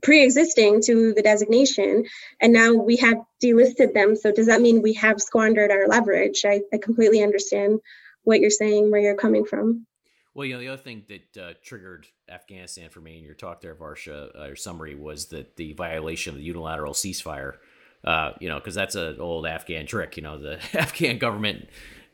pre-existing 0.01 0.82
to 0.82 1.14
the 1.14 1.22
designation 1.22 2.05
and 2.41 2.51
now 2.51 2.74
we 2.74 2.97
have 2.97 3.18
delisted 3.41 3.93
them. 3.93 4.16
So 4.16 4.32
does 4.32 4.47
that 4.47 4.61
mean 4.61 4.82
we 4.82 4.93
have 4.93 5.22
squandered 5.22 5.72
our 5.72 5.88
leverage? 5.88 6.43
I, 6.45 6.61
I 6.74 6.78
completely 6.78 7.22
understand 7.22 7.80
what 8.24 8.39
you're 8.39 8.49
saying 8.49 8.91
where 8.91 8.99
you're 8.99 9.16
coming 9.16 9.45
from. 9.45 9.86
Well 10.34 10.45
you 10.47 10.53
know 10.55 10.59
the 10.59 10.70
other 10.70 10.82
thing 10.82 11.03
that 11.07 11.41
uh, 11.41 11.53
triggered 11.64 12.07
afghanistan 12.28 12.89
for 12.89 13.01
me 13.01 13.18
in 13.18 13.24
your 13.24 13.36
talk 13.36 13.61
there 13.61 13.76
varsha 13.76 14.30
uh, 14.39 14.45
your 14.45 14.55
summary 14.55 14.95
was 14.95 15.28
that 15.28 15.57
the 15.57 15.74
violation 15.74 16.32
of 16.32 16.38
the 16.38 16.43
unilateral 16.43 16.93
ceasefire 16.93 17.57
uh, 18.03 18.32
you 18.39 18.49
know 18.49 18.57
because 18.57 18.74
that's 18.74 18.95
an 18.95 19.20
old 19.20 19.45
afghan 19.45 19.86
trick 19.86 20.18
you 20.18 20.24
know 20.24 20.39
the 20.39 20.59
afghan 20.74 21.20
government 21.20 21.68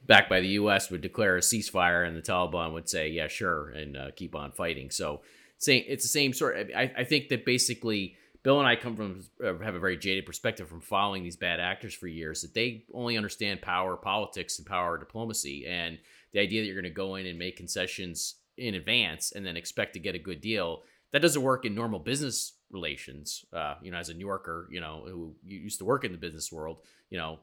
backed 0.06 0.30
by 0.30 0.42
the 0.42 0.50
us 0.50 0.90
would 0.90 1.02
declare 1.02 1.38
a 1.38 1.40
ceasefire 1.40 2.06
and 2.06 2.18
the 2.18 2.22
taliban 2.22 2.74
would 2.74 2.90
say 2.90 3.08
yeah 3.08 3.28
sure 3.28 3.70
and 3.70 3.96
uh, 3.96 4.12
keep 4.16 4.36
on 4.36 4.52
fighting. 4.52 4.90
So 4.90 5.22
saying 5.60 5.86
it's 5.88 6.04
the 6.04 6.10
same 6.10 6.34
sort. 6.34 6.72
I, 6.76 6.92
I 6.98 7.04
think 7.04 7.30
that 7.30 7.46
basically 7.46 8.16
Bill 8.42 8.60
and 8.60 8.68
I 8.68 8.76
come 8.76 8.96
from 8.96 9.24
uh, 9.44 9.58
have 9.60 9.76
a 9.76 9.80
very 9.80 9.98
jaded 9.98 10.26
perspective 10.26 10.68
from 10.68 10.82
following 10.82 11.24
these 11.24 11.36
bad 11.36 11.60
actors 11.60 11.94
for 11.94 12.08
years 12.08 12.42
that 12.42 12.54
they 12.54 12.86
only 12.94 13.18
understand 13.18 13.62
power 13.62 13.96
politics 13.98 14.58
and 14.58 14.66
power 14.66 14.98
diplomacy 14.98 15.68
and 15.68 16.00
the 16.32 16.40
idea 16.40 16.62
that 16.62 16.68
you're 16.68 16.82
going 16.82 16.84
to 16.84 16.90
go 16.90 17.16
in 17.16 17.26
and 17.26 17.38
make 17.38 17.58
concessions 17.58 18.36
in 18.58 18.76
advance 18.76 19.34
and 19.34 19.46
then 19.46 19.58
expect 19.58 19.94
to 19.94 20.00
get 20.00 20.16
a 20.16 20.20
good 20.20 20.42
deal 20.42 20.84
that 21.12 21.22
doesn't 21.22 21.42
work 21.42 21.66
in 21.66 21.76
normal 21.76 22.00
business 22.00 22.54
relations 22.72 23.46
uh, 23.54 23.76
you 23.82 23.92
know 23.92 23.98
as 23.98 24.10
a 24.10 24.14
new 24.14 24.26
yorker 24.26 24.68
you 24.70 24.80
know 24.80 25.04
who 25.08 25.34
used 25.46 25.80
to 25.80 25.86
work 25.86 26.04
in 26.04 26.12
the 26.12 26.18
business 26.18 26.52
world 26.52 26.78
you 27.10 27.18
know 27.18 27.40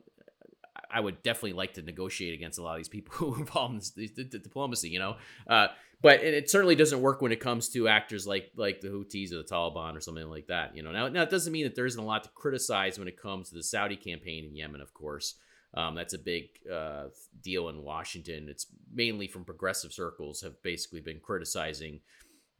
I 0.91 1.01
would 1.01 1.23
definitely 1.23 1.55
like 1.55 1.75
to 1.75 1.83
negotiate 1.83 2.35
against 2.35 2.59
a 2.59 2.63
lot 2.63 2.73
of 2.73 2.79
these 2.79 2.89
people 2.89 3.15
who 3.17 3.35
involve 3.35 3.73
in 3.73 3.77
this, 3.79 3.91
the 3.91 4.25
diplomacy, 4.25 4.89
you 4.89 4.99
know. 4.99 5.17
Uh, 5.47 5.69
but 6.07 6.23
it, 6.23 6.35
it, 6.35 6.49
certainly 6.49 6.77
doesn't 6.77 7.01
work 7.01 7.21
when 7.21 7.33
it 7.33 7.41
comes 7.41 7.69
to 7.71 7.89
actors 7.89 8.29
like 8.29 8.53
like 8.55 8.81
the 8.81 8.87
Houthis 8.87 9.33
or 9.33 9.39
the 9.39 9.43
Taliban 9.43 9.97
or 9.97 10.01
something 10.01 10.31
like 10.31 10.47
that, 10.47 10.77
you 10.77 10.85
know. 10.85 10.93
Now, 10.93 11.09
now 11.09 11.23
it 11.23 11.31
doesn't 11.31 11.53
mean 11.53 11.65
that 11.65 11.75
there 11.75 11.85
isn't 11.85 12.01
a 12.01 12.07
lot 12.07 12.23
to 12.23 12.31
criticize 12.31 12.97
when 12.97 13.09
it 13.09 13.21
comes 13.21 13.49
to 13.49 13.57
the 13.57 13.63
Saudi 13.65 13.97
campaign 13.97 14.45
in 14.45 14.55
Yemen, 14.55 14.81
of 14.81 14.95
course. 14.95 15.35
Um, 15.75 15.97
that's 15.97 16.15
a 16.15 16.19
big 16.19 16.45
uh, 16.73 17.07
deal 17.43 17.71
in 17.71 17.83
Washington. 17.83 18.47
It's 18.49 18.67
mainly 18.95 19.27
from 19.27 19.45
progressive 19.45 19.93
circles 19.93 20.43
have 20.43 20.63
basically 20.63 21.01
been 21.01 21.19
criticizing 21.19 21.99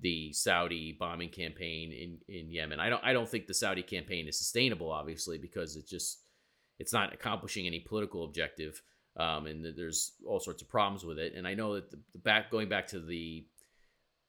the 0.01 0.33
Saudi 0.33 0.97
bombing 0.99 1.29
campaign 1.29 1.93
in, 1.93 2.19
in 2.29 2.51
Yemen. 2.51 2.81
I 2.81 2.89
don't 2.89 3.05
I 3.05 3.13
don't 3.13 3.29
think 3.29 3.47
the 3.47 3.55
Saudi 3.55 3.85
campaign 3.85 4.27
is 4.27 4.37
sustainable, 4.37 4.91
obviously, 4.91 5.39
because 5.39 5.77
it 5.77 5.87
just 5.87 6.19
it's 6.81 6.93
not 6.93 7.15
accomplishing 7.15 7.69
any 7.69 7.79
political 7.79 8.25
objective, 8.25 8.83
um, 9.17 9.47
and 9.47 9.65
there's 9.77 10.13
all 10.27 10.41
sorts 10.41 10.63
of 10.63 10.69
problems 10.69 11.05
with 11.05 11.19
it. 11.19 11.35
And 11.35 11.47
I 11.47 11.55
know 11.55 11.75
that 11.75 11.91
the, 11.91 11.99
the 12.13 12.19
back 12.19 12.51
going 12.51 12.69
back 12.69 12.87
to 12.89 13.01
the 13.01 13.47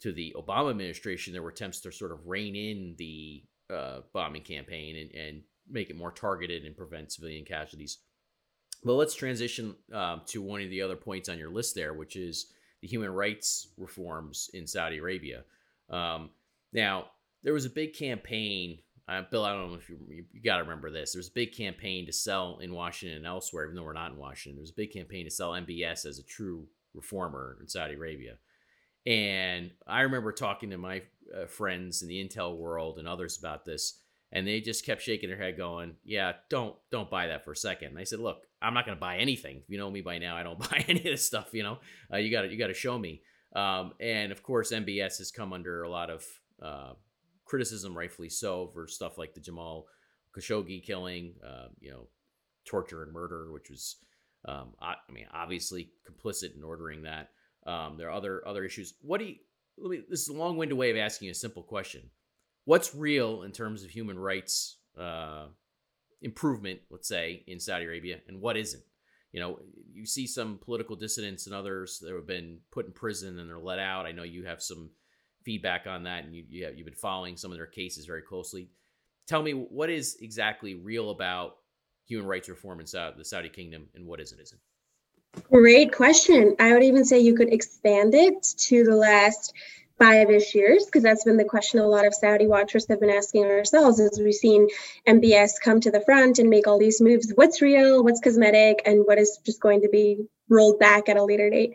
to 0.01 0.11
the 0.11 0.35
Obama 0.37 0.69
administration, 0.69 1.33
there 1.33 1.41
were 1.41 1.49
attempts 1.49 1.79
to 1.81 1.91
sort 1.91 2.11
of 2.11 2.27
rein 2.27 2.55
in 2.55 2.95
the 2.97 3.43
uh, 3.73 4.01
bombing 4.13 4.43
campaign 4.43 4.95
and, 4.95 5.11
and 5.11 5.41
make 5.69 5.89
it 5.89 5.97
more 5.97 6.11
targeted 6.11 6.63
and 6.63 6.77
prevent 6.77 7.11
civilian 7.11 7.45
casualties. 7.45 7.97
But 8.83 8.93
let's 8.93 9.15
transition 9.15 9.75
um, 9.91 10.21
to 10.27 10.41
one 10.41 10.61
of 10.61 10.69
the 10.69 10.83
other 10.83 10.95
points 10.95 11.29
on 11.29 11.39
your 11.39 11.49
list 11.49 11.73
there, 11.73 11.93
which 11.93 12.15
is 12.15 12.53
the 12.81 12.87
human 12.87 13.11
rights 13.11 13.69
reforms 13.75 14.49
in 14.53 14.67
Saudi 14.67 14.97
Arabia. 14.97 15.43
Um, 15.89 16.29
now, 16.73 17.05
there 17.43 17.53
was 17.53 17.65
a 17.65 17.71
big 17.71 17.93
campaign 17.95 18.79
uh, 19.07 19.21
Bill, 19.31 19.45
I 19.45 19.53
don't 19.53 19.71
know 19.71 19.77
if 19.77 19.89
you, 19.89 19.97
you, 20.09 20.25
you 20.33 20.41
got 20.41 20.57
to 20.57 20.63
remember 20.63 20.91
this. 20.91 21.13
There 21.13 21.19
was 21.19 21.29
a 21.29 21.33
big 21.33 21.53
campaign 21.53 22.05
to 22.07 22.13
sell 22.13 22.59
in 22.61 22.73
Washington 22.73 23.17
and 23.17 23.25
elsewhere, 23.25 23.65
even 23.65 23.75
though 23.75 23.83
we're 23.83 23.93
not 23.93 24.11
in 24.11 24.17
Washington. 24.17 24.57
There 24.57 24.63
was 24.63 24.71
a 24.71 24.75
big 24.75 24.91
campaign 24.91 25.25
to 25.25 25.31
sell 25.31 25.51
MBS 25.51 26.05
as 26.05 26.19
a 26.19 26.23
true 26.23 26.67
reformer 26.93 27.57
in 27.61 27.67
Saudi 27.67 27.93
Arabia. 27.93 28.37
And 29.05 29.71
I 29.87 30.01
remember 30.01 30.33
talking 30.33 30.71
to 30.71 30.77
my 30.77 31.03
uh, 31.33 31.45
friends 31.45 32.01
in 32.01 32.09
the 32.09 32.21
intel 32.21 32.57
world 32.57 32.99
and 32.99 33.07
others 33.07 33.37
about 33.37 33.63
this, 33.63 34.01
and 34.33 34.45
they 34.45 34.59
just 34.59 34.85
kept 34.85 35.01
shaking 35.01 35.29
their 35.29 35.37
head, 35.37 35.55
going, 35.55 35.95
"Yeah, 36.03 36.33
don't 36.49 36.75
don't 36.91 37.09
buy 37.09 37.27
that 37.27 37.45
for 37.45 37.53
a 37.53 37.55
second. 37.55 37.89
And 37.89 37.99
I 37.99 38.03
said, 38.03 38.19
"Look, 38.19 38.41
I'm 38.61 38.73
not 38.73 38.85
going 38.85 38.97
to 38.97 38.99
buy 38.99 39.17
anything. 39.17 39.57
If 39.57 39.69
you 39.69 39.77
know 39.77 39.89
me 39.89 40.01
by 40.01 40.17
now, 40.17 40.35
I 40.35 40.43
don't 40.43 40.59
buy 40.71 40.83
any 40.89 40.99
of 40.99 41.05
this 41.05 41.25
stuff. 41.25 41.53
You 41.53 41.63
know, 41.63 41.77
uh, 42.11 42.17
you 42.17 42.29
got 42.29 42.41
to 42.41 42.49
you 42.49 42.57
got 42.57 42.67
to 42.67 42.73
show 42.73 42.99
me." 42.99 43.21
Um, 43.55 43.93
and 44.01 44.33
of 44.33 44.43
course, 44.43 44.73
MBS 44.73 45.19
has 45.19 45.31
come 45.31 45.53
under 45.53 45.83
a 45.83 45.89
lot 45.89 46.09
of 46.09 46.25
uh, 46.61 46.93
criticism, 47.47 47.97
rightfully 47.97 48.29
so, 48.29 48.67
for 48.67 48.87
stuff 48.87 49.17
like 49.17 49.33
the 49.33 49.39
Jamal 49.39 49.87
Khashoggi 50.35 50.83
killing, 50.83 51.33
uh, 51.45 51.67
you 51.79 51.89
know, 51.91 52.07
torture 52.65 53.03
and 53.03 53.13
murder, 53.13 53.51
which 53.51 53.69
was, 53.69 53.97
um, 54.45 54.73
I, 54.81 54.95
I, 55.07 55.11
mean, 55.11 55.25
obviously 55.33 55.91
complicit 56.09 56.55
in 56.55 56.63
ordering 56.63 57.03
that. 57.03 57.29
Um, 57.65 57.97
there 57.97 58.07
are 58.07 58.13
other 58.13 58.47
other 58.47 58.63
issues. 58.63 58.93
What 59.01 59.19
do 59.19 59.25
you? 59.25 59.35
Let 59.77 59.91
me, 59.91 60.03
this 60.09 60.21
is 60.21 60.29
a 60.29 60.33
long-winded 60.33 60.77
way 60.77 60.89
of 60.89 60.97
asking 60.97 61.29
a 61.29 61.33
simple 61.33 61.63
question. 61.63 62.09
What's 62.65 62.95
real 62.95 63.43
in 63.43 63.51
terms 63.51 63.83
of 63.83 63.89
human 63.89 64.17
rights 64.17 64.77
uh, 64.99 65.47
improvement, 66.21 66.81
let's 66.89 67.07
say, 67.07 67.43
in 67.47 67.59
Saudi 67.59 67.85
Arabia, 67.85 68.19
and 68.27 68.41
what 68.41 68.57
isn't? 68.57 68.83
You 69.31 69.41
know, 69.41 69.59
you 69.93 70.05
see 70.05 70.25
some 70.25 70.57
political 70.57 70.95
dissidents 70.95 71.45
and 71.45 71.53
others 71.53 71.99
that 71.99 72.11
have 72.11 72.25
been 72.25 72.59
put 72.71 72.87
in 72.87 72.91
prison 72.91 73.39
and 73.39 73.49
they're 73.49 73.59
let 73.59 73.77
out. 73.77 74.05
I 74.05 74.11
know 74.11 74.23
you 74.23 74.45
have 74.45 74.63
some 74.63 74.89
feedback 75.47 75.87
on 75.87 76.03
that, 76.03 76.25
and 76.25 76.35
you, 76.35 76.43
you 76.49 76.65
have, 76.65 76.77
you've 76.77 76.83
been 76.83 76.93
following 76.93 77.37
some 77.37 77.51
of 77.51 77.57
their 77.57 77.65
cases 77.65 78.05
very 78.05 78.21
closely. 78.21 78.67
Tell 79.27 79.41
me 79.41 79.53
what 79.53 79.89
is 79.89 80.17
exactly 80.19 80.75
real 80.75 81.09
about 81.09 81.55
human 82.05 82.27
rights 82.27 82.49
reform 82.49 82.81
in 82.81 82.85
Saudi, 82.85 83.15
the 83.17 83.23
Saudi 83.23 83.47
kingdom, 83.47 83.87
and 83.95 84.05
what 84.05 84.19
isn't 84.19 84.41
isn't. 84.41 84.59
Great 85.49 85.93
question. 85.93 86.57
I 86.59 86.73
would 86.73 86.83
even 86.83 87.05
say 87.05 87.19
you 87.19 87.33
could 87.33 87.53
expand 87.53 88.13
it 88.13 88.43
to 88.57 88.83
the 88.83 88.97
last 88.97 89.53
five-ish 89.97 90.53
years 90.53 90.85
because 90.85 91.01
that's 91.01 91.23
been 91.23 91.37
the 91.37 91.45
question 91.45 91.79
a 91.79 91.87
lot 91.87 92.05
of 92.05 92.13
Saudi 92.13 92.45
watchers 92.45 92.85
have 92.89 92.99
been 92.99 93.09
asking 93.09 93.45
ourselves 93.45 94.01
as 94.01 94.19
we've 94.21 94.33
seen 94.33 94.67
MBS 95.07 95.61
come 95.63 95.79
to 95.79 95.91
the 95.91 96.01
front 96.01 96.39
and 96.39 96.49
make 96.49 96.67
all 96.67 96.77
these 96.77 96.99
moves. 96.99 97.31
What's 97.33 97.61
real? 97.61 98.03
What's 98.03 98.19
cosmetic? 98.19 98.81
And 98.85 99.05
what 99.05 99.17
is 99.17 99.39
just 99.45 99.61
going 99.61 99.83
to 99.83 99.89
be 99.89 100.27
rolled 100.49 100.77
back 100.77 101.07
at 101.07 101.15
a 101.15 101.23
later 101.23 101.49
date? 101.49 101.73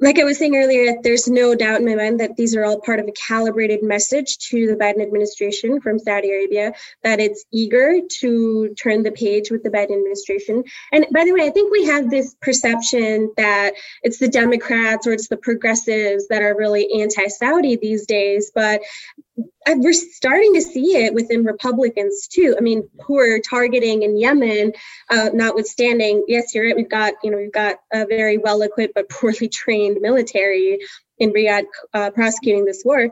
Like 0.00 0.18
I 0.18 0.24
was 0.24 0.38
saying 0.38 0.56
earlier, 0.56 0.96
there's 1.02 1.28
no 1.28 1.54
doubt 1.54 1.80
in 1.80 1.86
my 1.86 1.94
mind 1.94 2.18
that 2.20 2.36
these 2.36 2.56
are 2.56 2.64
all 2.64 2.80
part 2.80 2.98
of 2.98 3.06
a 3.06 3.12
calibrated 3.12 3.82
message 3.82 4.38
to 4.50 4.66
the 4.66 4.74
Biden 4.74 5.00
administration 5.00 5.80
from 5.80 6.00
Saudi 6.00 6.30
Arabia 6.30 6.72
that 7.04 7.20
it's 7.20 7.44
eager 7.52 8.00
to 8.20 8.74
turn 8.74 9.04
the 9.04 9.12
page 9.12 9.50
with 9.52 9.62
the 9.62 9.70
Biden 9.70 9.92
administration. 9.92 10.64
And 10.90 11.06
by 11.12 11.24
the 11.24 11.32
way, 11.32 11.46
I 11.46 11.50
think 11.50 11.70
we 11.70 11.86
have 11.86 12.10
this 12.10 12.34
perception 12.40 13.32
that 13.36 13.74
it's 14.02 14.18
the 14.18 14.28
Democrats 14.28 15.06
or 15.06 15.12
it's 15.12 15.28
the 15.28 15.36
progressives 15.36 16.26
that 16.28 16.42
are 16.42 16.56
really 16.56 17.00
anti 17.00 17.28
Saudi 17.28 17.76
these 17.76 18.06
days. 18.06 18.50
But 18.52 18.80
we're 19.36 19.92
starting 19.92 20.54
to 20.54 20.62
see 20.62 20.96
it 20.96 21.14
within 21.14 21.44
Republicans 21.44 22.28
too. 22.28 22.54
I 22.56 22.60
mean, 22.60 22.88
who 23.06 23.18
are 23.18 23.40
targeting 23.40 24.02
in 24.02 24.18
Yemen, 24.18 24.72
uh, 25.10 25.30
notwithstanding, 25.32 26.24
yes, 26.28 26.54
you're 26.54 26.66
right. 26.66 26.76
We've 26.76 26.88
got, 26.88 27.14
you 27.22 27.30
know, 27.30 27.38
we've 27.38 27.52
got 27.52 27.76
a 27.92 28.06
very 28.06 28.38
well 28.38 28.62
equipped 28.62 28.94
but 28.94 29.08
poorly 29.08 29.48
trained 29.52 29.98
military 30.00 30.80
in 31.18 31.32
Riyadh 31.32 31.64
uh, 31.92 32.10
prosecuting 32.10 32.64
this 32.64 32.82
war. 32.84 33.10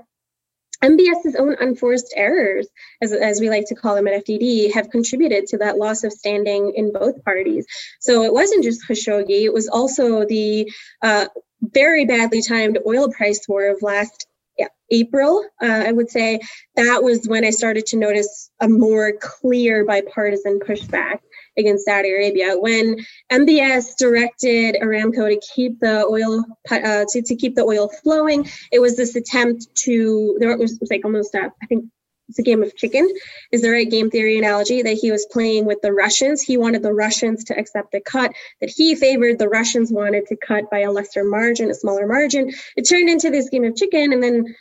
MBS's 0.82 1.36
own 1.36 1.54
unforced 1.60 2.12
errors, 2.16 2.66
as, 3.00 3.12
as 3.12 3.40
we 3.40 3.48
like 3.48 3.66
to 3.66 3.76
call 3.76 3.94
them 3.94 4.08
at 4.08 4.24
FDD, 4.24 4.72
have 4.74 4.90
contributed 4.90 5.46
to 5.46 5.58
that 5.58 5.78
loss 5.78 6.02
of 6.02 6.12
standing 6.12 6.72
in 6.74 6.92
both 6.92 7.24
parties. 7.24 7.66
So 8.00 8.24
it 8.24 8.32
wasn't 8.32 8.64
just 8.64 8.86
Khashoggi, 8.88 9.44
it 9.44 9.52
was 9.52 9.68
also 9.68 10.24
the 10.24 10.70
uh, 11.00 11.26
very 11.60 12.04
badly 12.04 12.42
timed 12.42 12.78
oil 12.84 13.12
price 13.12 13.46
war 13.48 13.68
of 13.68 13.80
last 13.80 14.26
yeah, 14.58 14.68
April, 14.90 15.44
uh, 15.62 15.84
I 15.86 15.92
would 15.92 16.10
say 16.10 16.40
that 16.76 17.02
was 17.02 17.26
when 17.26 17.44
I 17.44 17.50
started 17.50 17.86
to 17.86 17.96
notice 17.96 18.50
a 18.60 18.68
more 18.68 19.12
clear 19.20 19.84
bipartisan 19.84 20.60
pushback 20.60 21.20
against 21.56 21.84
Saudi 21.84 22.10
Arabia. 22.10 22.56
When 22.58 22.96
MBS 23.30 23.96
directed 23.98 24.76
Aramco 24.82 25.28
to 25.28 25.40
keep 25.54 25.80
the 25.80 26.04
oil 26.04 26.44
uh, 26.70 27.04
to, 27.08 27.22
to 27.22 27.36
keep 27.36 27.54
the 27.54 27.64
oil 27.64 27.88
flowing, 28.02 28.48
it 28.70 28.80
was 28.80 28.96
this 28.96 29.16
attempt 29.16 29.66
to 29.84 30.36
there 30.40 30.56
was, 30.56 30.78
like 30.90 31.04
almost 31.04 31.34
a, 31.34 31.50
I 31.62 31.66
think 31.66 31.86
it's 32.32 32.38
a 32.38 32.42
game 32.42 32.62
of 32.62 32.74
chicken 32.74 33.06
is 33.50 33.60
the 33.60 33.70
right 33.70 33.90
game 33.90 34.10
theory 34.10 34.38
analogy 34.38 34.80
that 34.80 34.96
he 34.96 35.12
was 35.12 35.26
playing 35.30 35.66
with 35.66 35.82
the 35.82 35.92
russians 35.92 36.40
he 36.40 36.56
wanted 36.56 36.82
the 36.82 36.92
russians 36.92 37.44
to 37.44 37.58
accept 37.58 37.92
a 37.92 38.00
cut 38.00 38.32
that 38.62 38.70
he 38.70 38.94
favored 38.94 39.38
the 39.38 39.48
russians 39.48 39.92
wanted 39.92 40.26
to 40.26 40.36
cut 40.36 40.70
by 40.70 40.78
a 40.80 40.90
lesser 40.90 41.24
margin 41.24 41.70
a 41.70 41.74
smaller 41.74 42.06
margin 42.06 42.50
it 42.74 42.88
turned 42.88 43.10
into 43.10 43.28
this 43.28 43.50
game 43.50 43.64
of 43.64 43.76
chicken 43.76 44.14
and 44.14 44.22
then 44.22 44.54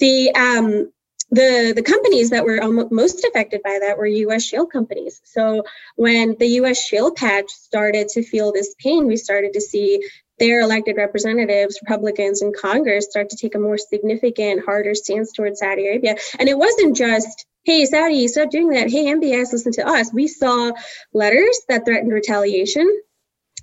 the 0.00 0.34
um 0.34 0.90
the 1.30 1.72
the 1.76 1.82
companies 1.82 2.30
that 2.30 2.44
were 2.44 2.60
most 2.90 3.24
affected 3.24 3.62
by 3.62 3.78
that 3.82 3.98
were 3.98 4.06
U.S. 4.06 4.44
shale 4.44 4.64
companies. 4.64 5.20
So 5.24 5.64
when 5.96 6.36
the 6.38 6.46
U.S. 6.46 6.82
shale 6.82 7.10
patch 7.10 7.50
started 7.50 8.08
to 8.10 8.22
feel 8.22 8.50
this 8.50 8.74
pain, 8.78 9.06
we 9.06 9.18
started 9.18 9.52
to 9.52 9.60
see 9.60 10.02
their 10.38 10.60
elected 10.60 10.96
representatives, 10.96 11.78
Republicans 11.82 12.42
in 12.42 12.52
Congress, 12.52 13.06
start 13.10 13.30
to 13.30 13.36
take 13.36 13.54
a 13.54 13.58
more 13.58 13.78
significant, 13.78 14.64
harder 14.64 14.94
stance 14.94 15.32
towards 15.32 15.60
Saudi 15.60 15.86
Arabia. 15.86 16.16
And 16.38 16.48
it 16.48 16.56
wasn't 16.58 16.96
just, 16.96 17.46
hey, 17.64 17.84
Saudi, 17.84 18.26
stop 18.28 18.50
doing 18.50 18.70
that. 18.70 18.90
Hey, 18.90 19.06
MBS, 19.06 19.52
listen 19.52 19.72
to 19.72 19.86
us. 19.86 20.12
We 20.12 20.26
saw 20.26 20.72
letters 21.12 21.60
that 21.68 21.84
threatened 21.84 22.12
retaliation. 22.12 22.88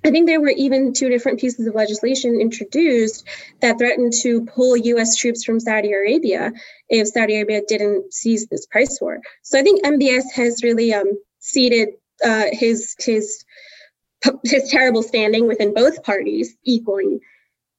I 0.03 0.11
think 0.11 0.27
there 0.27 0.41
were 0.41 0.49
even 0.49 0.93
two 0.93 1.09
different 1.09 1.39
pieces 1.39 1.65
of 1.65 1.73
legislation 1.73 2.39
introduced 2.39 3.27
that 3.61 3.79
threatened 3.79 4.13
to 4.21 4.45
pull 4.45 4.77
US 4.77 5.15
troops 5.15 5.43
from 5.43 5.59
Saudi 5.59 5.93
Arabia 5.93 6.51
if 6.89 7.07
Saudi 7.07 7.37
Arabia 7.37 7.61
didn't 7.67 8.13
seize 8.13 8.45
this 8.45 8.67
price 8.67 8.99
war. 9.01 9.21
So 9.41 9.57
I 9.57 9.63
think 9.63 9.83
MBS 9.83 10.31
has 10.35 10.61
really 10.61 10.93
um, 10.93 11.07
ceded 11.39 11.89
uh, 12.23 12.45
his 12.51 12.95
his 12.99 13.43
his 14.43 14.69
terrible 14.69 15.03
standing 15.03 15.47
within 15.47 15.73
both 15.73 16.03
parties 16.03 16.55
equally. 16.63 17.21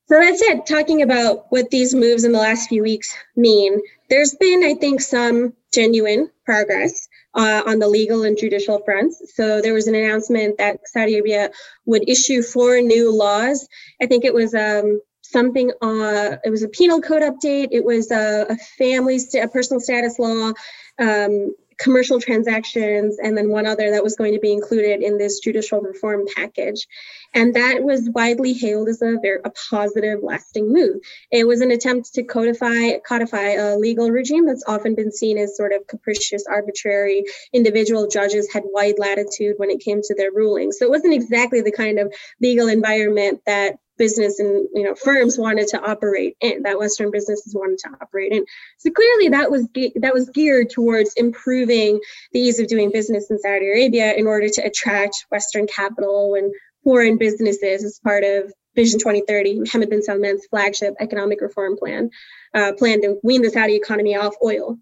So 0.08 0.20
that's 0.20 0.40
it. 0.40 0.66
Talking 0.66 1.02
about 1.02 1.46
what 1.50 1.70
these 1.70 1.94
moves 1.94 2.24
in 2.24 2.32
the 2.32 2.38
last 2.38 2.68
few 2.68 2.82
weeks 2.82 3.12
mean, 3.34 3.80
there's 4.08 4.34
been, 4.34 4.62
I 4.62 4.74
think, 4.74 5.00
some 5.00 5.54
genuine 5.74 6.30
progress 6.44 7.08
uh, 7.34 7.62
on 7.66 7.80
the 7.80 7.88
legal 7.88 8.22
and 8.22 8.38
judicial 8.38 8.80
fronts. 8.84 9.34
So 9.34 9.60
there 9.60 9.74
was 9.74 9.88
an 9.88 9.96
announcement 9.96 10.58
that 10.58 10.78
Saudi 10.84 11.14
Arabia 11.14 11.50
would 11.86 12.08
issue 12.08 12.42
four 12.42 12.80
new 12.80 13.12
laws. 13.12 13.66
I 14.00 14.06
think 14.06 14.24
it 14.24 14.32
was 14.32 14.54
um, 14.54 15.00
something. 15.22 15.72
Uh, 15.82 16.36
it 16.44 16.50
was 16.50 16.62
a 16.62 16.68
penal 16.68 17.00
code 17.00 17.22
update. 17.22 17.68
It 17.72 17.84
was 17.84 18.12
a, 18.12 18.46
a 18.48 18.56
family, 18.78 19.18
st- 19.18 19.44
a 19.44 19.48
personal 19.48 19.80
status 19.80 20.20
law. 20.20 20.52
Um, 21.00 21.52
commercial 21.78 22.20
transactions, 22.20 23.18
and 23.18 23.36
then 23.36 23.50
one 23.50 23.66
other 23.66 23.90
that 23.90 24.04
was 24.04 24.16
going 24.16 24.34
to 24.34 24.40
be 24.40 24.52
included 24.52 25.02
in 25.02 25.18
this 25.18 25.40
judicial 25.40 25.80
reform 25.80 26.24
package. 26.34 26.86
And 27.34 27.54
that 27.54 27.82
was 27.82 28.08
widely 28.12 28.52
hailed 28.52 28.88
as 28.88 29.02
a 29.02 29.16
very 29.20 29.40
a 29.44 29.50
positive, 29.70 30.20
lasting 30.22 30.72
move. 30.72 30.96
It 31.30 31.46
was 31.46 31.60
an 31.60 31.70
attempt 31.70 32.14
to 32.14 32.22
codify 32.22 32.98
codify 33.06 33.50
a 33.50 33.76
legal 33.76 34.10
regime 34.10 34.46
that's 34.46 34.64
often 34.66 34.94
been 34.94 35.12
seen 35.12 35.38
as 35.38 35.56
sort 35.56 35.72
of 35.72 35.86
capricious, 35.86 36.44
arbitrary. 36.48 37.24
Individual 37.52 38.08
judges 38.08 38.50
had 38.52 38.62
wide 38.66 38.98
latitude 38.98 39.54
when 39.58 39.70
it 39.70 39.80
came 39.80 40.00
to 40.02 40.14
their 40.14 40.32
rulings. 40.32 40.78
So 40.78 40.86
it 40.86 40.90
wasn't 40.90 41.14
exactly 41.14 41.60
the 41.60 41.72
kind 41.72 41.98
of 41.98 42.12
legal 42.40 42.68
environment 42.68 43.40
that 43.46 43.76
business 43.98 44.40
and 44.40 44.68
you 44.74 44.84
know 44.84 44.94
firms 44.94 45.38
wanted 45.38 45.68
to 45.68 45.80
operate 45.80 46.36
in 46.40 46.62
that 46.62 46.78
western 46.78 47.10
businesses 47.10 47.54
wanted 47.54 47.78
to 47.78 47.90
operate 48.02 48.32
in. 48.32 48.44
So 48.78 48.90
clearly 48.90 49.30
that 49.30 49.50
was 49.50 49.66
ge- 49.76 49.94
that 49.96 50.14
was 50.14 50.30
geared 50.30 50.70
towards 50.70 51.14
improving 51.16 52.00
the 52.32 52.40
ease 52.40 52.60
of 52.60 52.68
doing 52.68 52.90
business 52.92 53.30
in 53.30 53.38
saudi 53.38 53.66
arabia 53.68 54.14
in 54.14 54.26
order 54.26 54.48
to 54.48 54.62
attract 54.62 55.26
western 55.30 55.66
capital 55.66 56.34
and 56.36 56.54
foreign 56.84 57.18
businesses 57.18 57.84
as 57.84 58.00
part 58.04 58.24
of 58.24 58.52
vision 58.76 58.98
2030 58.98 59.60
mohammed 59.60 59.90
bin 59.90 60.02
salman's 60.02 60.46
flagship 60.46 60.94
economic 61.00 61.40
reform 61.40 61.76
plan 61.78 62.10
uh, 62.54 62.72
plan 62.78 63.00
to 63.02 63.18
wean 63.22 63.42
the 63.42 63.50
saudi 63.50 63.76
economy 63.76 64.16
off 64.16 64.34
oil. 64.44 64.78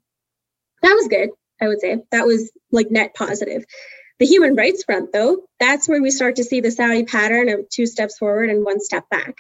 That 0.83 0.95
was 0.95 1.09
good 1.09 1.31
i 1.61 1.69
would 1.69 1.81
say. 1.81 1.99
That 2.13 2.27
was 2.27 2.53
like 2.73 2.91
net 2.91 3.15
positive 3.15 3.65
the 4.25 4.31
human 4.31 4.57
rights 4.57 4.85
front, 4.85 5.13
though, 5.13 5.43
that's 5.61 5.87
where 5.87 6.01
we 6.01 6.11
start 6.11 6.37
to 6.37 6.45
see 6.45 6.63
the 6.63 6.71
Saudi 6.71 7.05
pattern 7.05 7.51
of 7.51 7.69
two 7.69 7.85
steps 7.85 8.17
forward 8.17 8.49
and 8.49 8.65
one 8.65 8.81
step 8.81 9.07
back. 9.11 9.35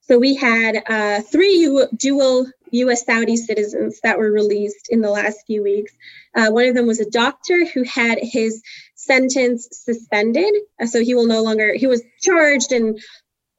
So 0.00 0.18
we 0.18 0.34
had 0.34 0.82
uh, 0.88 1.20
three 1.20 1.58
U- 1.58 1.88
dual 1.94 2.46
US 2.72 3.04
Saudi 3.04 3.36
citizens 3.36 4.00
that 4.02 4.18
were 4.18 4.32
released 4.32 4.88
in 4.88 5.02
the 5.02 5.10
last 5.10 5.40
few 5.46 5.62
weeks. 5.62 5.92
Uh, 6.34 6.48
one 6.48 6.64
of 6.64 6.74
them 6.74 6.86
was 6.86 7.00
a 7.00 7.10
doctor 7.10 7.66
who 7.66 7.82
had 7.82 8.18
his 8.22 8.62
sentence 8.94 9.68
suspended. 9.72 10.54
Uh, 10.80 10.86
so 10.86 11.02
he 11.02 11.14
will 11.14 11.26
no 11.26 11.42
longer, 11.42 11.74
he 11.74 11.86
was 11.86 12.02
charged 12.22 12.72
and 12.72 12.98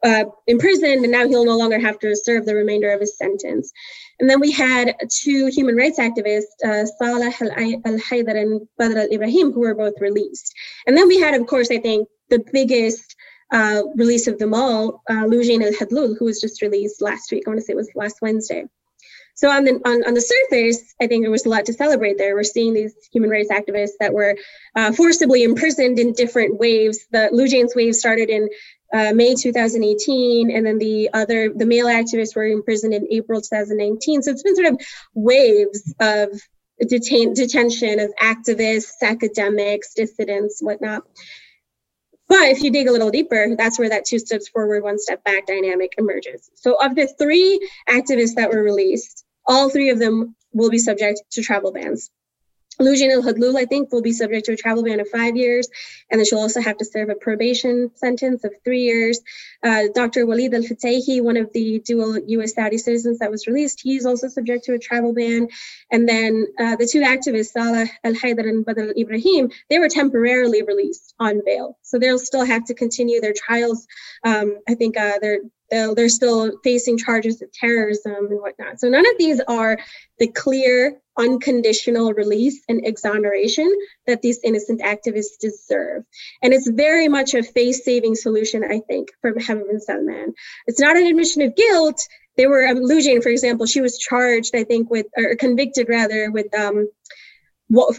uh, 0.03 0.25
imprisoned, 0.47 1.03
and 1.03 1.11
now 1.11 1.27
he'll 1.27 1.45
no 1.45 1.57
longer 1.57 1.79
have 1.79 1.99
to 1.99 2.15
serve 2.15 2.45
the 2.45 2.55
remainder 2.55 2.91
of 2.91 2.99
his 2.99 3.17
sentence. 3.17 3.71
And 4.19 4.29
then 4.29 4.39
we 4.39 4.51
had 4.51 4.95
two 5.09 5.47
human 5.47 5.75
rights 5.75 5.99
activists, 5.99 6.53
uh, 6.65 6.85
Salah 6.85 7.31
Al 7.41 7.97
Haidar 7.97 8.37
and 8.37 8.67
Badr 8.77 8.99
Al 8.99 9.11
Ibrahim, 9.11 9.51
who 9.51 9.61
were 9.61 9.75
both 9.75 9.93
released. 9.99 10.53
And 10.85 10.97
then 10.97 11.07
we 11.07 11.19
had, 11.19 11.33
of 11.33 11.47
course, 11.47 11.71
I 11.71 11.79
think 11.79 12.07
the 12.29 12.43
biggest 12.51 13.15
uh, 13.51 13.83
release 13.95 14.27
of 14.27 14.39
them 14.39 14.53
all, 14.53 15.01
uh, 15.09 15.25
Loujain 15.25 15.63
Al 15.63 15.73
Hathloul, 15.73 16.17
who 16.17 16.25
was 16.25 16.39
just 16.39 16.61
released 16.61 17.01
last 17.01 17.31
week. 17.31 17.43
I 17.45 17.49
want 17.49 17.59
to 17.59 17.65
say 17.65 17.73
it 17.73 17.77
was 17.77 17.89
last 17.95 18.17
Wednesday. 18.21 18.65
So 19.35 19.49
on 19.49 19.63
the 19.63 19.79
on, 19.85 20.05
on 20.05 20.13
the 20.13 20.21
surface, 20.21 20.93
I 21.01 21.07
think 21.07 21.23
there 21.23 21.31
was 21.31 21.45
a 21.45 21.49
lot 21.49 21.65
to 21.65 21.73
celebrate 21.73 22.17
there. 22.17 22.35
We're 22.35 22.43
seeing 22.43 22.73
these 22.73 22.93
human 23.11 23.29
rights 23.29 23.49
activists 23.49 23.97
that 23.99 24.13
were 24.13 24.35
uh, 24.75 24.91
forcibly 24.91 25.43
imprisoned 25.43 25.99
in 25.99 26.13
different 26.13 26.59
waves. 26.59 27.07
The 27.11 27.29
Loujain's 27.31 27.75
wave 27.75 27.95
started 27.95 28.29
in 28.29 28.49
uh, 28.93 29.13
May 29.13 29.35
2018, 29.35 30.51
and 30.51 30.65
then 30.65 30.77
the 30.77 31.09
other, 31.13 31.51
the 31.53 31.65
male 31.65 31.87
activists 31.87 32.35
were 32.35 32.45
imprisoned 32.45 32.93
in 32.93 33.07
April 33.11 33.41
2019. 33.41 34.21
So 34.21 34.31
it's 34.31 34.43
been 34.43 34.55
sort 34.55 34.67
of 34.67 34.81
waves 35.13 35.93
of 35.99 36.29
detain, 36.87 37.33
detention 37.33 37.99
of 37.99 38.13
activists, 38.21 39.01
academics, 39.01 39.93
dissidents, 39.93 40.61
whatnot. 40.61 41.03
But 42.27 42.49
if 42.49 42.63
you 42.63 42.71
dig 42.71 42.87
a 42.87 42.91
little 42.91 43.11
deeper, 43.11 43.55
that's 43.57 43.77
where 43.77 43.89
that 43.89 44.05
two 44.05 44.19
steps 44.19 44.47
forward, 44.47 44.83
one 44.83 44.99
step 44.99 45.23
back 45.23 45.47
dynamic 45.47 45.95
emerges. 45.97 46.49
So, 46.55 46.81
of 46.81 46.95
the 46.95 47.07
three 47.07 47.59
activists 47.89 48.35
that 48.35 48.51
were 48.51 48.63
released, 48.63 49.25
all 49.45 49.69
three 49.69 49.89
of 49.89 49.99
them 49.99 50.35
will 50.53 50.69
be 50.69 50.77
subject 50.77 51.21
to 51.31 51.41
travel 51.41 51.73
bans. 51.73 52.09
Al 52.87 53.23
Hathloul, 53.23 53.57
I 53.57 53.65
think, 53.65 53.91
will 53.91 54.01
be 54.01 54.13
subject 54.13 54.45
to 54.45 54.53
a 54.53 54.57
travel 54.57 54.83
ban 54.83 54.99
of 54.99 55.09
five 55.09 55.35
years, 55.35 55.67
and 56.09 56.19
then 56.19 56.25
she'll 56.25 56.39
also 56.39 56.61
have 56.61 56.77
to 56.77 56.85
serve 56.85 57.09
a 57.09 57.15
probation 57.15 57.91
sentence 57.95 58.43
of 58.43 58.53
three 58.63 58.81
years. 58.81 59.19
Uh, 59.63 59.83
Dr. 59.93 60.25
Walid 60.25 60.53
Al 60.53 60.61
Fitaihi, 60.61 61.21
one 61.21 61.37
of 61.37 61.51
the 61.53 61.79
dual 61.79 62.17
US 62.17 62.53
Saudi 62.53 62.77
citizens 62.77 63.19
that 63.19 63.31
was 63.31 63.47
released, 63.47 63.81
he's 63.81 64.05
also 64.05 64.27
subject 64.27 64.65
to 64.65 64.73
a 64.73 64.79
travel 64.79 65.13
ban. 65.13 65.49
And 65.91 66.07
then 66.07 66.47
uh, 66.59 66.75
the 66.75 66.89
two 66.91 67.01
activists, 67.01 67.51
Salah 67.51 67.87
Al 68.03 68.13
Haidar 68.13 68.47
and 68.47 68.65
Badr 68.65 68.81
Al 68.81 68.93
Ibrahim, 68.97 69.51
they 69.69 69.79
were 69.79 69.89
temporarily 69.89 70.63
released 70.63 71.13
on 71.19 71.41
bail. 71.45 71.77
So 71.81 71.99
they'll 71.99 72.19
still 72.19 72.45
have 72.45 72.65
to 72.65 72.73
continue 72.73 73.21
their 73.21 73.33
trials. 73.33 73.87
Um, 74.23 74.59
I 74.67 74.75
think 74.75 74.97
uh, 74.97 75.19
they're 75.21 75.39
they're 75.71 76.09
still 76.09 76.59
facing 76.63 76.97
charges 76.97 77.41
of 77.41 77.51
terrorism 77.53 78.27
and 78.29 78.41
whatnot. 78.41 78.79
So 78.79 78.89
none 78.89 79.05
of 79.09 79.17
these 79.17 79.39
are 79.47 79.79
the 80.19 80.27
clear 80.27 80.99
unconditional 81.17 82.13
release 82.13 82.63
and 82.67 82.85
exoneration 82.85 83.73
that 84.07 84.21
these 84.21 84.39
innocent 84.43 84.81
activists 84.81 85.37
deserve. 85.39 86.03
And 86.41 86.53
it's 86.53 86.69
very 86.69 87.07
much 87.07 87.33
a 87.33 87.43
face 87.43 87.83
saving 87.85 88.15
solution, 88.15 88.63
I 88.63 88.79
think, 88.79 89.09
for 89.21 89.33
Mohammed 89.33 89.67
bin 89.67 89.79
Salman. 89.79 90.33
It's 90.67 90.79
not 90.79 90.97
an 90.97 91.05
admission 91.05 91.41
of 91.43 91.55
guilt. 91.55 91.99
They 92.37 92.47
were, 92.47 92.65
um, 92.65 92.77
Loujain, 92.77 93.21
for 93.21 93.29
example, 93.29 93.65
she 93.65 93.81
was 93.81 93.97
charged, 93.97 94.55
I 94.55 94.63
think, 94.63 94.89
with, 94.89 95.07
or 95.17 95.35
convicted 95.35 95.89
rather, 95.89 96.31
with 96.31 96.53
um, 96.57 96.87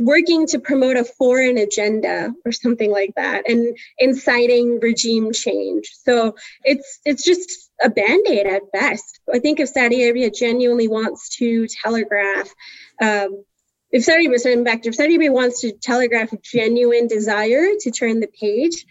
working 0.01 0.47
to 0.47 0.59
promote 0.59 0.97
a 0.97 1.05
foreign 1.05 1.57
agenda 1.57 2.33
or 2.45 2.53
something 2.53 2.91
like 2.91 3.13
that 3.17 3.49
and 3.49 3.77
inciting 3.99 4.79
regime 4.81 5.33
change 5.33 5.91
so 6.03 6.35
it's 6.63 7.01
it's 7.05 7.25
just 7.25 7.71
a 7.83 7.89
band-aid 7.89 8.47
at 8.47 8.71
best 8.73 9.21
i 9.33 9.39
think 9.39 9.61
if 9.61 9.69
saudi 9.69 10.03
arabia 10.03 10.31
genuinely 10.31 10.89
wants 10.89 11.37
to 11.37 11.67
telegraph 11.83 12.53
um, 13.01 13.45
if 13.93 14.05
saudi 14.05 14.27
arabia 14.27 14.65
back 14.65 14.85
if 14.85 14.95
saudi 14.95 15.29
wants 15.29 15.61
to 15.61 15.73
telegraph 15.73 16.31
genuine 16.43 17.07
desire 17.07 17.69
to 17.79 17.91
turn 17.91 18.21
the 18.21 18.29
page 18.29 18.87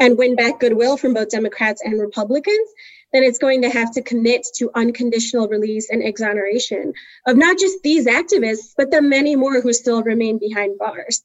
and 0.00 0.18
win 0.18 0.34
back 0.36 0.58
goodwill 0.60 0.96
from 0.96 1.14
both 1.14 1.28
democrats 1.28 1.82
and 1.84 2.00
republicans 2.00 2.68
then 3.12 3.22
it's 3.22 3.38
going 3.38 3.62
to 3.62 3.70
have 3.70 3.92
to 3.92 4.02
commit 4.02 4.46
to 4.56 4.70
unconditional 4.74 5.48
release 5.48 5.88
and 5.90 6.02
exoneration 6.02 6.92
of 7.26 7.36
not 7.36 7.58
just 7.58 7.82
these 7.82 8.06
activists, 8.06 8.74
but 8.76 8.90
the 8.90 9.00
many 9.00 9.36
more 9.36 9.60
who 9.60 9.72
still 9.72 10.02
remain 10.02 10.38
behind 10.38 10.78
bars. 10.78 11.22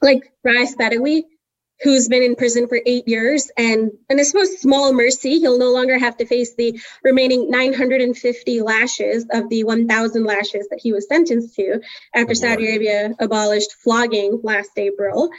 Like 0.00 0.32
Raif 0.44 0.74
Badawi, 0.76 1.22
who's 1.82 2.08
been 2.08 2.22
in 2.22 2.36
prison 2.36 2.68
for 2.68 2.80
eight 2.86 3.08
years. 3.08 3.50
And, 3.56 3.90
and 4.08 4.20
I 4.20 4.22
suppose 4.22 4.60
small 4.60 4.92
mercy, 4.92 5.38
he'll 5.38 5.58
no 5.58 5.72
longer 5.72 5.98
have 5.98 6.16
to 6.18 6.26
face 6.26 6.54
the 6.54 6.80
remaining 7.02 7.50
950 7.50 8.60
lashes 8.62 9.26
of 9.30 9.48
the 9.48 9.64
1,000 9.64 10.24
lashes 10.24 10.68
that 10.68 10.80
he 10.80 10.92
was 10.92 11.08
sentenced 11.08 11.54
to 11.56 11.80
after 12.14 12.34
Saudi 12.34 12.68
Arabia 12.68 13.14
abolished 13.18 13.72
flogging 13.72 14.40
last 14.42 14.70
April. 14.76 15.30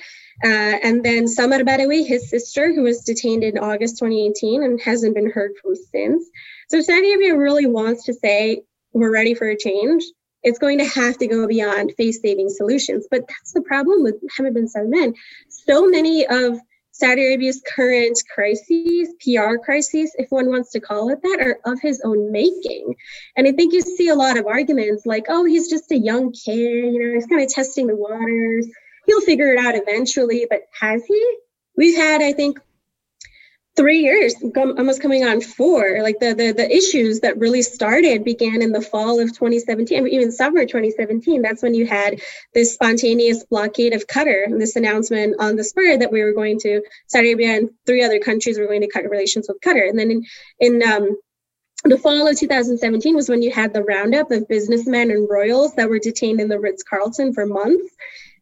Uh, 0.43 0.47
and 0.47 1.03
then 1.03 1.27
Samar 1.27 1.59
Badawi, 1.59 2.05
his 2.05 2.29
sister, 2.29 2.73
who 2.73 2.83
was 2.83 3.03
detained 3.03 3.43
in 3.43 3.57
August 3.57 3.99
2018 3.99 4.63
and 4.63 4.81
hasn't 4.81 5.15
been 5.15 5.31
heard 5.31 5.51
from 5.61 5.75
since. 5.75 6.29
So 6.69 6.81
Saudi 6.81 7.13
Arabia 7.13 7.37
really 7.37 7.67
wants 7.67 8.05
to 8.05 8.13
say, 8.13 8.63
we're 8.93 9.13
ready 9.13 9.33
for 9.33 9.47
a 9.47 9.57
change. 9.57 10.03
It's 10.43 10.59
going 10.59 10.79
to 10.79 10.85
have 10.85 11.17
to 11.19 11.27
go 11.27 11.47
beyond 11.47 11.93
face 11.97 12.21
saving 12.21 12.49
solutions. 12.49 13.07
But 13.09 13.27
that's 13.27 13.53
the 13.53 13.61
problem 13.61 14.03
with 14.03 14.15
Mohammed 14.21 14.53
bin 14.53 14.67
Salman. 14.67 15.15
So 15.47 15.87
many 15.87 16.25
of 16.27 16.59
Saudi 16.95 17.25
Arabia's 17.25 17.61
current 17.75 18.21
crises, 18.35 19.09
PR 19.19 19.55
crises, 19.57 20.13
if 20.19 20.29
one 20.29 20.49
wants 20.49 20.71
to 20.71 20.79
call 20.79 21.09
it 21.09 21.23
that, 21.23 21.39
are 21.41 21.59
of 21.65 21.81
his 21.81 21.99
own 22.05 22.31
making. 22.31 22.95
And 23.35 23.47
I 23.47 23.51
think 23.51 23.73
you 23.73 23.81
see 23.81 24.09
a 24.09 24.15
lot 24.15 24.37
of 24.37 24.45
arguments 24.45 25.03
like, 25.03 25.25
oh, 25.27 25.43
he's 25.43 25.71
just 25.71 25.91
a 25.91 25.97
young 25.97 26.33
kid, 26.33 26.93
you 26.93 26.99
know, 26.99 27.15
he's 27.15 27.25
kind 27.25 27.41
of 27.41 27.49
testing 27.49 27.87
the 27.87 27.95
waters. 27.95 28.67
He'll 29.07 29.21
figure 29.21 29.51
it 29.53 29.57
out 29.57 29.73
eventually, 29.75 30.45
but 30.47 30.61
has 30.79 31.03
he? 31.03 31.37
We've 31.75 31.97
had, 31.97 32.21
I 32.21 32.33
think, 32.33 32.59
three 33.75 33.99
years 33.99 34.35
almost 34.55 35.01
coming 35.01 35.25
on 35.25 35.41
four 35.41 36.01
like 36.03 36.19
the, 36.19 36.33
the 36.33 36.51
the 36.51 36.75
issues 36.75 37.21
that 37.21 37.37
really 37.39 37.63
started 37.63 38.23
began 38.23 38.61
in 38.61 38.71
the 38.71 38.81
fall 38.81 39.19
of 39.19 39.29
2017 39.29 39.97
I 39.97 40.01
mean, 40.01 40.13
even 40.13 40.31
summer 40.31 40.61
2017 40.61 41.41
that's 41.41 41.63
when 41.63 41.73
you 41.73 41.87
had 41.87 42.21
this 42.53 42.75
spontaneous 42.75 43.43
blockade 43.45 43.93
of 43.93 44.05
qatar 44.05 44.45
and 44.45 44.61
this 44.61 44.75
announcement 44.75 45.35
on 45.39 45.55
the 45.55 45.63
spur 45.63 45.97
that 45.97 46.11
we 46.11 46.23
were 46.23 46.33
going 46.33 46.59
to 46.59 46.83
saudi 47.07 47.31
arabia 47.31 47.57
and 47.57 47.69
three 47.85 48.03
other 48.03 48.19
countries 48.19 48.59
were 48.59 48.67
going 48.67 48.81
to 48.81 48.89
cut 48.89 49.09
relations 49.09 49.47
with 49.47 49.59
qatar. 49.61 49.89
And 49.89 49.97
then 49.97 50.11
in 50.11 50.23
in 50.59 50.83
um, 50.83 51.17
the 51.85 51.97
fall 51.97 52.27
of 52.27 52.37
2017 52.37 53.15
was 53.15 53.27
when 53.27 53.41
you 53.41 53.51
had 53.51 53.73
the 53.73 53.83
roundup 53.83 54.31
of 54.31 54.47
businessmen 54.47 55.11
and 55.11 55.27
royals 55.29 55.75
that 55.75 55.89
were 55.89 55.99
detained 55.99 56.39
in 56.39 56.47
the 56.47 56.59
Ritz 56.59 56.83
Carlton 56.83 57.33
for 57.33 57.45
months. 57.45 57.93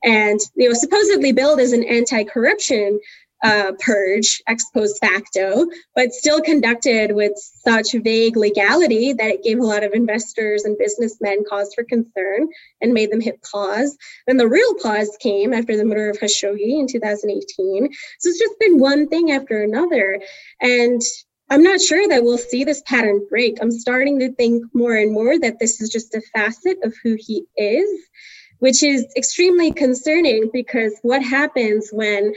And 0.04 0.40
you 0.56 0.68
know 0.68 0.74
supposedly 0.74 1.32
billed 1.32 1.60
as 1.60 1.74
an 1.74 1.84
anti-corruption 1.84 3.00
uh, 3.44 3.72
purge 3.80 4.42
ex 4.48 4.66
post 4.74 5.00
facto, 5.00 5.66
but 5.96 6.14
still 6.14 6.42
conducted 6.42 7.14
with 7.14 7.34
such 7.36 7.94
vague 7.94 8.38
legality 8.38 9.14
that 9.14 9.32
it 9.32 9.44
gave 9.44 9.60
a 9.60 9.66
lot 9.66 9.84
of 9.84 9.94
investors 9.94 10.64
and 10.64 10.78
businessmen 10.78 11.44
cause 11.48 11.74
for 11.74 11.84
concern 11.84 12.48
and 12.82 12.94
made 12.94 13.12
them 13.12 13.22
hit 13.22 13.42
pause. 13.42 13.98
Then 14.28 14.38
the 14.38 14.48
real 14.48 14.76
pause 14.76 15.18
came 15.20 15.54
after 15.54 15.76
the 15.76 15.86
murder 15.86 16.10
of 16.10 16.20
Khashoggi 16.20 16.80
in 16.80 16.88
2018. 16.88 17.90
So 18.20 18.30
it's 18.30 18.40
just 18.40 18.60
been 18.60 18.80
one 18.80 19.08
thing 19.08 19.32
after 19.32 19.64
another. 19.64 20.20
And 20.60 21.02
I'm 21.50 21.64
not 21.64 21.82
sure 21.82 22.08
that 22.08 22.24
we'll 22.24 22.38
see 22.38 22.64
this 22.64 22.82
pattern 22.86 23.26
break. 23.30 23.58
I'm 23.62 23.72
starting 23.72 24.20
to 24.20 24.32
think 24.34 24.64
more 24.74 24.96
and 24.96 25.12
more 25.12 25.38
that 25.38 25.60
this 25.60 25.82
is 25.82 25.90
just 25.90 26.16
a 26.16 26.22
facet 26.34 26.78
of 26.84 26.94
who 27.04 27.18
he 27.20 27.46
is 27.58 27.90
which 28.62 28.84
is 28.84 29.08
extremely 29.18 29.72
concerning 29.72 30.48
because 30.54 30.94
what 31.02 31.24
happens 31.24 31.90
when 31.92 32.32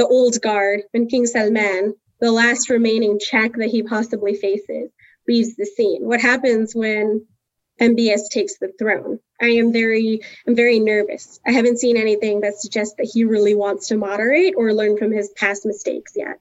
the 0.00 0.06
old 0.06 0.40
guard 0.40 0.80
when 0.92 1.08
King 1.08 1.26
Salman, 1.26 1.94
the 2.20 2.32
last 2.32 2.70
remaining 2.70 3.18
check 3.20 3.52
that 3.56 3.68
he 3.68 3.82
possibly 3.82 4.34
faces, 4.34 4.90
leaves 5.28 5.56
the 5.56 5.66
scene? 5.66 6.06
What 6.06 6.22
happens 6.22 6.74
when 6.74 7.26
MBS 7.78 8.30
takes 8.30 8.56
the 8.56 8.72
throne? 8.78 9.18
I 9.38 9.48
am 9.48 9.74
very, 9.74 10.22
I'm 10.48 10.56
very 10.56 10.78
nervous. 10.78 11.38
I 11.46 11.52
haven't 11.52 11.80
seen 11.80 11.98
anything 11.98 12.40
that 12.40 12.58
suggests 12.58 12.94
that 12.96 13.10
he 13.12 13.24
really 13.24 13.54
wants 13.54 13.88
to 13.88 13.98
moderate 13.98 14.54
or 14.56 14.72
learn 14.72 14.96
from 14.96 15.12
his 15.12 15.28
past 15.36 15.66
mistakes 15.66 16.12
yet. 16.16 16.40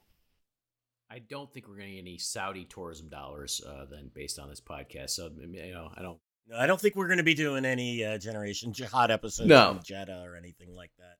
I 1.11 1.19
don't 1.19 1.51
think 1.51 1.67
we're 1.67 1.75
going 1.75 1.89
to 1.89 1.95
get 1.95 2.01
any 2.01 2.17
Saudi 2.17 2.63
tourism 2.63 3.09
dollars 3.09 3.61
uh, 3.67 3.87
then 3.91 4.09
based 4.13 4.39
on 4.39 4.47
this 4.47 4.61
podcast. 4.61 5.09
So 5.09 5.31
you 5.37 5.73
know, 5.73 5.89
I 5.97 6.01
don't. 6.01 6.19
No, 6.47 6.57
I 6.57 6.65
don't 6.65 6.79
think 6.79 6.95
we're 6.95 7.07
going 7.07 7.17
to 7.17 7.23
be 7.23 7.33
doing 7.33 7.65
any 7.65 8.05
uh, 8.05 8.17
Generation 8.17 8.71
Jihad 8.73 9.11
episodes 9.11 9.49
no. 9.49 9.79
Jeddah 9.83 10.23
or 10.25 10.35
anything 10.37 10.73
like 10.73 10.91
that. 10.97 11.17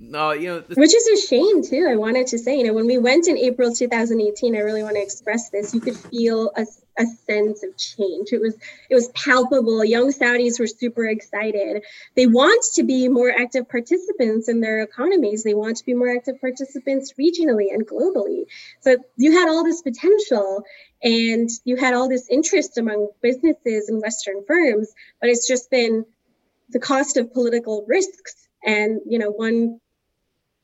No, 0.00 0.30
you 0.30 0.46
know, 0.46 0.64
which 0.74 0.94
is 0.94 1.06
a 1.08 1.26
shame 1.26 1.64
too. 1.64 1.88
I 1.90 1.96
wanted 1.96 2.28
to 2.28 2.38
say, 2.38 2.58
you 2.58 2.64
know, 2.64 2.72
when 2.72 2.86
we 2.86 2.98
went 2.98 3.26
in 3.26 3.36
April 3.36 3.74
2018, 3.74 4.54
I 4.54 4.60
really 4.60 4.84
want 4.84 4.94
to 4.94 5.02
express 5.02 5.50
this. 5.50 5.74
You 5.74 5.80
could 5.80 5.96
feel 5.96 6.52
a, 6.56 6.64
a 6.96 7.04
sense 7.26 7.64
of 7.64 7.76
change. 7.76 8.28
It 8.32 8.40
was 8.40 8.54
it 8.88 8.94
was 8.94 9.08
palpable. 9.08 9.84
Young 9.84 10.12
Saudis 10.12 10.60
were 10.60 10.68
super 10.68 11.04
excited. 11.04 11.82
They 12.14 12.28
want 12.28 12.64
to 12.74 12.84
be 12.84 13.08
more 13.08 13.28
active 13.28 13.68
participants 13.68 14.48
in 14.48 14.60
their 14.60 14.82
economies. 14.82 15.42
They 15.42 15.54
want 15.54 15.78
to 15.78 15.84
be 15.84 15.94
more 15.94 16.14
active 16.14 16.40
participants 16.40 17.14
regionally 17.18 17.74
and 17.74 17.84
globally. 17.84 18.44
So 18.82 18.98
you 19.16 19.32
had 19.32 19.48
all 19.48 19.64
this 19.64 19.82
potential, 19.82 20.62
and 21.02 21.50
you 21.64 21.74
had 21.74 21.94
all 21.94 22.08
this 22.08 22.28
interest 22.28 22.78
among 22.78 23.08
businesses 23.20 23.88
and 23.88 24.00
Western 24.00 24.44
firms, 24.46 24.94
but 25.20 25.28
it's 25.28 25.48
just 25.48 25.72
been 25.72 26.06
the 26.68 26.78
cost 26.78 27.16
of 27.16 27.32
political 27.32 27.84
risks 27.88 28.48
and 28.64 29.00
you 29.06 29.18
know 29.18 29.30
one 29.30 29.80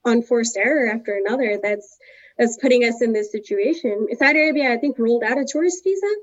unforced 0.04 0.56
error 0.56 0.90
after 0.90 1.14
another 1.14 1.58
that's 1.62 1.98
that's 2.38 2.56
putting 2.56 2.84
us 2.84 3.00
in 3.00 3.12
this 3.12 3.30
situation. 3.30 4.08
Saudi 4.18 4.40
Arabia, 4.40 4.72
I 4.72 4.76
think, 4.76 4.98
rolled 4.98 5.22
out 5.22 5.38
a 5.38 5.44
tourist 5.44 5.84
visa 5.84 6.14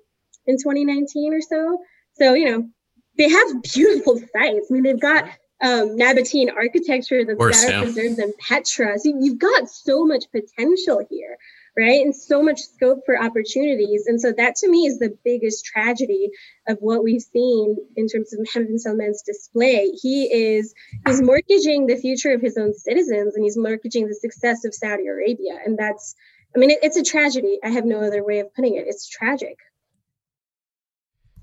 in 0.46 0.58
2019 0.58 1.34
or 1.34 1.42
so. 1.42 1.80
So, 2.14 2.34
you 2.34 2.52
know, 2.52 2.70
they 3.18 3.30
have 3.30 3.64
beautiful 3.64 4.18
sites. 4.18 4.68
I 4.70 4.74
mean, 4.74 4.84
they've 4.84 5.00
got 5.00 5.26
um, 5.62 5.98
Nabatean 5.98 6.54
architecture 6.54 7.24
that's 7.24 7.38
better 7.38 7.72
yeah. 7.72 7.84
preserved 7.84 8.18
than 8.18 8.34
Petra. 8.40 9.00
So 9.00 9.14
you've 9.20 9.40
got 9.40 9.70
so 9.70 10.06
much 10.06 10.26
potential 10.32 11.06
here 11.10 11.38
right? 11.78 12.02
And 12.02 12.16
so 12.16 12.44
much 12.44 12.60
scope 12.60 13.00
for 13.06 13.22
opportunities. 13.22 14.06
And 14.08 14.20
so 14.20 14.34
that 14.36 14.56
to 14.58 14.70
me 14.70 14.88
is 14.88 15.00
the 15.00 15.18
biggest 15.24 15.66
tragedy 15.66 16.30
of 16.68 16.78
what 16.80 17.04
we've 17.04 17.22
seen 17.22 17.78
in 17.96 18.08
terms 18.08 18.34
of 18.34 18.40
Mohammed 18.40 18.70
bin 18.70 18.80
Salman's 18.80 19.22
display. 19.22 19.92
He 20.02 20.26
is 20.26 20.74
he's 21.08 21.22
mortgaging 21.22 21.88
the 21.88 21.98
future 21.98 22.34
of 22.34 22.42
his 22.42 22.58
own 22.58 22.74
citizens 22.74 23.36
and 23.36 23.44
he's 23.44 23.58
mortgaging 23.58 24.08
the 24.08 24.16
success 24.16 24.66
of 24.66 24.74
Saudi 24.74 25.08
Arabia. 25.08 25.60
And 25.66 25.78
that's 25.78 26.16
I 26.56 26.60
mean, 26.60 26.72
it, 26.72 26.80
it's 26.84 26.98
a 26.98 27.04
tragedy. 27.04 27.60
I 27.64 27.70
have 27.70 27.86
no 27.86 28.02
other 28.02 28.24
way 28.24 28.40
of 28.40 28.54
putting 28.54 28.76
it. 28.76 28.86
It's 28.88 29.08
tragic. 29.08 29.58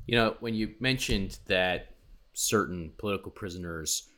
You 0.07 0.17
know, 0.17 0.37
when 0.41 0.55
you 0.55 0.75
mentioned 0.81 1.39
that 1.47 1.95
certain 2.33 2.93
political 2.99 3.31
prisoners, 3.31 4.09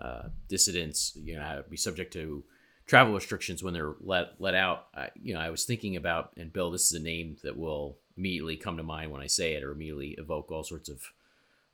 uh, 0.00 0.28
dissidents, 0.48 1.16
you 1.16 1.36
know, 1.36 1.64
be 1.68 1.76
subject 1.76 2.12
to 2.12 2.44
travel 2.90 3.14
restrictions 3.14 3.62
when 3.62 3.72
they're 3.72 3.94
let 4.00 4.32
let 4.40 4.56
out. 4.56 4.88
I, 4.96 5.10
you 5.22 5.32
know, 5.32 5.38
I 5.38 5.50
was 5.50 5.64
thinking 5.64 5.94
about, 5.94 6.32
and 6.36 6.52
Bill, 6.52 6.72
this 6.72 6.90
is 6.90 7.00
a 7.00 7.02
name 7.02 7.36
that 7.44 7.56
will 7.56 7.98
immediately 8.16 8.56
come 8.56 8.76
to 8.78 8.82
mind 8.82 9.12
when 9.12 9.22
I 9.22 9.28
say 9.28 9.54
it, 9.54 9.62
or 9.62 9.70
immediately 9.70 10.16
evoke 10.18 10.50
all 10.50 10.64
sorts 10.64 10.88
of 10.88 11.02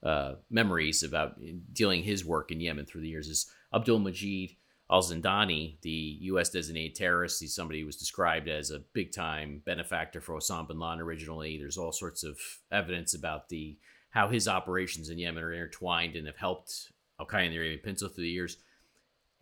uh, 0.02 0.34
memories 0.50 1.02
about 1.02 1.40
dealing 1.72 2.02
his 2.02 2.22
work 2.22 2.52
in 2.52 2.60
Yemen 2.60 2.84
through 2.84 3.00
the 3.00 3.08
years. 3.08 3.28
Is 3.28 3.50
Abdul 3.74 4.00
Majid 4.00 4.56
Al 4.90 5.02
Zindani, 5.02 5.80
the 5.80 6.18
U.S. 6.20 6.50
designated 6.50 6.94
terrorist? 6.94 7.40
He's 7.40 7.54
somebody 7.54 7.80
who 7.80 7.86
was 7.86 7.96
described 7.96 8.46
as 8.46 8.70
a 8.70 8.82
big 8.92 9.10
time 9.10 9.62
benefactor 9.64 10.20
for 10.20 10.36
Osama 10.36 10.68
bin 10.68 10.78
Laden 10.78 11.00
originally. 11.00 11.56
There's 11.56 11.78
all 11.78 11.92
sorts 11.92 12.24
of 12.24 12.38
evidence 12.70 13.14
about 13.14 13.48
the 13.48 13.78
how 14.10 14.28
his 14.28 14.48
operations 14.48 15.08
in 15.08 15.18
Yemen 15.18 15.42
are 15.42 15.52
intertwined 15.54 16.14
and 16.14 16.26
have 16.26 16.36
helped 16.36 16.92
Al 17.18 17.26
Qaeda 17.26 17.46
in 17.46 17.52
the 17.52 17.56
Arabian 17.56 17.80
Peninsula 17.80 18.10
through 18.10 18.24
the 18.24 18.30
years. 18.30 18.58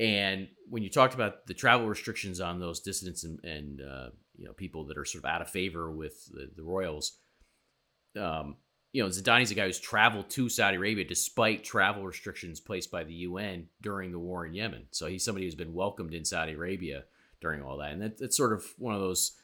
And 0.00 0.48
when 0.68 0.82
you 0.82 0.90
talked 0.90 1.14
about 1.14 1.46
the 1.46 1.54
travel 1.54 1.86
restrictions 1.86 2.40
on 2.40 2.58
those 2.58 2.80
dissidents 2.80 3.24
and, 3.24 3.38
and 3.44 3.80
uh, 3.80 4.08
you 4.36 4.46
know 4.46 4.52
people 4.52 4.86
that 4.86 4.98
are 4.98 5.04
sort 5.04 5.24
of 5.24 5.30
out 5.30 5.42
of 5.42 5.50
favor 5.50 5.90
with 5.90 6.26
the, 6.32 6.50
the 6.56 6.64
royals, 6.64 7.18
um, 8.20 8.56
you 8.92 9.02
know 9.02 9.08
Zindani's 9.08 9.52
a 9.52 9.54
guy 9.54 9.66
who's 9.66 9.78
traveled 9.78 10.30
to 10.30 10.48
Saudi 10.48 10.76
Arabia 10.76 11.04
despite 11.04 11.62
travel 11.62 12.04
restrictions 12.04 12.60
placed 12.60 12.90
by 12.90 13.04
the 13.04 13.14
UN 13.14 13.68
during 13.82 14.10
the 14.10 14.18
war 14.18 14.46
in 14.46 14.54
Yemen. 14.54 14.86
So 14.90 15.06
he's 15.06 15.24
somebody 15.24 15.46
who's 15.46 15.54
been 15.54 15.74
welcomed 15.74 16.12
in 16.12 16.24
Saudi 16.24 16.52
Arabia 16.52 17.04
during 17.40 17.62
all 17.62 17.78
that, 17.78 17.92
and 17.92 18.02
that, 18.02 18.18
that's 18.18 18.36
sort 18.36 18.52
of 18.52 18.64
one 18.78 18.94
of 18.94 19.00
those, 19.00 19.36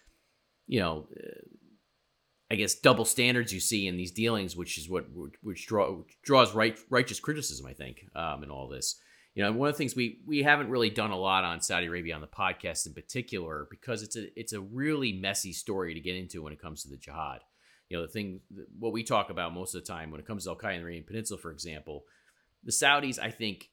you 0.67 0.81
know. 0.81 1.09
Uh, 1.17 1.31
I 2.53 2.57
guess 2.57 2.75
double 2.75 3.05
standards 3.05 3.53
you 3.53 3.61
see 3.61 3.87
in 3.87 3.97
these 3.97 4.11
dealings, 4.11 4.57
which 4.57 4.77
is 4.77 4.91
what 4.91 5.05
which 5.41 5.69
draw, 5.69 5.99
draws 6.25 6.53
right 6.53 6.77
righteous 6.91 7.21
criticism, 7.21 7.65
I 7.65 7.75
think, 7.75 8.05
um, 8.17 8.43
in 8.43 8.51
all 8.51 8.67
this 8.67 9.01
you 9.35 9.45
know, 9.45 9.53
one 9.53 9.69
of 9.69 9.75
the 9.75 9.79
things 9.79 9.95
we 9.95 10.21
we 10.27 10.43
haven't 10.43 10.71
really 10.71 10.91
done 10.91 11.11
a 11.11 11.17
lot 11.17 11.45
on 11.45 11.61
Saudi 11.61 11.87
Arabia 11.87 12.15
on 12.15 12.21
the 12.21 12.27
podcast 12.27 12.87
in 12.87 12.95
particular 12.95 13.69
because 13.71 14.03
it's 14.03 14.17
a 14.17 14.39
it's 14.39 14.53
a 14.53 14.61
really 14.61 15.13
messy 15.13 15.53
story 15.53 15.95
to 15.95 16.01
get 16.01 16.17
into 16.17 16.43
when 16.43 16.53
it 16.53 16.61
comes 16.61 16.83
to 16.83 16.89
the 16.89 16.97
jihad. 16.97 17.41
You 17.89 17.97
know, 17.97 18.03
the 18.03 18.13
thing 18.13 18.41
what 18.79 18.93
we 18.93 19.03
talk 19.03 19.31
about 19.31 19.55
most 19.55 19.75
of 19.75 19.83
the 19.83 19.93
time 19.93 20.11
when 20.11 20.21
it 20.21 20.27
comes 20.27 20.45
to 20.45 20.51
Al 20.51 20.57
Qaeda 20.57 20.75
in 20.75 20.79
the 20.79 20.83
Arabian 20.85 21.05
Peninsula, 21.05 21.41
for 21.41 21.53
example, 21.53 22.05
the 22.65 22.73
Saudis, 22.73 23.19
I 23.19 23.31
think 23.31 23.71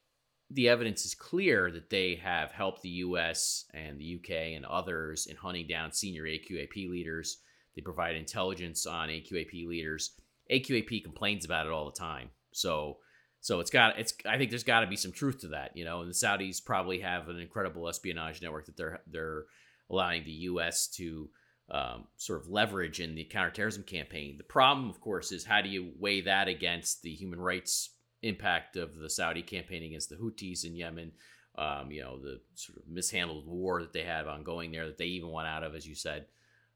the 0.50 0.68
evidence 0.68 1.04
is 1.04 1.14
clear 1.14 1.70
that 1.70 1.90
they 1.90 2.14
have 2.22 2.52
helped 2.52 2.82
the 2.82 2.88
U.S. 2.88 3.66
and 3.74 3.98
the 3.98 4.04
U.K. 4.04 4.54
and 4.54 4.64
others 4.64 5.26
in 5.26 5.36
hunting 5.36 5.66
down 5.66 5.92
senior 5.92 6.24
AQAP 6.24 6.88
leaders. 6.88 7.38
They 7.76 7.82
provide 7.82 8.16
intelligence 8.16 8.86
on 8.86 9.08
AQAP 9.08 9.66
leaders. 9.66 10.12
AQAP 10.50 11.04
complains 11.04 11.44
about 11.44 11.66
it 11.66 11.72
all 11.72 11.84
the 11.84 11.98
time. 11.98 12.30
So 12.52 12.98
So 13.40 13.60
it's 13.60 13.70
got 13.70 13.98
it's 13.98 14.14
I 14.26 14.36
think 14.36 14.50
there's 14.50 14.64
got 14.64 14.80
to 14.80 14.86
be 14.86 14.96
some 14.96 15.12
truth 15.12 15.40
to 15.40 15.48
that, 15.48 15.76
you 15.76 15.84
know. 15.84 16.00
And 16.00 16.10
the 16.10 16.14
Saudis 16.14 16.64
probably 16.64 17.00
have 17.00 17.28
an 17.28 17.38
incredible 17.38 17.88
espionage 17.88 18.42
network 18.42 18.66
that 18.66 18.76
they're 18.76 19.00
they're 19.06 19.44
allowing 19.90 20.24
the 20.24 20.32
U.S. 20.32 20.88
to 20.88 21.30
um, 21.70 22.04
sort 22.16 22.40
of 22.40 22.48
leverage 22.48 23.00
in 23.00 23.14
the 23.14 23.24
counterterrorism 23.24 23.84
campaign. 23.84 24.36
The 24.38 24.44
problem, 24.44 24.88
of 24.88 25.00
course, 25.00 25.32
is 25.32 25.44
how 25.44 25.60
do 25.60 25.68
you 25.68 25.92
weigh 25.98 26.22
that 26.22 26.48
against 26.48 27.02
the 27.02 27.14
human 27.14 27.40
rights 27.40 27.90
impact 28.22 28.76
of 28.76 28.96
the 28.96 29.10
Saudi 29.10 29.42
campaign 29.42 29.82
against 29.82 30.08
the 30.08 30.16
Houthis 30.16 30.64
in 30.64 30.74
Yemen? 30.74 31.12
Um, 31.56 31.90
you 31.90 32.02
know, 32.02 32.18
the 32.18 32.40
sort 32.54 32.78
of 32.78 32.88
mishandled 32.88 33.46
war 33.46 33.80
that 33.80 33.92
they 33.92 34.04
have 34.04 34.28
ongoing 34.28 34.70
there 34.70 34.86
that 34.86 34.96
they 34.96 35.06
even 35.06 35.28
want 35.28 35.48
out 35.48 35.64
of, 35.64 35.74
as 35.74 35.86
you 35.86 35.94
said, 35.94 36.26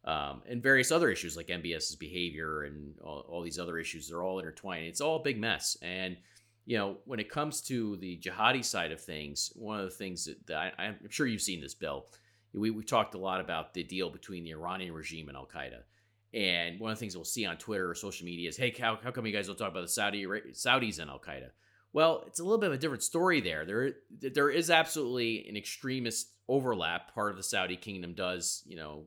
um, 0.05 0.43
and 0.49 0.63
various 0.63 0.91
other 0.91 1.09
issues 1.09 1.37
like 1.37 1.47
MBS's 1.47 1.97
behavior 1.97 2.65
and 2.65 2.99
all, 3.01 3.25
all 3.29 3.43
these 3.43 3.61
other 3.61 3.79
issues. 3.79 4.09
They're 4.09 4.25
all 4.25 4.41
intertwined. 4.41 4.87
It's 4.87 5.01
all 5.01 5.17
a 5.17 5.23
big 5.23 5.39
mess. 5.39 5.77
And 5.83 6.17
you 6.65 6.79
know, 6.79 6.99
when 7.05 7.21
it 7.21 7.29
comes 7.29 7.61
to 7.63 7.97
the 7.97 8.19
jihadi 8.19 8.65
side 8.65 8.93
of 8.93 9.01
things, 9.01 9.53
one 9.57 9.81
of 9.81 9.85
the 9.85 9.97
things 9.97 10.27
that, 10.27 10.47
that 10.47 10.75
I, 10.79 10.87
am 10.87 10.97
sure 11.09 11.27
you've 11.27 11.43
seen 11.43 11.61
this, 11.61 11.75
Bill. 11.75 12.07
We, 12.55 12.71
we 12.71 12.85
talked 12.85 13.15
a 13.15 13.19
lot 13.19 13.41
about 13.41 13.75
the 13.75 13.83
deal 13.83 14.11
between 14.11 14.45
the 14.45 14.53
Iranian 14.53 14.93
regime 14.93 15.29
and 15.29 15.37
Al 15.37 15.47
Qaeda. 15.47 15.81
And 16.35 16.79
one 16.79 16.93
of 16.93 16.99
the 16.99 17.01
things 17.01 17.17
we'll 17.17 17.25
see 17.25 17.47
on 17.47 17.57
Twitter 17.57 17.91
or 17.91 17.95
social 17.95 18.25
media 18.25 18.49
is, 18.49 18.57
hey, 18.57 18.75
how, 18.79 18.99
how 19.03 19.11
come 19.11 19.27
you 19.27 19.33
guys 19.33 19.47
don't 19.47 19.59
talk 19.59 19.71
about 19.71 19.83
the 19.83 19.89
Saudi 19.89 20.25
Saudis 20.25 20.99
and 20.99 21.11
Al 21.11 21.19
Qaeda? 21.19 21.49
Well, 21.93 22.25
it's 22.27 22.41
a 22.41 22.43
little 22.43 22.59
bit 22.59 22.69
of 22.69 22.75
a 22.75 22.79
different 22.79 23.03
story 23.03 23.41
there. 23.41 23.67
There, 23.67 23.93
there 24.33 24.51
is 24.51 24.71
absolutely 24.71 25.47
an 25.49 25.57
extremist 25.57 26.31
overlap. 26.49 27.15
Part 27.15 27.33
of 27.33 27.37
the 27.37 27.43
Saudi 27.43 27.77
kingdom 27.77 28.15
does, 28.15 28.63
you 28.67 28.77
know, 28.77 29.05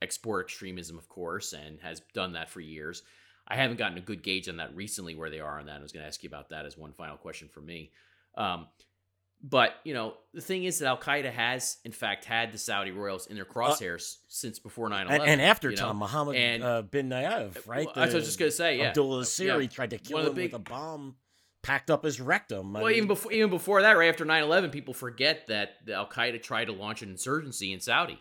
export 0.00 0.46
extremism, 0.46 0.96
of 0.96 1.08
course, 1.08 1.52
and 1.52 1.80
has 1.80 2.00
done 2.14 2.34
that 2.34 2.50
for 2.50 2.60
years. 2.60 3.02
I 3.48 3.56
haven't 3.56 3.78
gotten 3.78 3.96
a 3.96 4.02
good 4.02 4.22
gauge 4.22 4.48
on 4.48 4.58
that 4.58 4.76
recently, 4.76 5.14
where 5.14 5.30
they 5.30 5.40
are 5.40 5.58
on 5.58 5.66
that. 5.66 5.78
I 5.78 5.82
was 5.82 5.92
going 5.92 6.02
to 6.02 6.06
ask 6.06 6.22
you 6.22 6.28
about 6.28 6.50
that 6.50 6.66
as 6.66 6.76
one 6.76 6.92
final 6.92 7.16
question 7.16 7.48
for 7.48 7.60
me. 7.60 7.90
Um, 8.36 8.66
but 9.42 9.74
you 9.84 9.94
know, 9.94 10.14
the 10.34 10.40
thing 10.40 10.64
is 10.64 10.80
that 10.80 10.86
Al 10.86 10.98
Qaeda 10.98 11.32
has, 11.32 11.78
in 11.84 11.92
fact, 11.92 12.24
had 12.24 12.52
the 12.52 12.58
Saudi 12.58 12.90
royals 12.90 13.26
in 13.26 13.36
their 13.36 13.46
uh, 13.48 13.52
crosshairs 13.52 14.14
uh, 14.14 14.18
since 14.28 14.58
before 14.58 14.90
9-11. 14.90 15.10
And, 15.10 15.22
and 15.22 15.42
after 15.42 15.72
Tom 15.72 15.96
know? 15.96 16.00
Mohammed 16.00 16.36
and, 16.36 16.62
uh, 16.62 16.82
bin 16.82 17.08
Nayef, 17.08 17.66
right? 17.66 17.86
Well, 17.86 17.94
the, 17.94 18.00
I 18.00 18.14
was 18.14 18.24
just 18.24 18.38
going 18.38 18.50
to 18.50 18.56
say, 18.56 18.78
yeah, 18.78 18.88
Abdullah 18.88 19.22
Asiri 19.22 19.62
yeah. 19.62 19.68
tried 19.68 19.90
to 19.90 19.98
kill 19.98 20.26
him 20.26 20.34
big, 20.34 20.52
with 20.52 20.60
a 20.60 20.64
bomb 20.64 21.16
packed 21.62 21.90
up 21.90 22.04
his 22.04 22.20
rectum. 22.20 22.76
I 22.76 22.80
well, 22.80 22.88
mean, 22.88 22.96
even 22.96 23.08
before 23.08 23.32
even 23.32 23.50
before 23.50 23.82
that, 23.82 23.96
right 23.96 24.08
after 24.08 24.24
9-11, 24.24 24.72
people 24.72 24.94
forget 24.94 25.46
that 25.48 25.76
Al 25.92 26.08
Qaeda 26.08 26.42
tried 26.42 26.66
to 26.66 26.72
launch 26.72 27.02
an 27.02 27.10
insurgency 27.10 27.72
in 27.72 27.80
Saudi. 27.80 28.18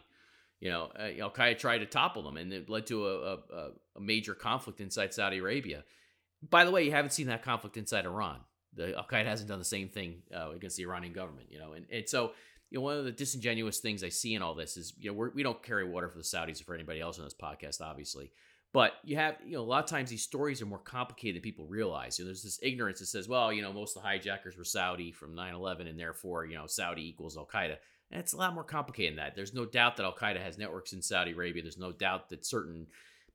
You 0.60 0.70
know, 0.70 0.92
uh, 0.98 1.22
Al 1.22 1.32
Qaeda 1.32 1.58
tried 1.58 1.80
to 1.80 1.86
topple 1.86 2.24
them, 2.24 2.38
and 2.38 2.52
it 2.52 2.70
led 2.70 2.88
to 2.88 3.08
a, 3.08 3.16
a, 3.16 3.34
a 3.34 3.72
major 4.00 4.34
conflict 4.34 4.82
inside 4.82 5.14
Saudi 5.14 5.38
Arabia. 5.38 5.84
By 6.48 6.66
the 6.66 6.72
way, 6.72 6.84
you 6.84 6.92
haven't 6.92 7.12
seen 7.12 7.28
that 7.28 7.44
conflict 7.44 7.78
inside 7.78 8.06
Iran. 8.06 8.40
The 8.74 8.96
Al 8.96 9.06
Qaeda 9.06 9.26
hasn't 9.26 9.50
done 9.50 9.60
the 9.60 9.66
same 9.66 9.90
thing 9.90 10.22
uh, 10.36 10.52
against 10.52 10.78
the 10.78 10.84
Iranian 10.84 11.14
government, 11.14 11.48
you 11.50 11.60
know, 11.60 11.74
and, 11.74 11.86
and 11.92 12.08
so 12.08 12.32
you 12.70 12.78
know 12.78 12.84
one 12.84 12.98
of 12.98 13.06
the 13.06 13.12
disingenuous 13.12 13.80
things 13.80 14.04
I 14.04 14.10
see 14.10 14.36
in 14.36 14.42
all 14.42 14.54
this 14.54 14.78
is 14.78 14.94
you 15.00 15.10
know 15.10 15.16
we're, 15.16 15.32
we 15.32 15.44
do 15.44 15.50
not 15.50 15.64
carry 15.64 15.84
water 15.90 16.10
for 16.10 16.18
the 16.18 16.24
Saudis 16.24 16.62
or 16.62 16.66
for 16.66 16.76
anybody 16.76 17.00
else 17.00 17.18
on 17.18 17.26
this 17.26 17.34
podcast, 17.34 17.82
obviously, 17.82 18.32
but 18.74 18.94
you 19.04 19.16
have 19.16 19.38
you 19.46 19.54
know 19.54 19.62
a 19.62 19.64
lot 19.64 19.84
of 19.84 19.90
times 19.90 20.10
these 20.10 20.24
stories 20.24 20.62
are 20.62 20.66
more 20.66 20.78
complicated 20.78 21.38
than 21.38 21.42
people 21.42 21.66
realize. 21.66 22.20
You 22.20 22.26
know, 22.26 22.28
there's 22.28 22.44
this 22.44 22.60
ignorance 22.62 23.00
that 23.00 23.08
says, 23.08 23.28
well, 23.28 23.52
you 23.52 23.62
know, 23.62 23.74
most 23.74 23.96
of 23.96 24.04
the 24.04 24.08
hijackers 24.08 24.58
were 24.58 24.64
Saudi 24.64 25.12
from 25.12 25.36
9/11, 25.36 25.90
and 25.90 26.00
therefore 26.00 26.46
you 26.46 26.56
know 26.56 26.68
Saudi 26.68 27.08
equals 27.08 27.38
Al 27.38 27.48
Qaeda. 27.48 27.78
And 28.12 28.22
it's 28.22 28.34
a 28.34 28.38
lot 28.38 28.54
more 28.54 28.64
complicated 28.64 29.14
than 29.18 29.26
that. 29.26 29.36
There's 29.36 29.54
no 29.54 29.66
doubt 29.66 29.98
that 29.98 30.06
Al 30.06 30.16
Qaeda 30.16 30.42
has 30.42 30.58
networks 30.58 30.94
in 30.94 31.02
Saudi 31.02 31.32
Arabia. 31.32 31.62
There's 31.62 31.78
no 31.78 31.92
doubt 31.92 32.30
that 32.30 32.46
certain 32.46 32.88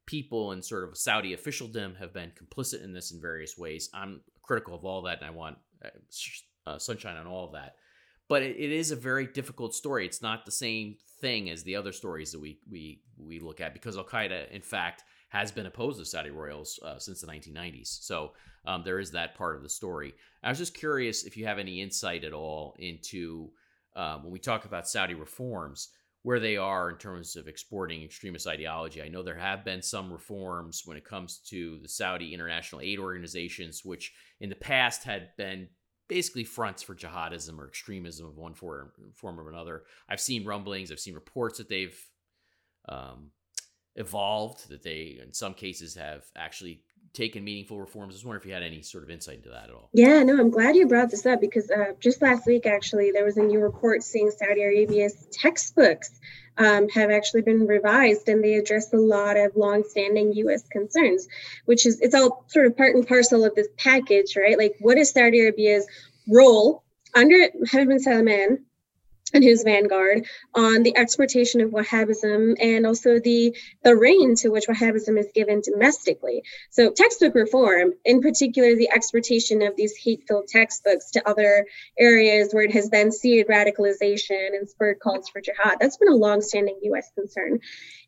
people 0.07 0.53
and 0.53 0.64
sort 0.64 0.84
of 0.84 0.96
Saudi 0.96 1.32
officialdom 1.32 1.94
have 1.96 2.12
been 2.12 2.30
complicit 2.30 2.84
in 2.84 2.92
this 2.92 3.12
in 3.12 3.20
various 3.20 3.57
ways. 3.57 3.88
I'm 3.94 4.20
critical 4.42 4.74
of 4.74 4.84
all 4.84 5.03
that, 5.03 5.18
and 5.18 5.26
I 5.26 5.30
want 5.30 5.59
uh, 5.84 5.88
uh, 6.66 6.78
sunshine 6.78 7.16
on 7.16 7.26
all 7.26 7.46
of 7.46 7.53
that. 7.53 7.76
But 8.28 8.42
it, 8.42 8.57
it 8.57 8.72
is 8.72 8.90
a 8.90 8.96
very 8.96 9.26
difficult 9.26 9.74
story. 9.74 10.07
It's 10.07 10.22
not 10.22 10.44
the 10.44 10.53
same 10.53 10.96
thing 11.20 11.50
as 11.50 11.62
the 11.62 11.76
other 11.76 11.92
stories 11.92 12.32
that 12.32 12.40
we 12.40 12.59
we 12.70 13.03
we 13.16 13.40
look 13.40 13.61
at 13.61 13.74
because 13.74 13.96
Al 13.96 14.05
Qaeda, 14.05 14.50
in 14.50 14.62
fact, 14.62 15.05
has 15.28 15.50
been 15.50 15.66
opposed 15.66 15.98
to 15.98 16.05
Saudi 16.05 16.30
royals 16.30 16.78
uh, 16.84 16.98
since 16.98 17.20
the 17.20 17.26
1990s. 17.26 18.03
So 18.03 18.32
um, 18.66 18.82
there 18.84 18.98
is 18.98 19.11
that 19.12 19.34
part 19.34 19.57
of 19.57 19.62
the 19.62 19.68
story. 19.68 20.14
I 20.42 20.48
was 20.48 20.59
just 20.59 20.74
curious 20.74 21.24
if 21.24 21.36
you 21.36 21.46
have 21.46 21.59
any 21.59 21.80
insight 21.80 22.24
at 22.24 22.32
all 22.32 22.74
into 22.78 23.50
um, 23.96 24.24
when 24.24 24.32
we 24.32 24.38
talk 24.38 24.64
about 24.64 24.88
Saudi 24.88 25.14
reforms 25.14 25.88
where 26.23 26.39
they 26.39 26.57
are 26.57 26.91
in 26.91 26.97
terms 26.97 27.35
of 27.35 27.49
exporting 27.49 28.03
extremist 28.03 28.47
ideology. 28.47 29.03
I 29.03 29.09
know 29.09 29.23
there 29.23 29.35
have 29.35 29.64
been 29.64 29.83
some 29.83 30.12
reforms 30.12 30.83
when 30.85 30.97
it 30.97 31.05
comes 31.05 31.39
to 31.49 31.79
the 31.83 31.89
Saudi 31.89 32.33
international 32.33 32.81
aid 32.81 32.99
organizations, 32.99 33.85
which 33.85 34.12
in 34.41 34.49
the 34.49 34.55
past 34.55 35.03
had 35.03 35.31
been 35.37 35.68
basically 36.09 36.45
fronts 36.45 36.83
for 36.83 36.95
jihadism 36.95 37.59
or 37.59 37.66
extremism 37.66 38.27
of 38.27 38.37
one 38.37 38.55
form, 38.55 38.93
form 39.14 39.41
or 39.41 39.49
another. 39.49 39.83
I've 40.09 40.20
seen 40.20 40.45
rumblings, 40.45 40.93
I've 40.93 41.01
seen 41.01 41.14
reports 41.14 41.59
that 41.59 41.68
they've 41.68 41.99
um, 42.89 43.31
evolved, 43.97 44.68
that 44.68 44.83
they, 44.83 45.18
in 45.25 45.33
some 45.33 45.55
cases, 45.55 45.95
have 45.97 46.25
actually 46.37 46.83
taken 47.13 47.45
meaningful 47.45 47.79
reforms. 47.79 48.15
I 48.15 48.17
was 48.17 48.25
wondering 48.25 48.41
if 48.41 48.47
you 48.47 48.55
had 48.55 48.63
any 48.63 48.83
sort 48.83 49.05
of 49.05 49.11
insight 49.11 49.37
into 49.37 49.51
that 49.51 49.65
at 49.65 49.71
all. 49.71 49.91
Yeah, 49.93 50.23
no, 50.23 50.39
I'm 50.39 50.51
glad 50.51 50.77
you 50.77 50.87
brought 50.87 51.11
this 51.11 51.27
up 51.27 51.41
because 51.41 51.71
uh, 51.71 51.93
just 52.01 52.23
last 52.23 52.47
week, 52.47 52.67
actually, 52.67 53.11
there 53.13 53.25
was 53.25 53.37
a 53.37 53.43
new 53.43 53.61
report 53.61 54.03
saying 54.03 54.31
Saudi 54.31 54.63
Arabia's 54.63 55.27
textbooks 55.31 56.11
um, 56.59 56.89
have 56.89 57.11
actually 57.11 57.43
been 57.43 57.67
revised 57.67 58.29
and 58.29 58.43
they 58.43 58.55
address 58.55 58.93
a 58.93 58.97
lot 58.97 59.37
of 59.37 59.57
longstanding 59.57 60.33
U.S. 60.35 60.67
concerns, 60.69 61.29
which 61.67 61.87
is 61.87 62.01
it's 62.01 62.15
all 62.15 62.45
sort 62.49 62.67
of 62.67 62.77
part 62.77 62.95
and 62.95 63.07
parcel 63.07 63.45
of 63.45 63.55
this 63.55 63.69
package, 63.77 64.37
right? 64.37 64.59
Like, 64.59 64.77
what 64.81 64.99
is 64.99 65.11
Saudi 65.11 65.41
Arabia's 65.41 65.87
role 66.29 66.83
under 67.15 67.37
Mohammed 67.59 67.89
bin 67.89 68.01
Salman 68.01 68.65
and 69.33 69.43
his 69.45 69.62
vanguard 69.62 70.26
on 70.55 70.83
the 70.83 70.97
exportation 70.97 71.61
of 71.61 71.70
Wahhabism 71.70 72.57
and 72.61 72.87
also 72.87 73.18
the 73.18 73.57
the 73.83 73.97
reign 73.97 74.35
to 74.37 74.49
which 74.49 74.66
Wahhabism 74.66 75.18
is 75.18 75.28
given 75.35 75.61
domestically. 75.61 76.43
So 76.70 76.91
textbook 76.91 77.35
reform, 77.35 77.93
in 78.05 78.20
particular, 78.20 78.74
the 78.74 78.91
exportation 78.91 79.62
of 79.62 79.76
these 79.76 79.97
hate-filled 79.97 80.49
textbooks 80.49 81.11
to 81.12 81.28
other 81.28 81.66
areas 81.99 82.53
where 82.53 82.64
it 82.64 82.72
has 82.72 82.91
then 82.91 83.12
seeded 83.12 83.49
radicalization 83.49 84.49
and 84.49 84.68
spurred 84.68 85.01
calls 85.01 85.28
for 85.28 85.41
jihad. 85.41 85.78
That's 85.80 85.97
been 85.97 86.12
a 86.12 86.16
long-standing 86.16 86.78
U.S. 86.83 87.11
concern, 87.14 87.61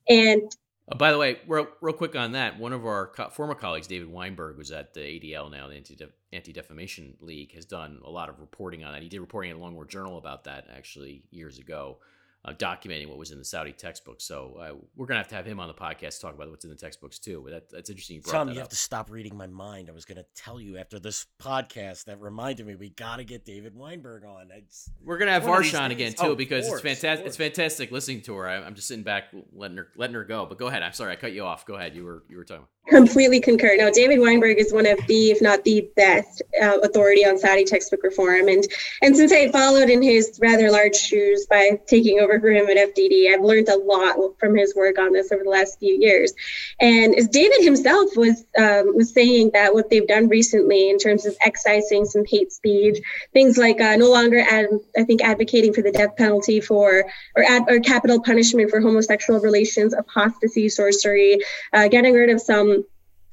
and 0.08 0.50
uh, 0.88 0.96
by 0.96 1.12
the 1.12 1.18
way, 1.18 1.38
real, 1.46 1.68
real 1.80 1.94
quick 1.94 2.14
on 2.16 2.32
that, 2.32 2.58
one 2.58 2.72
of 2.72 2.84
our 2.84 3.08
co- 3.08 3.30
former 3.30 3.54
colleagues, 3.54 3.86
David 3.86 4.08
Weinberg, 4.08 4.56
was 4.56 4.70
at 4.70 4.94
the 4.94 5.00
ADL 5.00 5.50
now, 5.50 5.68
the 5.68 6.10
Anti 6.32 6.52
Defamation 6.52 7.16
League, 7.20 7.54
has 7.54 7.64
done 7.64 8.00
a 8.04 8.10
lot 8.10 8.28
of 8.28 8.40
reporting 8.40 8.84
on 8.84 8.92
that. 8.92 9.02
He 9.02 9.08
did 9.08 9.20
reporting 9.20 9.50
in 9.50 9.56
a 9.56 9.60
Long 9.60 9.82
Journal 9.88 10.18
about 10.18 10.44
that 10.44 10.66
actually 10.74 11.22
years 11.30 11.58
ago 11.58 11.98
uh, 12.44 12.52
documenting 12.52 13.08
what 13.08 13.16
was 13.16 13.30
in 13.30 13.38
the 13.38 13.44
Saudi 13.44 13.72
textbook. 13.72 14.20
So 14.20 14.58
uh, 14.60 14.74
we're 14.96 15.06
gonna 15.06 15.20
have 15.20 15.28
to 15.28 15.34
have 15.34 15.46
him 15.46 15.58
on 15.60 15.68
the 15.68 15.74
podcast 15.74 16.20
talk 16.20 16.34
about 16.34 16.50
what's 16.50 16.64
in 16.64 16.70
the 16.70 16.76
textbooks 16.76 17.18
too. 17.18 17.40
But 17.42 17.52
that, 17.52 17.70
that's 17.70 17.90
interesting. 17.90 18.16
You 18.16 18.22
Tom, 18.22 18.50
you 18.50 18.58
have 18.58 18.68
to 18.68 18.76
stop 18.76 19.10
reading 19.10 19.36
my 19.36 19.46
mind. 19.46 19.88
I 19.88 19.92
was 19.92 20.04
gonna 20.04 20.24
tell 20.36 20.60
you 20.60 20.76
after 20.76 20.98
this 20.98 21.26
podcast 21.40 22.04
that 22.04 22.20
reminded 22.20 22.66
me 22.66 22.74
we 22.74 22.90
got 22.90 23.16
to 23.16 23.24
get 23.24 23.44
David 23.44 23.74
Weinberg 23.74 24.24
on. 24.24 24.48
It's, 24.54 24.90
we're 25.02 25.18
gonna 25.18 25.32
have 25.32 25.44
Varsha 25.44 25.80
on 25.80 25.90
again 25.90 26.12
too 26.12 26.26
oh, 26.26 26.34
because 26.34 26.66
course, 26.66 26.84
it's 26.84 27.00
fantastic. 27.00 27.26
It's 27.26 27.36
fantastic 27.36 27.90
listening 27.90 28.20
to 28.22 28.34
her. 28.36 28.48
I, 28.48 28.66
am 28.66 28.74
just 28.74 28.88
sitting 28.88 29.04
back 29.04 29.24
letting 29.52 29.78
her 29.78 29.88
letting 29.96 30.14
her 30.14 30.24
go. 30.24 30.46
But 30.46 30.58
go 30.58 30.66
ahead. 30.66 30.82
I'm 30.82 30.92
sorry 30.92 31.12
I 31.12 31.16
cut 31.16 31.32
you 31.32 31.44
off. 31.44 31.64
Go 31.64 31.74
ahead. 31.74 31.94
You 31.94 32.04
were 32.04 32.24
you 32.28 32.36
were 32.36 32.44
talking. 32.44 32.66
Completely 32.88 33.40
concur. 33.40 33.76
Now, 33.78 33.88
David 33.88 34.20
Weinberg 34.20 34.58
is 34.58 34.70
one 34.70 34.84
of 34.84 34.98
the, 35.06 35.30
if 35.30 35.40
not 35.40 35.64
the 35.64 35.88
best, 35.96 36.42
uh, 36.62 36.80
authority 36.82 37.24
on 37.24 37.38
Saudi 37.38 37.64
textbook 37.64 38.02
reform. 38.02 38.48
And 38.48 38.62
and 39.00 39.16
since 39.16 39.32
I 39.32 39.50
followed 39.50 39.88
in 39.88 40.02
his 40.02 40.38
rather 40.42 40.70
large 40.70 40.94
shoes 40.94 41.46
by 41.46 41.80
taking 41.86 42.20
over 42.20 42.38
for 42.38 42.50
him 42.50 42.68
at 42.68 42.76
FDD, 42.76 43.32
I've 43.32 43.40
learned 43.40 43.70
a 43.70 43.78
lot 43.78 44.38
from 44.38 44.54
his 44.54 44.74
work 44.74 44.98
on 44.98 45.14
this 45.14 45.32
over 45.32 45.42
the 45.42 45.48
last 45.48 45.78
few 45.78 45.94
years. 45.94 46.34
And 46.78 47.14
as 47.14 47.26
David 47.28 47.64
himself 47.64 48.10
was 48.16 48.44
um, 48.58 48.94
was 48.94 49.14
saying 49.14 49.52
that 49.54 49.72
what 49.72 49.88
they've 49.88 50.06
done 50.06 50.28
recently 50.28 50.90
in 50.90 50.98
terms 50.98 51.24
of 51.24 51.34
excising 51.40 52.04
some 52.04 52.26
hate 52.26 52.52
speech, 52.52 52.98
things 53.32 53.56
like 53.56 53.80
uh, 53.80 53.96
no 53.96 54.10
longer, 54.10 54.40
ad, 54.40 54.66
I 54.98 55.04
think, 55.04 55.22
advocating 55.22 55.72
for 55.72 55.80
the 55.80 55.90
death 55.90 56.16
penalty 56.16 56.60
for 56.60 57.06
or, 57.34 57.42
ad, 57.44 57.62
or 57.66 57.80
capital 57.80 58.20
punishment 58.22 58.68
for 58.68 58.82
homosexual 58.82 59.40
relations, 59.40 59.94
apostasy, 59.94 60.68
sorcery, 60.68 61.38
uh, 61.72 61.88
getting 61.88 62.12
rid 62.12 62.28
of 62.28 62.42
some 62.42 62.73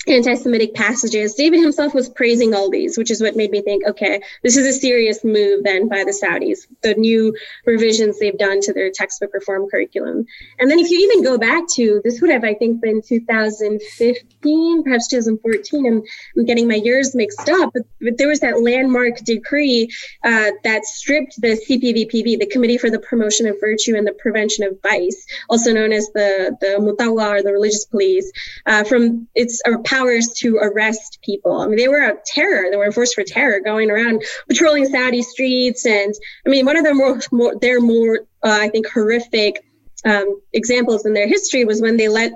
anti-Semitic 0.08 0.74
passages. 0.74 1.36
David 1.36 1.62
himself 1.62 1.94
was 1.94 2.10
praising 2.10 2.56
all 2.56 2.70
these, 2.70 2.98
which 2.98 3.12
is 3.12 3.22
what 3.22 3.36
made 3.36 3.52
me 3.52 3.62
think, 3.62 3.86
okay, 3.88 4.22
this 4.44 4.58
is 4.58 4.66
a 4.66 4.78
serious 4.78 5.24
move 5.24 5.64
then 5.64 5.88
by 5.88 6.04
the 6.04 6.12
Saudis, 6.12 6.66
the 6.82 6.96
new 6.96 7.36
revisions 7.66 8.18
they've 8.18 8.38
done 8.38 8.62
to 8.62 8.74
their 8.74 8.90
textbook 8.90 9.32
reform 9.34 9.70
curriculum. 9.70 10.26
And 10.60 10.72
then 10.72 10.80
if 10.80 10.90
you 10.90 11.00
even 11.00 11.24
go 11.24 11.38
back 11.38 11.64
to, 11.76 12.02
this 12.04 12.20
would 12.20 12.32
have, 12.32 12.44
I 12.44 12.56
think, 12.56 12.82
been 12.82 13.02
2015, 13.02 14.84
perhaps 14.84 15.08
2014, 15.08 15.86
I'm, 15.86 16.02
I'm 16.36 16.46
getting 16.46 16.68
my 16.68 16.76
years 16.76 17.14
mixed 17.14 17.48
up, 17.48 17.72
but, 17.74 17.84
but 18.02 18.18
there 18.18 18.28
was 18.28 18.40
that 18.40 18.62
landmark 18.62 19.18
decree 19.20 19.90
uh, 20.24 20.52
that 20.64 20.86
stripped 20.86 21.40
the 21.42 21.62
CPVPV, 21.70 22.40
the 22.40 22.48
Committee 22.48 22.80
for 22.80 22.90
the 22.90 23.00
Promotion 23.00 23.46
of 23.46 23.60
Virtue 23.60 23.96
and 23.96 24.08
the 24.08 24.14
Prevention 24.14 24.66
of 24.66 24.82
Vice, 24.82 25.26
also 25.48 25.72
known 25.72 25.92
as 25.92 26.10
the, 26.14 26.58
the 26.60 26.78
Mutawa 26.80 27.40
or 27.40 27.44
the 27.44 27.52
Religious 27.52 27.86
Police, 27.86 28.32
uh, 28.66 28.84
from 28.84 29.28
its 29.36 29.62
or 29.66 29.84
powers 29.92 30.30
to 30.38 30.56
arrest 30.56 31.20
people. 31.22 31.60
I 31.60 31.68
mean, 31.68 31.78
they 31.78 31.90
were 31.90 32.02
a 32.02 32.18
terror. 32.26 32.72
They 32.72 32.78
were 32.78 32.86
a 32.86 32.92
force 32.94 33.14
for 33.14 33.24
terror, 33.24 33.60
going 33.60 33.92
around 33.92 34.24
patrolling 34.48 34.86
Saudi 34.86 35.22
streets. 35.22 35.86
And 35.86 36.14
I 36.46 36.50
mean, 36.50 36.66
one 36.66 36.78
of 36.78 36.86
the 36.86 36.94
more, 36.94 37.20
more 37.32 37.56
their 37.60 37.82
more, 37.82 38.20
uh, 38.44 38.60
I 38.62 38.70
think, 38.70 38.88
horrific 38.88 39.64
um, 40.06 40.42
examples 40.54 41.06
in 41.06 41.14
their 41.14 41.28
history 41.28 41.66
was 41.66 41.82
when 41.82 41.98
they 41.98 42.08
let 42.08 42.32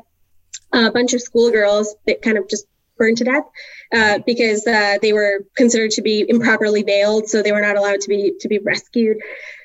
a 0.74 0.92
bunch 0.92 1.14
of 1.14 1.22
schoolgirls 1.22 1.96
that 2.06 2.22
kind 2.22 2.38
of 2.38 2.50
just 2.50 2.66
burned 2.98 3.18
to 3.18 3.24
death 3.24 3.46
uh, 3.94 4.20
because 4.26 4.68
uh, 4.68 4.98
they 5.02 5.14
were 5.14 5.46
considered 5.56 5.92
to 5.92 6.02
be 6.02 6.26
improperly 6.28 6.84
bailed, 6.84 7.30
so 7.30 7.42
they 7.42 7.52
were 7.52 7.62
not 7.62 7.78
allowed 7.78 8.02
to 8.02 8.10
be 8.10 8.34
to 8.40 8.48
be 8.48 8.60
rescued. 8.60 9.18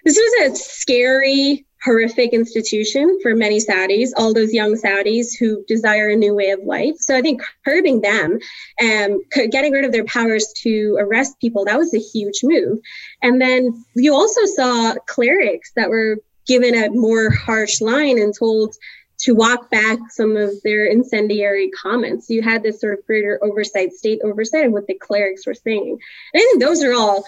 This 0.04 0.16
was 0.16 0.52
a 0.52 0.56
scary, 0.56 1.66
horrific 1.82 2.32
institution 2.32 3.18
for 3.22 3.34
many 3.34 3.58
Saudis, 3.58 4.10
all 4.16 4.34
those 4.34 4.52
young 4.52 4.74
Saudis 4.74 5.28
who 5.38 5.64
desire 5.66 6.10
a 6.10 6.16
new 6.16 6.34
way 6.34 6.50
of 6.50 6.60
life. 6.62 6.96
So 6.98 7.16
I 7.16 7.22
think 7.22 7.42
curbing 7.64 8.02
them 8.02 8.38
and 8.78 9.20
getting 9.50 9.72
rid 9.72 9.84
of 9.84 9.92
their 9.92 10.04
powers 10.04 10.52
to 10.58 10.96
arrest 11.00 11.40
people 11.40 11.64
that 11.64 11.78
was 11.78 11.94
a 11.94 11.98
huge 11.98 12.40
move. 12.42 12.80
And 13.22 13.40
then 13.40 13.84
you 13.94 14.14
also 14.14 14.44
saw 14.44 14.94
clerics 15.06 15.72
that 15.76 15.88
were 15.88 16.18
given 16.46 16.74
a 16.74 16.90
more 16.90 17.30
harsh 17.30 17.80
line 17.80 18.18
and 18.18 18.34
told 18.36 18.74
to 19.20 19.34
walk 19.34 19.70
back 19.70 19.98
some 20.10 20.36
of 20.36 20.50
their 20.64 20.86
incendiary 20.86 21.70
comments. 21.70 22.30
You 22.30 22.42
had 22.42 22.62
this 22.62 22.80
sort 22.80 22.98
of 22.98 23.06
greater 23.06 23.38
oversight, 23.42 23.92
state 23.92 24.20
oversight 24.24 24.66
of 24.66 24.72
what 24.72 24.86
the 24.86 24.94
clerics 24.94 25.46
were 25.46 25.54
saying. 25.54 25.98
And 26.32 26.40
I 26.40 26.44
think 26.44 26.62
those 26.62 26.82
are 26.82 26.94
all 26.94 27.24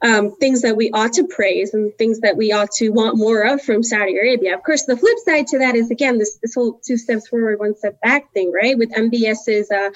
um, 0.00 0.36
things 0.36 0.62
that 0.62 0.76
we 0.76 0.90
ought 0.90 1.14
to 1.14 1.26
praise 1.26 1.74
and 1.74 1.92
things 1.98 2.20
that 2.20 2.36
we 2.36 2.52
ought 2.52 2.70
to 2.72 2.90
want 2.90 3.16
more 3.16 3.42
of 3.42 3.62
from 3.62 3.82
Saudi 3.82 4.16
Arabia. 4.16 4.54
Of 4.54 4.62
course, 4.62 4.84
the 4.84 4.96
flip 4.96 5.18
side 5.24 5.48
to 5.48 5.58
that 5.58 5.74
is 5.74 5.90
again 5.90 6.18
this 6.18 6.38
this 6.40 6.54
whole 6.54 6.80
two 6.84 6.96
steps 6.96 7.28
forward, 7.28 7.58
one 7.58 7.76
step 7.76 8.00
back 8.00 8.32
thing, 8.32 8.52
right? 8.52 8.78
With 8.78 8.92
MBS's 8.92 9.70
uh, 9.70 9.90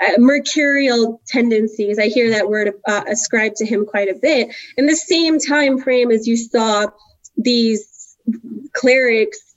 uh, 0.00 0.12
mercurial 0.18 1.20
tendencies, 1.26 1.98
I 1.98 2.06
hear 2.06 2.30
that 2.30 2.48
word 2.48 2.74
uh, 2.86 3.04
ascribed 3.08 3.56
to 3.56 3.66
him 3.66 3.86
quite 3.86 4.08
a 4.08 4.14
bit. 4.14 4.54
In 4.76 4.86
the 4.86 4.96
same 4.96 5.38
time 5.40 5.80
frame 5.80 6.10
as 6.10 6.26
you 6.26 6.36
saw 6.36 6.86
these 7.36 8.16
clerics 8.74 9.47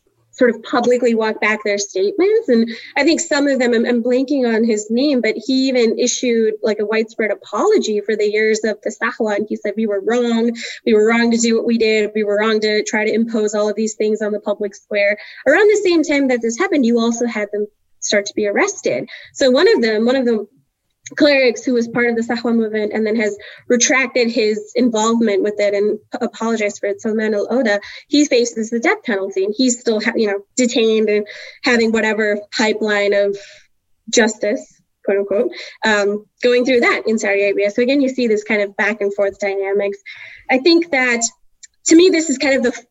sort 0.42 0.56
of 0.56 0.64
publicly 0.64 1.14
walk 1.14 1.40
back 1.40 1.64
their 1.64 1.78
statements. 1.78 2.50
And 2.50 2.68
I 2.98 3.04
think 3.04 3.20
some 3.20 3.46
of 3.46 3.60
them, 3.60 3.76
I'm, 3.76 3.86
I'm, 3.86 4.02
blanking 4.02 4.52
on 4.52 4.64
his 4.64 4.90
name, 4.90 5.22
but 5.22 5.36
he 5.38 5.68
even 5.68 6.00
issued 6.00 6.56
like 6.64 6.80
a 6.80 6.86
widespread 6.86 7.30
apology 7.30 8.02
for 8.02 8.16
the 8.16 8.26
years 8.26 8.64
of 8.64 8.80
the 8.82 8.90
Sahwa. 8.90 9.36
And 9.36 9.46
he 9.48 9.56
said, 9.56 9.76
we 9.78 9.86
were 9.86 10.02
wrong. 10.04 10.58
We 10.84 10.96
were 10.96 11.06
wrong 11.06 11.30
to 11.30 11.38
do 11.38 11.56
what 11.56 11.68
we 11.68 11.78
did. 11.78 12.10
We 12.16 12.24
were 12.24 12.40
wrong 12.40 12.60
to 12.62 12.84
try 12.84 13.06
to 13.06 13.14
impose 13.14 13.54
all 13.54 13.70
of 13.70 13.76
these 13.76 13.94
things 13.94 14.24
on 14.24 14.32
the 14.32 14.40
public 14.40 14.74
square. 14.74 15.20
Around 15.46 15.68
the 15.68 15.82
same 15.84 16.02
time 16.02 16.30
that 16.30 16.42
this 16.42 16.58
happened, 16.58 16.88
you 16.88 17.00
also 17.00 17.28
had 17.28 17.50
them 17.54 17.68
start 18.00 18.26
to 18.26 18.34
be 18.34 18.48
arrested. 18.48 19.10
So 19.34 19.52
one 19.52 19.68
of 19.68 19.84
them, 19.84 20.08
one 20.08 20.16
of 20.16 20.26
the 20.26 20.48
clerics 21.18 21.64
who 21.64 21.74
was 21.74 21.88
part 21.88 22.10
of 22.10 22.16
the 22.16 22.22
Sahwa 22.22 22.56
movement 22.56 22.94
and 22.94 23.06
then 23.06 23.16
has 23.16 23.38
retracted 23.68 24.30
his 24.30 24.72
involvement 24.76 25.44
with 25.44 25.56
it 25.58 25.74
and 25.74 26.00
apologized 26.20 26.80
for 26.80 26.88
it. 26.88 27.02
Salman 27.02 27.34
al 27.34 27.48
Oda, 27.50 27.80
he 28.08 28.26
faces 28.26 28.70
the 28.70 28.80
death 28.80 29.04
penalty 29.04 29.46
and 29.46 29.54
he's 29.58 29.80
still, 29.80 30.02
ha- 30.02 30.14
you 30.16 30.28
know, 30.28 30.46
detained 30.56 31.10
and 31.10 31.28
having 31.64 31.92
whatever 31.92 32.40
pipeline 32.56 33.14
of 33.14 33.38
justice, 34.10 34.82
quote 35.06 35.18
unquote, 35.18 35.52
um, 35.86 36.26
going 36.42 36.66
through 36.66 36.82
that 36.82 37.04
in 37.08 37.18
Saudi 37.18 37.42
Arabia. 37.42 37.72
So 37.72 37.82
again, 37.82 38.02
you 38.02 38.10
see 38.10 38.28
this 38.28 38.44
kind 38.44 38.62
of 38.62 38.76
back 38.76 39.02
and 39.02 39.14
forth 39.14 39.40
dynamics. 39.40 39.98
I 40.50 40.60
think 40.60 40.92
that 40.92 41.22
to 41.86 41.96
me, 41.96 42.10
this 42.10 42.30
is 42.30 42.38
kind 42.38 42.56
of 42.56 42.64
the 42.64 42.86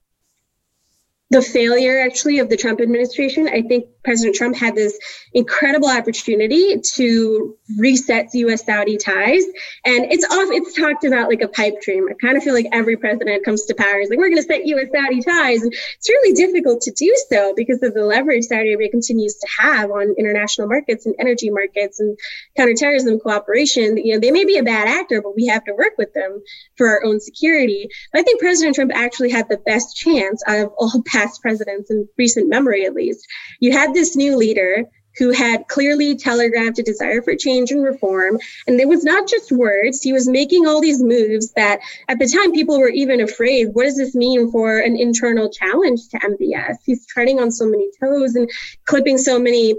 the 1.30 1.40
failure 1.40 2.00
actually 2.00 2.40
of 2.40 2.48
the 2.48 2.56
Trump 2.56 2.80
administration. 2.80 3.48
I 3.48 3.62
think 3.62 3.86
President 4.02 4.34
Trump 4.34 4.56
had 4.56 4.74
this 4.74 4.98
incredible 5.32 5.88
opportunity 5.88 6.80
to 6.94 7.56
reset 7.78 8.28
US 8.34 8.64
Saudi 8.64 8.96
ties. 8.96 9.44
And 9.84 10.10
it's 10.10 10.24
off, 10.24 10.48
it's 10.50 10.74
talked 10.74 11.04
about 11.04 11.28
like 11.28 11.42
a 11.42 11.48
pipe 11.48 11.80
dream. 11.82 12.06
I 12.10 12.14
kind 12.14 12.36
of 12.36 12.42
feel 12.42 12.54
like 12.54 12.66
every 12.72 12.96
president 12.96 13.44
comes 13.44 13.64
to 13.66 13.74
power 13.74 14.00
is 14.00 14.10
like, 14.10 14.18
we're 14.18 14.28
going 14.28 14.42
to 14.42 14.42
set 14.42 14.66
US 14.66 14.88
Saudi 14.92 15.22
ties. 15.22 15.62
And 15.62 15.72
it's 15.72 16.08
really 16.08 16.34
difficult 16.34 16.82
to 16.82 16.92
do 16.92 17.14
so 17.28 17.54
because 17.56 17.82
of 17.82 17.94
the 17.94 18.04
leverage 18.04 18.44
Saudi 18.44 18.72
Arabia 18.72 18.90
continues 18.90 19.36
to 19.36 19.48
have 19.60 19.90
on 19.90 20.14
international 20.18 20.68
markets 20.68 21.06
and 21.06 21.14
energy 21.18 21.50
markets 21.50 22.00
and 22.00 22.18
counterterrorism 22.56 23.20
cooperation. 23.20 23.96
You 23.96 24.14
know, 24.14 24.20
they 24.20 24.30
may 24.30 24.44
be 24.44 24.58
a 24.58 24.62
bad 24.62 24.88
actor, 24.88 25.22
but 25.22 25.36
we 25.36 25.46
have 25.46 25.64
to 25.64 25.74
work 25.74 25.94
with 25.98 26.12
them 26.14 26.42
for 26.76 26.88
our 26.88 27.04
own 27.04 27.20
security. 27.20 27.88
But 28.12 28.20
I 28.20 28.22
think 28.22 28.40
President 28.40 28.74
Trump 28.74 28.92
actually 28.94 29.30
had 29.30 29.48
the 29.48 29.58
best 29.58 29.96
chance 29.96 30.42
out 30.46 30.58
of 30.58 30.72
all 30.78 31.02
past 31.06 31.42
presidents 31.42 31.90
in 31.90 32.08
recent 32.18 32.48
memory, 32.48 32.84
at 32.84 32.94
least. 32.94 33.26
You 33.60 33.72
had 33.72 33.94
this 33.94 34.16
new 34.16 34.36
leader 34.36 34.84
who 35.18 35.30
had 35.30 35.66
clearly 35.68 36.16
telegraphed 36.16 36.78
a 36.78 36.82
desire 36.82 37.22
for 37.22 37.34
change 37.34 37.70
and 37.70 37.82
reform. 37.82 38.38
And 38.66 38.80
it 38.80 38.88
was 38.88 39.04
not 39.04 39.28
just 39.28 39.52
words, 39.52 40.02
he 40.02 40.12
was 40.12 40.28
making 40.28 40.66
all 40.66 40.80
these 40.80 41.02
moves 41.02 41.52
that 41.52 41.80
at 42.08 42.18
the 42.18 42.28
time 42.28 42.52
people 42.52 42.78
were 42.78 42.88
even 42.88 43.20
afraid 43.20 43.74
what 43.74 43.84
does 43.84 43.96
this 43.96 44.14
mean 44.14 44.50
for 44.50 44.78
an 44.78 44.96
internal 44.96 45.50
challenge 45.50 46.08
to 46.10 46.18
MBS? 46.18 46.76
He's 46.84 47.06
treading 47.06 47.40
on 47.40 47.50
so 47.50 47.66
many 47.66 47.90
toes 48.00 48.34
and 48.34 48.50
clipping 48.84 49.18
so 49.18 49.38
many 49.38 49.74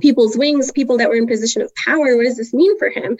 people's 0.00 0.36
wings, 0.36 0.70
people 0.72 0.98
that 0.98 1.08
were 1.08 1.16
in 1.16 1.26
position 1.26 1.62
of 1.62 1.74
power. 1.74 2.16
What 2.16 2.24
does 2.24 2.36
this 2.36 2.54
mean 2.54 2.78
for 2.78 2.88
him? 2.88 3.16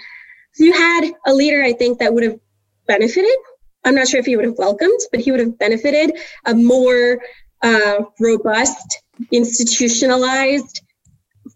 So 0.55 0.65
you 0.65 0.73
had 0.73 1.11
a 1.27 1.35
leader, 1.35 1.63
I 1.63 1.73
think, 1.73 1.99
that 1.99 2.15
would 2.15 2.25
have 2.25 2.39
benefited. 2.87 3.37
I'm 3.85 3.95
not 3.95 4.09
sure 4.09 4.21
if 4.21 4.27
he 4.27 4.37
would 4.37 4.45
have 4.45 4.59
welcomed, 4.59 5.01
but 5.11 5.21
he 5.21 5.31
would 5.31 5.41
have 5.41 5.59
benefited 5.59 6.17
a 6.45 6.55
more 6.55 7.21
uh, 7.63 8.05
robust, 8.21 9.03
institutionalized 9.31 10.83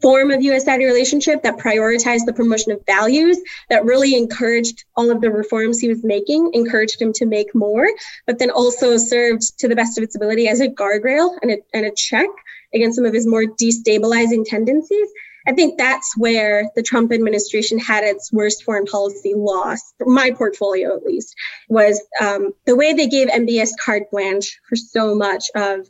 form 0.01 0.31
of 0.31 0.43
US 0.43 0.65
Saudi 0.65 0.85
relationship 0.85 1.43
that 1.43 1.57
prioritized 1.59 2.27
the 2.27 2.33
promotion 2.33 2.73
of 2.73 2.85
values, 2.87 3.39
that 3.71 3.85
really 3.85 4.15
encouraged 4.15 4.85
all 4.97 5.11
of 5.11 5.21
the 5.21 5.31
reforms 5.31 5.79
he 5.79 5.89
was 5.89 6.05
making, 6.05 6.51
encouraged 6.55 7.01
him 7.01 7.13
to 7.15 7.27
make 7.27 7.55
more, 7.55 7.89
but 8.27 8.39
then 8.39 8.51
also 8.51 8.97
served 8.97 9.59
to 9.59 9.69
the 9.69 9.77
best 9.77 9.99
of 9.99 10.05
its 10.05 10.17
ability 10.17 10.49
as 10.49 10.61
a 10.61 10.69
guardrail 10.69 11.37
and 11.43 11.51
a, 11.53 11.59
and 11.75 11.87
a 11.87 11.93
check 11.95 12.29
against 12.75 12.97
some 12.97 13.05
of 13.05 13.15
his 13.15 13.27
more 13.27 13.45
destabilizing 13.45 14.45
tendencies. 14.45 15.09
I 15.49 15.53
think 15.53 15.79
that's 15.79 16.17
where 16.17 16.69
the 16.75 16.83
Trump 16.83 17.13
administration 17.13 17.79
had 17.79 18.03
its 18.03 18.33
worst 18.33 18.65
foreign 18.65 18.85
policy 18.85 19.33
loss, 19.37 19.95
for 19.97 20.07
my 20.09 20.33
portfolio 20.33 20.97
at 20.97 21.05
least, 21.05 21.37
was 21.69 22.03
um, 22.21 22.53
the 22.65 22.75
way 22.75 22.93
they 22.93 23.07
gave 23.07 23.29
MBS 23.29 23.71
carte 23.81 24.11
blanche 24.11 24.59
for 24.69 24.75
so 24.75 25.15
much 25.15 25.45
of 25.55 25.87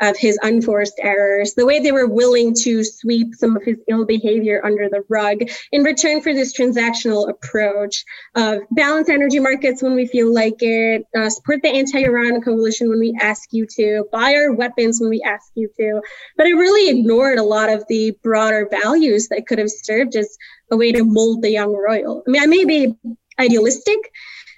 of 0.00 0.16
his 0.16 0.38
unforced 0.42 0.98
errors, 0.98 1.54
the 1.54 1.66
way 1.66 1.80
they 1.80 1.92
were 1.92 2.06
willing 2.06 2.54
to 2.54 2.82
sweep 2.84 3.34
some 3.34 3.56
of 3.56 3.62
his 3.62 3.78
ill 3.88 4.04
behavior 4.04 4.60
under 4.64 4.88
the 4.88 5.04
rug 5.08 5.38
in 5.72 5.82
return 5.82 6.22
for 6.22 6.32
this 6.32 6.56
transactional 6.56 7.28
approach 7.28 8.04
of 8.34 8.60
balance 8.70 9.08
energy 9.08 9.38
markets 9.38 9.82
when 9.82 9.94
we 9.94 10.06
feel 10.06 10.32
like 10.32 10.56
it, 10.60 11.04
uh, 11.16 11.28
support 11.28 11.62
the 11.62 11.68
anti 11.68 12.02
Iran 12.04 12.40
coalition 12.40 12.88
when 12.88 13.00
we 13.00 13.16
ask 13.20 13.52
you 13.52 13.66
to, 13.76 14.04
buy 14.10 14.34
our 14.34 14.52
weapons 14.52 15.00
when 15.00 15.10
we 15.10 15.22
ask 15.22 15.50
you 15.54 15.68
to. 15.78 16.00
But 16.36 16.46
it 16.46 16.54
really 16.54 16.98
ignored 16.98 17.38
a 17.38 17.42
lot 17.42 17.68
of 17.68 17.84
the 17.88 18.12
broader 18.22 18.68
values 18.70 19.28
that 19.28 19.46
could 19.46 19.58
have 19.58 19.70
served 19.70 20.16
as 20.16 20.36
a 20.70 20.76
way 20.76 20.92
to 20.92 21.04
mold 21.04 21.42
the 21.42 21.50
young 21.50 21.74
royal. 21.74 22.22
I 22.26 22.30
mean, 22.30 22.42
I 22.42 22.46
may 22.46 22.64
be 22.64 22.94
idealistic 23.38 23.98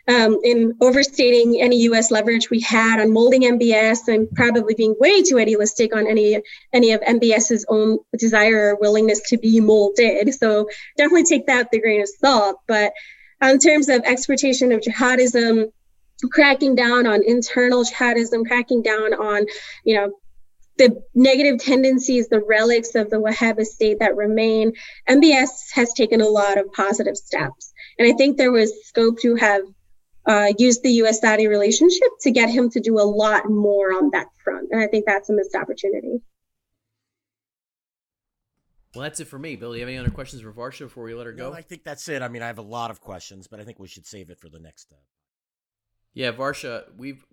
um, 0.09 0.39
in 0.45 0.77
overstating 0.81 1.61
any 1.61 1.83
U.S. 1.83 2.11
leverage 2.11 2.51
we 2.51 2.61
had 2.61 3.01
on 3.01 3.13
molding 3.13 3.43
MBS 3.43 4.09
and 4.09 4.31
probably 4.33 4.75
being 4.75 4.97
way 4.99 5.23
too 5.23 5.39
idealistic 5.39 5.95
on 5.95 6.07
any 6.07 6.41
any 6.73 6.93
of 6.93 7.01
MBS's 7.03 7.65
own 7.69 7.99
desire 8.19 8.75
or 8.75 8.79
willingness 8.81 9.21
to 9.29 9.39
be 9.39 9.61
molded. 9.61 10.35
So 10.35 10.69
definitely 10.97 11.25
take 11.25 11.47
that 11.47 11.69
with 11.71 11.81
a 11.81 11.83
grain 11.83 12.03
of 12.03 12.09
salt. 12.09 12.61
But 12.67 12.93
in 13.43 13.59
terms 13.59 13.89
of 13.89 14.03
exportation 14.05 14.73
of 14.73 14.81
jihadism, 14.81 15.71
cracking 16.31 16.75
down 16.75 17.07
on 17.07 17.23
internal 17.25 17.85
jihadism, 17.85 18.47
cracking 18.47 18.83
down 18.83 19.15
on, 19.15 19.47
you 19.85 19.97
know, 19.97 20.13
the 20.79 21.03
negative 21.15 21.61
tendencies, 21.61 22.29
the 22.29 22.41
relics 22.41 22.95
of 22.95 23.11
the 23.11 23.21
Wahhabist 23.21 23.67
state 23.67 23.99
that 24.01 24.17
remain, 24.17 24.73
MBS 25.09 25.49
has 25.75 25.93
taken 25.93 26.21
a 26.21 26.29
lot 26.29 26.59
of 26.59 26.73
positive 26.73 27.17
steps. 27.17 27.73
And 27.99 28.09
I 28.09 28.17
think 28.17 28.37
there 28.37 28.53
was 28.53 28.73
scope 28.87 29.21
to 29.21 29.37
have 29.37 29.63
uh, 30.27 30.53
used 30.59 30.83
the 30.83 30.91
US 31.03 31.21
Saudi 31.21 31.49
relationship 31.49 32.09
to 32.21 32.31
get 32.31 32.51
him 32.51 32.71
to 32.71 32.81
do 32.81 32.99
a 32.99 33.03
lot 33.03 33.49
more 33.51 33.93
on 33.93 34.11
that 34.11 34.27
front. 34.45 34.69
And 34.71 34.81
I 34.81 34.87
think 34.87 35.05
that's 35.07 35.29
a 35.31 35.33
missed 35.33 35.55
opportunity. 35.55 36.21
Well, 38.95 39.03
that's 39.03 39.21
it 39.21 39.27
for 39.27 39.39
me. 39.39 39.57
Bill, 39.57 39.71
do 39.71 39.77
you 39.77 39.83
have 39.83 39.89
any 39.89 39.99
other 39.99 40.11
questions 40.11 40.43
for 40.43 40.53
Varsha 40.53 40.81
before 40.81 41.05
we 41.05 41.15
let 41.15 41.27
her 41.27 41.33
go? 41.33 41.51
No, 41.51 41.57
I 41.57 41.63
think 41.63 41.83
that's 41.83 42.09
it. 42.09 42.21
I 42.21 42.29
mean, 42.29 42.43
I 42.43 42.47
have 42.47 42.59
a 42.59 42.63
lot 42.63 42.91
of 42.91 43.01
questions, 43.01 43.47
but 43.49 43.59
I 43.59 43.65
think 43.65 43.79
we 43.79 43.89
should 43.89 44.07
save 44.07 44.29
it 44.29 44.39
for 44.39 44.51
the 44.51 44.59
next. 44.59 44.93
Uh... 44.93 44.97
Yeah, 46.13 46.33
Varsha, 46.33 46.85
we've 46.99 47.25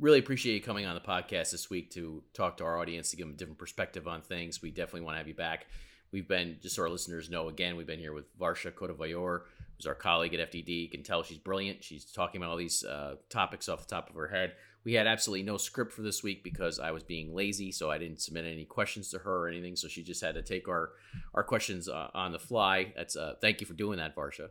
really 0.00 0.18
appreciate 0.18 0.54
you 0.54 0.60
coming 0.60 0.86
on 0.86 0.94
the 0.94 1.00
podcast 1.00 1.52
this 1.52 1.70
week 1.70 1.90
to 1.92 2.24
talk 2.32 2.56
to 2.56 2.64
our 2.64 2.78
audience 2.78 3.10
to 3.10 3.16
give 3.16 3.26
them 3.26 3.34
a 3.34 3.38
different 3.38 3.58
perspective 3.58 4.08
on 4.08 4.22
things. 4.22 4.62
We 4.62 4.70
definitely 4.70 5.02
want 5.02 5.14
to 5.14 5.18
have 5.18 5.28
you 5.28 5.34
back. 5.34 5.66
We've 6.10 6.26
been, 6.26 6.56
just 6.60 6.74
so 6.74 6.82
our 6.82 6.88
listeners 6.88 7.30
know, 7.30 7.48
again, 7.48 7.76
we've 7.76 7.86
been 7.86 8.00
here 8.00 8.12
with 8.12 8.36
Varsha 8.36 8.72
Koduvayur, 8.72 9.42
who's 9.80 9.86
our 9.86 9.94
colleague 9.94 10.34
at 10.34 10.52
FDD. 10.52 10.82
You 10.82 10.88
can 10.90 11.02
tell 11.02 11.22
she's 11.22 11.38
brilliant. 11.38 11.82
She's 11.82 12.04
talking 12.04 12.38
about 12.38 12.50
all 12.50 12.58
these 12.58 12.84
uh, 12.84 13.14
topics 13.30 13.66
off 13.66 13.86
the 13.86 13.94
top 13.94 14.10
of 14.10 14.16
her 14.16 14.28
head. 14.28 14.52
we 14.84 14.92
had 14.92 15.06
absolutely 15.06 15.42
no 15.42 15.56
script 15.56 15.92
for 15.92 16.02
this 16.02 16.22
week 16.22 16.44
because 16.44 16.78
I 16.78 16.90
was 16.90 17.02
being 17.02 17.34
lazy, 17.34 17.72
so 17.72 17.90
I 17.90 17.96
didn't 17.96 18.20
submit 18.20 18.44
any 18.44 18.66
questions 18.66 19.10
to 19.10 19.18
her 19.18 19.44
or 19.44 19.48
anything. 19.48 19.76
So 19.76 19.88
she 19.88 20.02
just 20.02 20.22
had 20.22 20.34
to 20.34 20.42
take 20.42 20.68
our 20.68 20.90
our 21.34 21.42
questions 21.42 21.88
uh, 21.88 22.08
on 22.12 22.32
the 22.32 22.38
fly. 22.38 22.92
That's 22.94 23.16
uh, 23.16 23.36
thank 23.40 23.62
you 23.62 23.66
for 23.66 23.72
doing 23.72 23.96
that, 23.98 24.14
Varsha. 24.14 24.50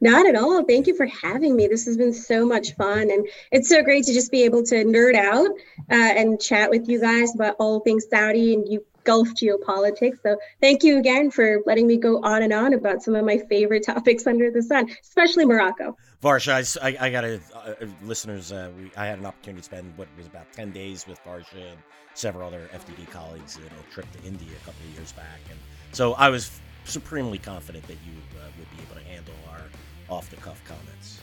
Not 0.00 0.26
at 0.26 0.36
all. 0.36 0.64
Thank 0.64 0.86
you 0.86 0.94
for 0.94 1.06
having 1.06 1.56
me. 1.56 1.66
This 1.66 1.86
has 1.86 1.96
been 1.96 2.12
so 2.12 2.46
much 2.46 2.76
fun. 2.76 3.10
And 3.10 3.26
it's 3.50 3.68
so 3.68 3.82
great 3.82 4.04
to 4.04 4.12
just 4.12 4.30
be 4.30 4.44
able 4.44 4.62
to 4.64 4.84
nerd 4.84 5.16
out 5.16 5.50
uh, 5.90 6.12
and 6.20 6.40
chat 6.40 6.70
with 6.70 6.88
you 6.88 7.00
guys 7.00 7.34
about 7.34 7.56
all 7.58 7.80
things 7.80 8.06
Saudi 8.08 8.54
and 8.54 8.68
you 8.68 8.84
Gulf 9.04 9.28
geopolitics. 9.30 10.18
So 10.22 10.36
thank 10.60 10.82
you 10.82 10.98
again 10.98 11.30
for 11.30 11.60
letting 11.66 11.86
me 11.86 11.96
go 11.96 12.22
on 12.22 12.42
and 12.42 12.52
on 12.52 12.74
about 12.74 13.02
some 13.02 13.14
of 13.14 13.24
my 13.24 13.38
favorite 13.38 13.84
topics 13.86 14.26
under 14.26 14.50
the 14.50 14.62
sun, 14.62 14.88
especially 15.02 15.44
Morocco. 15.44 15.96
Varsha, 16.22 16.78
I, 16.80 16.96
I, 17.00 17.10
got 17.10 17.24
a 17.24 17.40
uh, 17.54 17.74
listeners. 18.02 18.52
Uh, 18.52 18.70
we, 18.78 18.90
I 18.96 19.06
had 19.06 19.18
an 19.18 19.26
opportunity 19.26 19.60
to 19.60 19.64
spend 19.64 19.92
what 19.96 20.08
was 20.16 20.26
about 20.26 20.52
ten 20.52 20.70
days 20.70 21.06
with 21.06 21.18
Varsha 21.24 21.72
and 21.72 21.78
several 22.14 22.46
other 22.46 22.68
FDD 22.72 23.10
colleagues 23.10 23.56
in 23.56 23.64
a 23.64 23.92
trip 23.92 24.10
to 24.12 24.22
India 24.22 24.48
a 24.50 24.64
couple 24.64 24.86
of 24.88 24.94
years 24.94 25.12
back, 25.12 25.40
and 25.50 25.58
so 25.92 26.12
I 26.14 26.28
was 26.28 26.60
supremely 26.84 27.38
confident 27.38 27.86
that 27.86 27.96
you 28.04 28.12
uh, 28.40 28.46
would 28.58 28.70
be 28.70 28.82
able 28.82 29.00
to 29.00 29.08
handle 29.08 29.34
our 29.50 29.62
off-the-cuff 30.08 30.62
comments. 30.64 31.20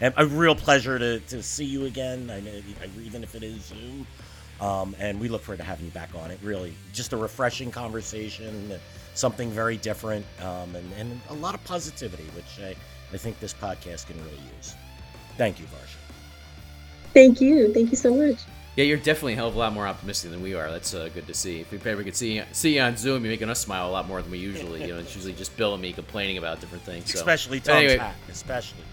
And 0.00 0.14
a 0.16 0.26
real 0.26 0.54
pleasure 0.54 0.98
to, 0.98 1.18
to 1.20 1.42
see 1.42 1.64
you 1.64 1.86
again. 1.86 2.30
I 2.30 2.40
know, 2.40 2.52
even 3.02 3.22
if 3.22 3.34
it 3.34 3.42
is 3.42 3.64
Zoom. 3.64 4.06
Um, 4.60 4.96
and 4.98 5.20
we 5.20 5.28
look 5.28 5.42
forward 5.42 5.58
to 5.58 5.64
having 5.64 5.86
you 5.86 5.92
back 5.92 6.10
on 6.14 6.30
it. 6.30 6.38
Really, 6.42 6.74
just 6.92 7.12
a 7.12 7.16
refreshing 7.16 7.70
conversation, 7.70 8.72
something 9.14 9.50
very 9.50 9.76
different, 9.76 10.26
um, 10.42 10.74
and, 10.74 10.92
and 10.98 11.20
a 11.30 11.34
lot 11.34 11.54
of 11.54 11.62
positivity, 11.64 12.24
which 12.34 12.58
I, 12.60 12.74
I 13.12 13.16
think 13.16 13.38
this 13.40 13.54
podcast 13.54 14.06
can 14.06 14.16
really 14.24 14.42
use. 14.56 14.74
Thank 15.36 15.60
you, 15.60 15.66
Varsha. 15.66 15.96
Thank 17.14 17.40
you. 17.40 17.72
Thank 17.72 17.90
you 17.90 17.96
so 17.96 18.14
much. 18.14 18.38
Yeah, 18.76 18.84
you're 18.84 18.96
definitely 18.96 19.32
a 19.32 19.36
hell 19.36 19.48
of 19.48 19.56
a 19.56 19.58
lot 19.58 19.72
more 19.72 19.88
optimistic 19.88 20.30
than 20.30 20.40
we 20.40 20.54
are. 20.54 20.70
That's 20.70 20.94
uh, 20.94 21.08
good 21.12 21.26
to 21.26 21.34
see. 21.34 21.60
If 21.60 21.72
we 21.72 21.78
ever 21.90 22.04
could 22.04 22.14
see 22.14 22.40
see 22.52 22.76
you 22.76 22.80
on 22.80 22.96
Zoom, 22.96 23.24
you're 23.24 23.32
making 23.32 23.50
us 23.50 23.58
smile 23.58 23.88
a 23.88 23.90
lot 23.90 24.06
more 24.06 24.22
than 24.22 24.30
we 24.30 24.38
usually. 24.38 24.82
You 24.82 24.94
know, 24.94 24.98
it's 24.98 25.14
usually 25.16 25.32
just 25.32 25.56
Bill 25.56 25.72
and 25.72 25.82
me 25.82 25.92
complaining 25.92 26.38
about 26.38 26.60
different 26.60 26.84
things. 26.84 27.12
So. 27.12 27.18
Especially 27.18 27.58
Tom's 27.58 27.76
anyway, 27.76 27.96
hat. 27.96 28.14
Especially. 28.28 28.84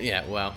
Yeah, 0.00 0.24
well, 0.28 0.54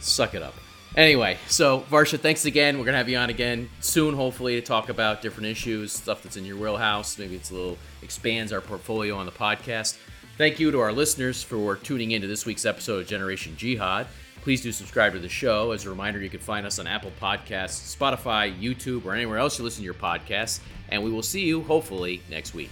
suck 0.00 0.34
it 0.34 0.42
up. 0.42 0.54
Anyway, 0.96 1.38
so 1.46 1.80
Varsha, 1.90 2.18
thanks 2.18 2.44
again. 2.44 2.78
We're 2.78 2.84
gonna 2.84 2.98
have 2.98 3.08
you 3.08 3.16
on 3.16 3.30
again 3.30 3.70
soon, 3.80 4.14
hopefully, 4.14 4.56
to 4.56 4.66
talk 4.66 4.90
about 4.90 5.22
different 5.22 5.46
issues, 5.46 5.92
stuff 5.92 6.22
that's 6.22 6.36
in 6.36 6.44
your 6.44 6.56
wheelhouse. 6.56 7.18
Maybe 7.18 7.34
it's 7.34 7.50
a 7.50 7.54
little 7.54 7.78
expands 8.02 8.52
our 8.52 8.60
portfolio 8.60 9.16
on 9.16 9.24
the 9.24 9.32
podcast. 9.32 9.96
Thank 10.36 10.60
you 10.60 10.70
to 10.70 10.80
our 10.80 10.92
listeners 10.92 11.42
for 11.42 11.76
tuning 11.76 12.10
in 12.10 12.20
to 12.22 12.28
this 12.28 12.44
week's 12.44 12.66
episode 12.66 13.00
of 13.00 13.06
Generation 13.06 13.56
Jihad. 13.56 14.06
Please 14.42 14.60
do 14.60 14.72
subscribe 14.72 15.12
to 15.12 15.18
the 15.18 15.28
show. 15.28 15.70
As 15.70 15.86
a 15.86 15.90
reminder, 15.90 16.20
you 16.20 16.28
can 16.28 16.40
find 16.40 16.66
us 16.66 16.78
on 16.78 16.86
Apple 16.86 17.12
Podcasts, 17.20 17.96
Spotify, 17.96 18.52
YouTube, 18.60 19.04
or 19.04 19.14
anywhere 19.14 19.38
else 19.38 19.58
you 19.58 19.64
listen 19.64 19.82
to 19.82 19.84
your 19.84 19.94
podcasts. 19.94 20.60
And 20.88 21.02
we 21.02 21.10
will 21.10 21.22
see 21.22 21.44
you 21.44 21.62
hopefully 21.62 22.22
next 22.28 22.52
week. 22.52 22.70